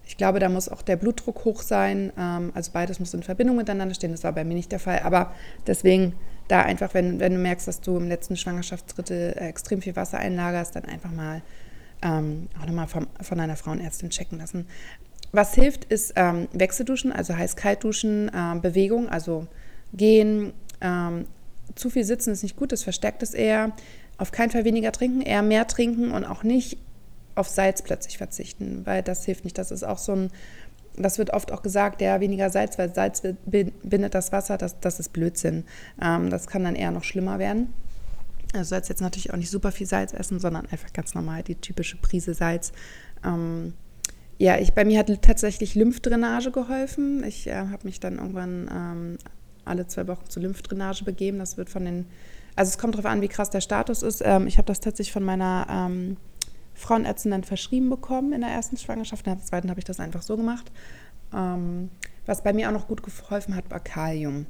ich 0.07 0.17
glaube, 0.17 0.39
da 0.39 0.49
muss 0.49 0.71
auch 0.71 0.81
der 0.81 0.97
Blutdruck 0.97 1.45
hoch 1.45 1.61
sein. 1.61 2.15
Ähm, 2.17 2.51
also 2.55 2.73
beides 2.73 2.99
muss 2.99 3.13
in 3.13 3.23
Verbindung 3.23 3.57
miteinander 3.57 3.95
stehen. 3.95 4.13
Das 4.13 4.25
war 4.25 4.33
bei 4.33 4.45
mir 4.45 4.55
nicht 4.55 4.73
der 4.73 4.81
Fall. 4.81 5.01
Aber 5.01 5.35
deswegen 5.67 6.15
da 6.49 6.63
einfach, 6.63 6.95
wenn, 6.95 7.21
wenn 7.21 7.35
du 7.35 7.39
merkst, 7.39 7.69
dass 7.69 7.83
du 7.83 7.99
im 7.99 8.09
letzten 8.09 8.39
Schwangerschaftsdrittel 8.39 9.35
äh, 9.37 9.49
extrem 9.49 9.83
viel 9.83 9.97
Wasser 9.97 10.17
einlagerst, 10.17 10.75
dann 10.77 10.87
einfach 10.87 11.11
mal 11.13 11.43
ähm, 12.01 12.49
auch 12.59 12.65
nochmal 12.65 12.89
von 12.89 13.39
einer 13.39 13.57
Frauenärztin 13.57 14.09
checken 14.09 14.39
lassen. 14.39 14.67
Was 15.33 15.55
hilft, 15.55 15.85
ist 15.85 16.15
ähm, 16.17 16.49
Wechselduschen, 16.53 17.13
also 17.13 17.37
heiß-kalt-duschen, 17.37 18.31
ähm, 18.35 18.61
Bewegung, 18.61 19.09
also 19.09 19.47
gehen. 19.93 20.53
Ähm, 20.81 21.27
zu 21.75 21.91
viel 21.91 22.05
sitzen 22.05 22.33
ist 22.33 22.43
nicht 22.43 22.57
gut, 22.57 22.73
das 22.73 22.83
verstärkt 22.83 23.23
es 23.23 23.35
eher 23.35 23.73
auf 24.19 24.33
keinen 24.33 24.51
Fall 24.51 24.65
weniger 24.65 24.93
trinken, 24.93 25.23
eher 25.23 25.43
mehr 25.43 25.67
trinken 25.67 26.11
und 26.11 26.25
auch 26.25 26.43
nicht 26.43 26.79
auf 27.35 27.49
Salz 27.49 27.83
plötzlich 27.83 28.19
verzichten, 28.19 28.83
weil 28.85 29.03
das 29.03 29.25
hilft 29.25 29.45
nicht. 29.45 29.57
Das 29.57 29.71
ist 29.71 29.83
auch 29.83 29.99
so 29.99 30.13
ein, 30.13 30.31
das 30.97 31.19
wird 31.19 31.31
oft 31.31 31.53
auch 31.53 31.63
gesagt, 31.63 32.03
ja, 32.03 32.21
weniger 32.21 32.51
Salz, 32.51 32.77
weil 32.79 32.93
Salz 32.95 33.23
bindet 33.47 34.15
das 34.15 34.33
Wasser, 34.33 34.59
das, 34.59 34.79
das 34.81 35.01
ist 35.01 35.13
Blödsinn. 35.13 35.65
Ähm, 36.03 36.29
das 36.29 36.49
kann 36.49 36.65
dann 36.65 36.77
eher 36.77 36.91
noch 36.91 37.05
schlimmer 37.05 37.39
werden. 37.39 37.73
Also 38.53 38.71
sollst 38.71 38.89
jetzt 38.89 39.01
natürlich 39.01 39.33
auch 39.33 39.37
nicht 39.37 39.51
super 39.51 39.73
viel 39.73 39.87
Salz 39.87 40.13
essen, 40.13 40.41
sondern 40.41 40.67
einfach 40.67 40.93
ganz 40.93 41.15
normal 41.15 41.43
die 41.43 41.55
typische 41.55 41.97
Prise 41.97 42.35
Salz. 42.35 42.73
Ähm, 43.25 43.75
ja, 44.41 44.59
ich, 44.59 44.73
bei 44.73 44.85
mir 44.85 44.99
hat 44.99 45.23
tatsächlich 45.23 45.75
Lymphdrainage 45.75 46.51
geholfen. 46.51 47.23
Ich 47.25 47.47
äh, 47.47 47.55
habe 47.55 47.85
mich 47.85 48.01
dann 48.01 48.17
irgendwann 48.17 48.71
ähm, 48.73 49.19
alle 49.65 49.87
zwei 49.87 50.09
Wochen 50.09 50.29
zur 50.29 50.43
Lymphdrainage 50.43 51.05
begeben. 51.05 51.39
Das 51.39 51.57
wird 51.57 51.69
von 51.69 51.85
den 51.85 52.07
also 52.57 52.71
es 52.71 52.79
kommt 52.79 52.95
darauf 52.95 53.11
an, 53.11 53.21
wie 53.21 53.29
krass 53.29 53.51
der 53.51 53.61
Status 53.61 54.03
ist. 54.03 54.23
Ähm, 54.25 54.47
ich 54.47 54.59
habe 54.59 54.67
das 54.67 54.81
tatsächlich 54.81 55.13
von 55.13 55.25
meiner 55.25 55.67
ähm, 55.71 56.17
Frauenärztin 56.75 57.31
dann 57.31 57.45
verschrieben 57.45 57.91
bekommen 57.91 58.33
in 58.33 58.41
der 58.41 58.51
ersten 58.51 58.77
Schwangerschaft. 58.77 59.27
In 59.27 59.35
der 59.35 59.45
zweiten 59.45 59.71
habe 59.71 59.81
ich 59.81 59.85
das 59.85 60.01
einfach 60.01 60.23
so 60.23 60.37
gemacht. 60.37 60.71
Ähm, 61.35 61.91
was 62.27 62.43
bei 62.43 62.53
mir 62.53 62.69
auch 62.69 62.73
noch 62.73 62.89
gut 62.89 63.03
geholfen 63.03 63.55
hat, 63.55 63.71
war 63.71 63.81
Kalium. 63.81 64.47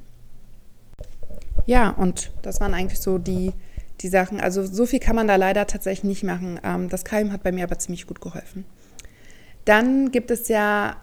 Ja, 1.67 1.91
und 1.91 2.33
das 2.43 2.61
waren 2.61 2.75
eigentlich 2.75 3.01
so 3.01 3.19
die, 3.19 3.53
die 4.01 4.09
Sachen. 4.09 4.41
Also 4.41 4.65
so 4.65 4.87
viel 4.87 4.99
kann 4.99 5.17
man 5.17 5.29
da 5.29 5.37
leider 5.37 5.67
tatsächlich 5.67 6.05
nicht 6.05 6.25
machen. 6.25 6.59
Ähm, 6.65 6.89
das 6.89 7.05
Kalium 7.05 7.33
hat 7.33 7.43
bei 7.43 7.53
mir 7.53 7.65
aber 7.65 7.79
ziemlich 7.79 8.07
gut 8.07 8.21
geholfen. 8.21 8.65
Dann 9.65 10.11
gibt 10.11 10.31
es 10.31 10.49
ja 10.49 10.97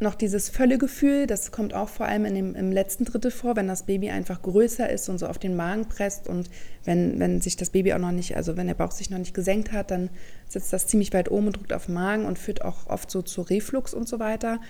noch 0.00 0.14
dieses 0.14 0.48
Völlegefühl, 0.48 1.26
das 1.26 1.52
kommt 1.52 1.72
auch 1.72 1.88
vor 1.88 2.06
allem 2.06 2.24
in 2.24 2.34
dem, 2.34 2.54
im 2.54 2.72
letzten 2.72 3.04
Drittel 3.04 3.30
vor, 3.30 3.56
wenn 3.56 3.68
das 3.68 3.84
Baby 3.84 4.10
einfach 4.10 4.42
größer 4.42 4.88
ist 4.88 5.08
und 5.08 5.18
so 5.18 5.26
auf 5.26 5.38
den 5.38 5.56
Magen 5.56 5.86
presst 5.88 6.28
und 6.28 6.50
wenn, 6.84 7.18
wenn 7.20 7.40
sich 7.40 7.56
das 7.56 7.70
Baby 7.70 7.92
auch 7.94 7.98
noch 7.98 8.10
nicht, 8.12 8.36
also 8.36 8.56
wenn 8.56 8.66
der 8.66 8.74
Bauch 8.74 8.90
sich 8.90 9.10
noch 9.10 9.18
nicht 9.18 9.34
gesenkt 9.34 9.72
hat, 9.72 9.90
dann 9.90 10.10
sitzt 10.48 10.72
das 10.72 10.86
ziemlich 10.86 11.12
weit 11.12 11.30
oben 11.30 11.48
und 11.48 11.56
drückt 11.56 11.72
auf 11.72 11.86
den 11.86 11.94
Magen 11.94 12.24
und 12.24 12.38
führt 12.38 12.62
auch 12.62 12.86
oft 12.88 13.10
so 13.10 13.22
zu 13.22 13.42
Reflux 13.42 13.94
und 13.94 14.08
so 14.08 14.18
weiter. 14.18 14.60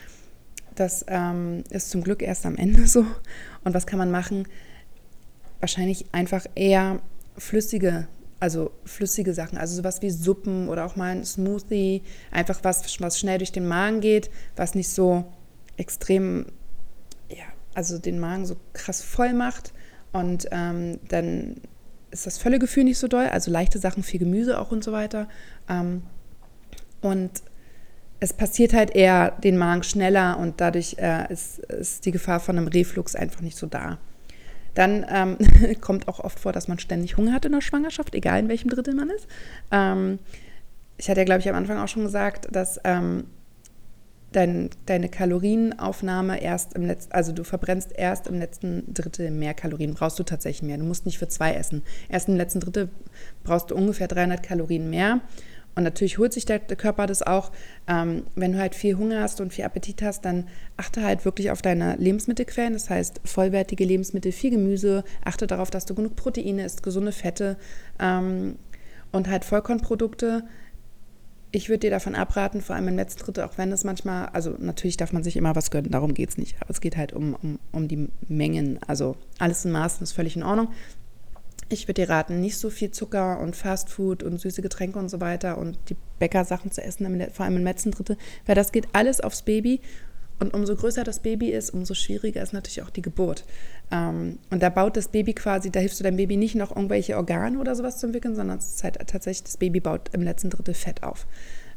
Das 0.74 1.04
ähm, 1.08 1.64
ist 1.70 1.90
zum 1.90 2.02
Glück 2.02 2.22
erst 2.22 2.46
am 2.46 2.56
Ende 2.56 2.86
so. 2.86 3.06
Und 3.64 3.74
was 3.74 3.86
kann 3.86 3.98
man 3.98 4.10
machen? 4.10 4.46
Wahrscheinlich 5.60 6.06
einfach 6.12 6.44
eher 6.54 7.00
flüssige 7.38 8.06
also 8.44 8.72
flüssige 8.84 9.32
Sachen, 9.32 9.56
also 9.56 9.74
sowas 9.74 10.02
wie 10.02 10.10
Suppen 10.10 10.68
oder 10.68 10.84
auch 10.84 10.96
mal 10.96 11.12
ein 11.12 11.24
Smoothie, 11.24 12.02
einfach 12.30 12.60
was, 12.62 13.00
was 13.00 13.18
schnell 13.18 13.38
durch 13.38 13.52
den 13.52 13.66
Magen 13.66 14.02
geht, 14.02 14.28
was 14.54 14.74
nicht 14.74 14.90
so 14.90 15.24
extrem, 15.78 16.44
ja, 17.30 17.46
also 17.72 17.98
den 17.98 18.20
Magen 18.20 18.44
so 18.44 18.56
krass 18.74 19.02
voll 19.02 19.32
macht 19.32 19.72
und 20.12 20.46
ähm, 20.50 21.00
dann 21.08 21.56
ist 22.10 22.26
das 22.26 22.36
Völlegefühl 22.36 22.84
nicht 22.84 22.98
so 22.98 23.08
doll, 23.08 23.28
also 23.28 23.50
leichte 23.50 23.78
Sachen, 23.78 24.02
viel 24.02 24.20
Gemüse 24.20 24.60
auch 24.60 24.70
und 24.70 24.84
so 24.84 24.92
weiter. 24.92 25.26
Ähm, 25.66 26.02
und 27.00 27.30
es 28.20 28.34
passiert 28.34 28.74
halt 28.74 28.94
eher 28.94 29.30
den 29.42 29.56
Magen 29.56 29.82
schneller 29.84 30.38
und 30.38 30.60
dadurch 30.60 30.96
äh, 30.98 31.32
ist, 31.32 31.60
ist 31.60 32.04
die 32.04 32.12
Gefahr 32.12 32.40
von 32.40 32.58
einem 32.58 32.68
Reflux 32.68 33.16
einfach 33.16 33.40
nicht 33.40 33.56
so 33.56 33.66
da. 33.66 33.98
Dann 34.74 35.06
ähm, 35.08 35.38
kommt 35.80 36.08
auch 36.08 36.20
oft 36.20 36.38
vor, 36.38 36.52
dass 36.52 36.68
man 36.68 36.78
ständig 36.78 37.16
Hunger 37.16 37.32
hat 37.32 37.44
in 37.44 37.52
der 37.52 37.60
Schwangerschaft, 37.60 38.14
egal 38.14 38.40
in 38.40 38.48
welchem 38.48 38.70
Drittel 38.70 38.94
man 38.94 39.10
ist. 39.10 39.26
Ähm, 39.70 40.18
ich 40.96 41.08
hatte 41.08 41.20
ja, 41.20 41.24
glaube 41.24 41.40
ich, 41.40 41.48
am 41.48 41.56
Anfang 41.56 41.78
auch 41.78 41.88
schon 41.88 42.04
gesagt, 42.04 42.48
dass 42.54 42.80
ähm, 42.84 43.24
dein, 44.34 44.70
deine 44.86 45.08
Kalorienaufnahme 45.08 46.40
erst 46.40 46.74
im 46.74 46.86
letzten, 46.86 47.12
also 47.12 47.32
du 47.32 47.44
verbrennst 47.44 47.92
erst 47.92 48.26
im 48.26 48.38
letzten 48.38 48.92
Drittel 48.92 49.30
mehr 49.30 49.54
Kalorien, 49.54 49.94
brauchst 49.94 50.18
du 50.18 50.22
tatsächlich 50.22 50.62
mehr. 50.62 50.78
Du 50.78 50.84
musst 50.84 51.06
nicht 51.06 51.18
für 51.18 51.28
zwei 51.28 51.54
essen. 51.54 51.82
Erst 52.08 52.28
im 52.28 52.36
letzten 52.36 52.60
Drittel 52.60 52.88
brauchst 53.42 53.70
du 53.70 53.74
ungefähr 53.74 54.08
300 54.08 54.42
Kalorien 54.42 54.90
mehr. 54.90 55.20
Und 55.74 55.82
natürlich 55.82 56.18
holt 56.18 56.32
sich 56.32 56.44
der, 56.44 56.60
Körper 56.60 57.06
das 57.06 57.22
auch. 57.22 57.50
Ähm, 57.88 58.24
wenn 58.36 58.52
du 58.52 58.58
halt 58.58 58.74
viel 58.74 58.96
Hunger 58.96 59.22
hast 59.22 59.40
und 59.40 59.52
viel 59.52 59.64
Appetit 59.64 60.02
hast, 60.02 60.24
dann 60.24 60.46
achte 60.76 61.02
halt 61.02 61.24
wirklich 61.24 61.50
auf 61.50 61.62
deine 61.62 61.96
Lebensmittelquellen. 61.96 62.74
Das 62.74 62.90
heißt, 62.90 63.20
vollwertige 63.24 63.84
Lebensmittel, 63.84 64.32
viel 64.32 64.50
Gemüse. 64.50 65.04
Achte 65.24 65.46
darauf, 65.46 65.70
dass 65.70 65.84
du 65.84 65.94
genug 65.94 66.16
Proteine 66.16 66.64
isst, 66.64 66.82
gesunde 66.82 67.12
Fette 67.12 67.56
ähm, 67.98 68.56
und 69.10 69.28
halt 69.28 69.44
Vollkornprodukte. 69.44 70.44
Ich 71.50 71.68
würde 71.68 71.80
dir 71.80 71.90
davon 71.90 72.16
abraten, 72.16 72.60
vor 72.60 72.74
allem 72.74 72.88
im 72.88 72.96
letzten 72.96 73.22
Drittel, 73.22 73.44
auch 73.44 73.58
wenn 73.58 73.70
es 73.70 73.84
manchmal, 73.84 74.26
also 74.26 74.56
natürlich 74.58 74.96
darf 74.96 75.12
man 75.12 75.22
sich 75.22 75.36
immer 75.36 75.54
was 75.54 75.70
gönnen, 75.70 75.92
darum 75.92 76.12
geht 76.12 76.30
es 76.30 76.38
nicht. 76.38 76.56
Aber 76.60 76.70
es 76.70 76.80
geht 76.80 76.96
halt 76.96 77.12
um, 77.12 77.34
um, 77.40 77.60
um 77.70 77.86
die 77.86 78.08
Mengen. 78.28 78.80
Also 78.88 79.16
alles 79.38 79.64
in 79.64 79.70
Maßen 79.70 80.02
ist 80.02 80.12
völlig 80.12 80.34
in 80.36 80.42
Ordnung. 80.42 80.68
Ich 81.68 81.88
würde 81.88 82.02
dir 82.02 82.10
raten, 82.10 82.40
nicht 82.40 82.58
so 82.58 82.70
viel 82.70 82.90
Zucker 82.90 83.40
und 83.40 83.56
Fastfood 83.56 84.22
und 84.22 84.38
süße 84.38 84.62
Getränke 84.62 84.98
und 84.98 85.08
so 85.08 85.20
weiter 85.20 85.58
und 85.58 85.78
die 85.88 85.96
Bäckersachen 86.18 86.70
zu 86.70 86.82
essen, 86.82 87.26
vor 87.32 87.44
allem 87.44 87.56
im 87.56 87.64
letzten 87.64 87.90
Drittel, 87.90 88.16
weil 88.46 88.54
das 88.54 88.72
geht 88.72 88.88
alles 88.92 89.20
aufs 89.20 89.42
Baby 89.42 89.80
Und 90.40 90.52
umso 90.52 90.74
größer 90.74 91.04
das 91.04 91.20
Baby 91.20 91.50
ist, 91.50 91.70
umso 91.70 91.94
schwieriger 91.94 92.42
ist 92.42 92.52
natürlich 92.52 92.82
auch 92.82 92.90
die 92.90 93.02
Geburt. 93.02 93.44
Ähm, 93.90 94.38
und 94.50 94.62
da 94.62 94.68
baut 94.68 94.96
das 94.96 95.08
Baby 95.08 95.32
quasi, 95.32 95.70
da 95.70 95.80
hilfst 95.80 96.00
du 96.00 96.04
deinem 96.04 96.16
Baby 96.16 96.36
nicht 96.36 96.54
noch 96.54 96.74
irgendwelche 96.74 97.16
Organe 97.16 97.58
oder 97.58 97.74
sowas 97.74 97.98
zu 97.98 98.06
entwickeln, 98.06 98.34
sondern 98.34 98.58
es 98.58 98.74
ist 98.74 98.84
halt 98.84 98.98
tatsächlich, 99.06 99.44
das 99.44 99.56
Baby 99.56 99.80
baut 99.80 100.10
im 100.12 100.22
letzten 100.22 100.50
Drittel 100.50 100.74
Fett 100.74 101.02
auf, 101.02 101.26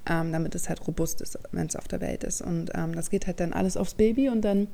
ähm, 0.10 0.32
damit 0.32 0.56
es 0.56 0.70
halt 0.70 0.86
robust 0.88 1.22
ist, 1.22 1.38
wenn 1.52 1.68
es 1.68 1.76
auf 1.76 1.88
der 1.88 2.02
Welt 2.02 2.24
ist. 2.24 2.42
Und 2.42 2.72
ähm, 2.74 2.96
das 2.96 3.10
geht 3.10 3.28
halt 3.28 3.40
dann 3.40 3.54
alles 3.54 3.78
aufs 3.78 3.94
Baby 3.94 4.30
und 4.30 4.42
dann, 4.42 4.68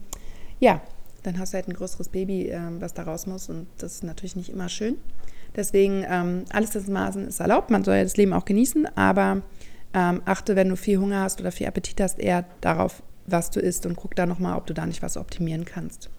ja, 0.59 0.81
dann 1.23 1.39
hast 1.39 1.53
du 1.53 1.55
halt 1.55 1.67
ein 1.67 1.73
größeres 1.73 2.09
Baby, 2.09 2.49
ähm, 2.49 2.79
was 2.79 2.93
da 2.93 3.03
raus 3.03 3.25
muss 3.25 3.49
und 3.49 3.67
das 3.77 3.95
ist 3.95 4.03
natürlich 4.03 4.35
nicht 4.35 4.49
immer 4.49 4.69
schön. 4.69 4.97
Deswegen, 5.55 6.05
ähm, 6.07 6.45
alles 6.49 6.75
in 6.75 6.91
Maßen 6.91 7.27
ist 7.27 7.39
erlaubt, 7.39 7.69
man 7.69 7.83
soll 7.83 7.95
ja 7.95 8.03
das 8.03 8.17
Leben 8.17 8.33
auch 8.33 8.45
genießen, 8.45 8.87
aber 8.97 9.41
ähm, 9.93 10.21
achte, 10.25 10.55
wenn 10.55 10.69
du 10.69 10.75
viel 10.75 10.97
Hunger 10.97 11.21
hast 11.21 11.39
oder 11.39 11.51
viel 11.51 11.67
Appetit 11.67 12.01
hast, 12.01 12.19
eher 12.19 12.45
darauf, 12.61 13.03
was 13.25 13.51
du 13.51 13.59
isst 13.59 13.85
und 13.85 13.95
guck 13.95 14.15
da 14.15 14.25
nochmal, 14.25 14.57
ob 14.57 14.65
du 14.65 14.73
da 14.73 14.85
nicht 14.85 15.01
was 15.01 15.17
optimieren 15.17 15.65
kannst. 15.65 16.09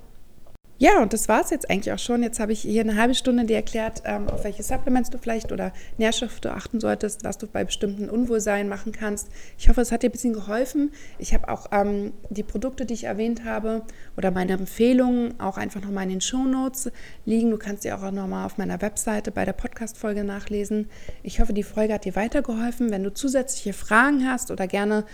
Ja, 0.78 1.00
und 1.00 1.12
das 1.12 1.28
war 1.28 1.40
es 1.40 1.50
jetzt 1.50 1.70
eigentlich 1.70 1.92
auch 1.92 2.00
schon. 2.00 2.24
Jetzt 2.24 2.40
habe 2.40 2.52
ich 2.52 2.62
hier 2.62 2.80
eine 2.80 2.96
halbe 2.96 3.14
Stunde 3.14 3.44
dir 3.44 3.56
erklärt, 3.56 4.02
ähm, 4.04 4.28
auf 4.28 4.42
welche 4.42 4.64
Supplements 4.64 5.08
du 5.08 5.18
vielleicht 5.18 5.52
oder 5.52 5.72
Nährstoffe 5.98 6.40
du 6.40 6.50
achten 6.50 6.80
solltest, 6.80 7.22
was 7.22 7.38
du 7.38 7.46
bei 7.46 7.62
bestimmten 7.62 8.10
Unwohlsein 8.10 8.68
machen 8.68 8.90
kannst. 8.90 9.28
Ich 9.56 9.68
hoffe, 9.68 9.82
es 9.82 9.92
hat 9.92 10.02
dir 10.02 10.08
ein 10.08 10.12
bisschen 10.12 10.32
geholfen. 10.32 10.92
Ich 11.18 11.32
habe 11.32 11.48
auch 11.48 11.66
ähm, 11.70 12.12
die 12.28 12.42
Produkte, 12.42 12.86
die 12.86 12.94
ich 12.94 13.04
erwähnt 13.04 13.44
habe 13.44 13.82
oder 14.16 14.32
meine 14.32 14.54
Empfehlungen 14.54 15.38
auch 15.38 15.58
einfach 15.58 15.80
nochmal 15.80 16.04
in 16.04 16.10
den 16.10 16.20
Shownotes 16.20 16.90
liegen. 17.24 17.52
Du 17.52 17.56
kannst 17.56 17.84
sie 17.84 17.92
auch 17.92 18.10
nochmal 18.10 18.44
auf 18.44 18.58
meiner 18.58 18.82
Webseite 18.82 19.30
bei 19.30 19.44
der 19.44 19.52
Podcast-Folge 19.52 20.24
nachlesen. 20.24 20.90
Ich 21.22 21.38
hoffe, 21.38 21.52
die 21.52 21.62
Folge 21.62 21.94
hat 21.94 22.04
dir 22.04 22.16
weitergeholfen. 22.16 22.90
Wenn 22.90 23.04
du 23.04 23.14
zusätzliche 23.14 23.74
Fragen 23.74 24.28
hast 24.28 24.50
oder 24.50 24.66
gerne 24.66 25.04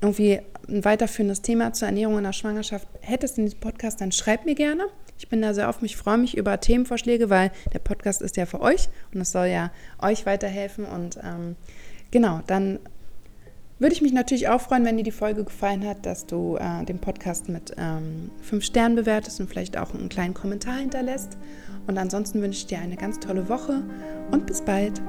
irgendwie 0.00 0.40
ein 0.68 0.84
weiterführendes 0.84 1.42
Thema 1.42 1.72
zur 1.72 1.88
Ernährung 1.88 2.18
in 2.18 2.24
der 2.24 2.32
Schwangerschaft 2.32 2.86
hättest 3.00 3.38
in 3.38 3.44
diesem 3.44 3.60
Podcast, 3.60 4.00
dann 4.00 4.12
schreib 4.12 4.44
mir 4.44 4.54
gerne. 4.54 4.86
Ich 5.18 5.28
bin 5.28 5.40
da 5.40 5.54
sehr 5.54 5.68
offen. 5.68 5.84
Ich 5.84 5.96
freue 5.96 6.18
mich 6.18 6.36
über 6.36 6.58
Themenvorschläge, 6.60 7.30
weil 7.30 7.52
der 7.72 7.78
Podcast 7.78 8.22
ist 8.22 8.36
ja 8.36 8.46
für 8.46 8.60
euch 8.60 8.88
und 9.14 9.20
es 9.20 9.30
soll 9.32 9.46
ja 9.46 9.70
euch 10.00 10.26
weiterhelfen. 10.26 10.84
Und 10.84 11.18
ähm, 11.22 11.56
genau, 12.10 12.40
dann 12.46 12.80
würde 13.78 13.94
ich 13.94 14.02
mich 14.02 14.12
natürlich 14.12 14.48
auch 14.48 14.60
freuen, 14.60 14.84
wenn 14.84 14.96
dir 14.96 15.04
die 15.04 15.10
Folge 15.12 15.44
gefallen 15.44 15.86
hat, 15.86 16.06
dass 16.06 16.26
du 16.26 16.56
äh, 16.56 16.84
den 16.84 16.98
Podcast 16.98 17.48
mit 17.48 17.74
ähm, 17.78 18.30
fünf 18.40 18.64
Sternen 18.64 18.96
bewertest 18.96 19.40
und 19.40 19.48
vielleicht 19.48 19.76
auch 19.76 19.94
einen 19.94 20.08
kleinen 20.08 20.34
Kommentar 20.34 20.76
hinterlässt. 20.76 21.36
Und 21.86 21.98
ansonsten 21.98 22.42
wünsche 22.42 22.58
ich 22.58 22.66
dir 22.66 22.78
eine 22.78 22.96
ganz 22.96 23.18
tolle 23.18 23.48
Woche 23.48 23.82
und 24.30 24.46
bis 24.46 24.62
bald. 24.62 25.00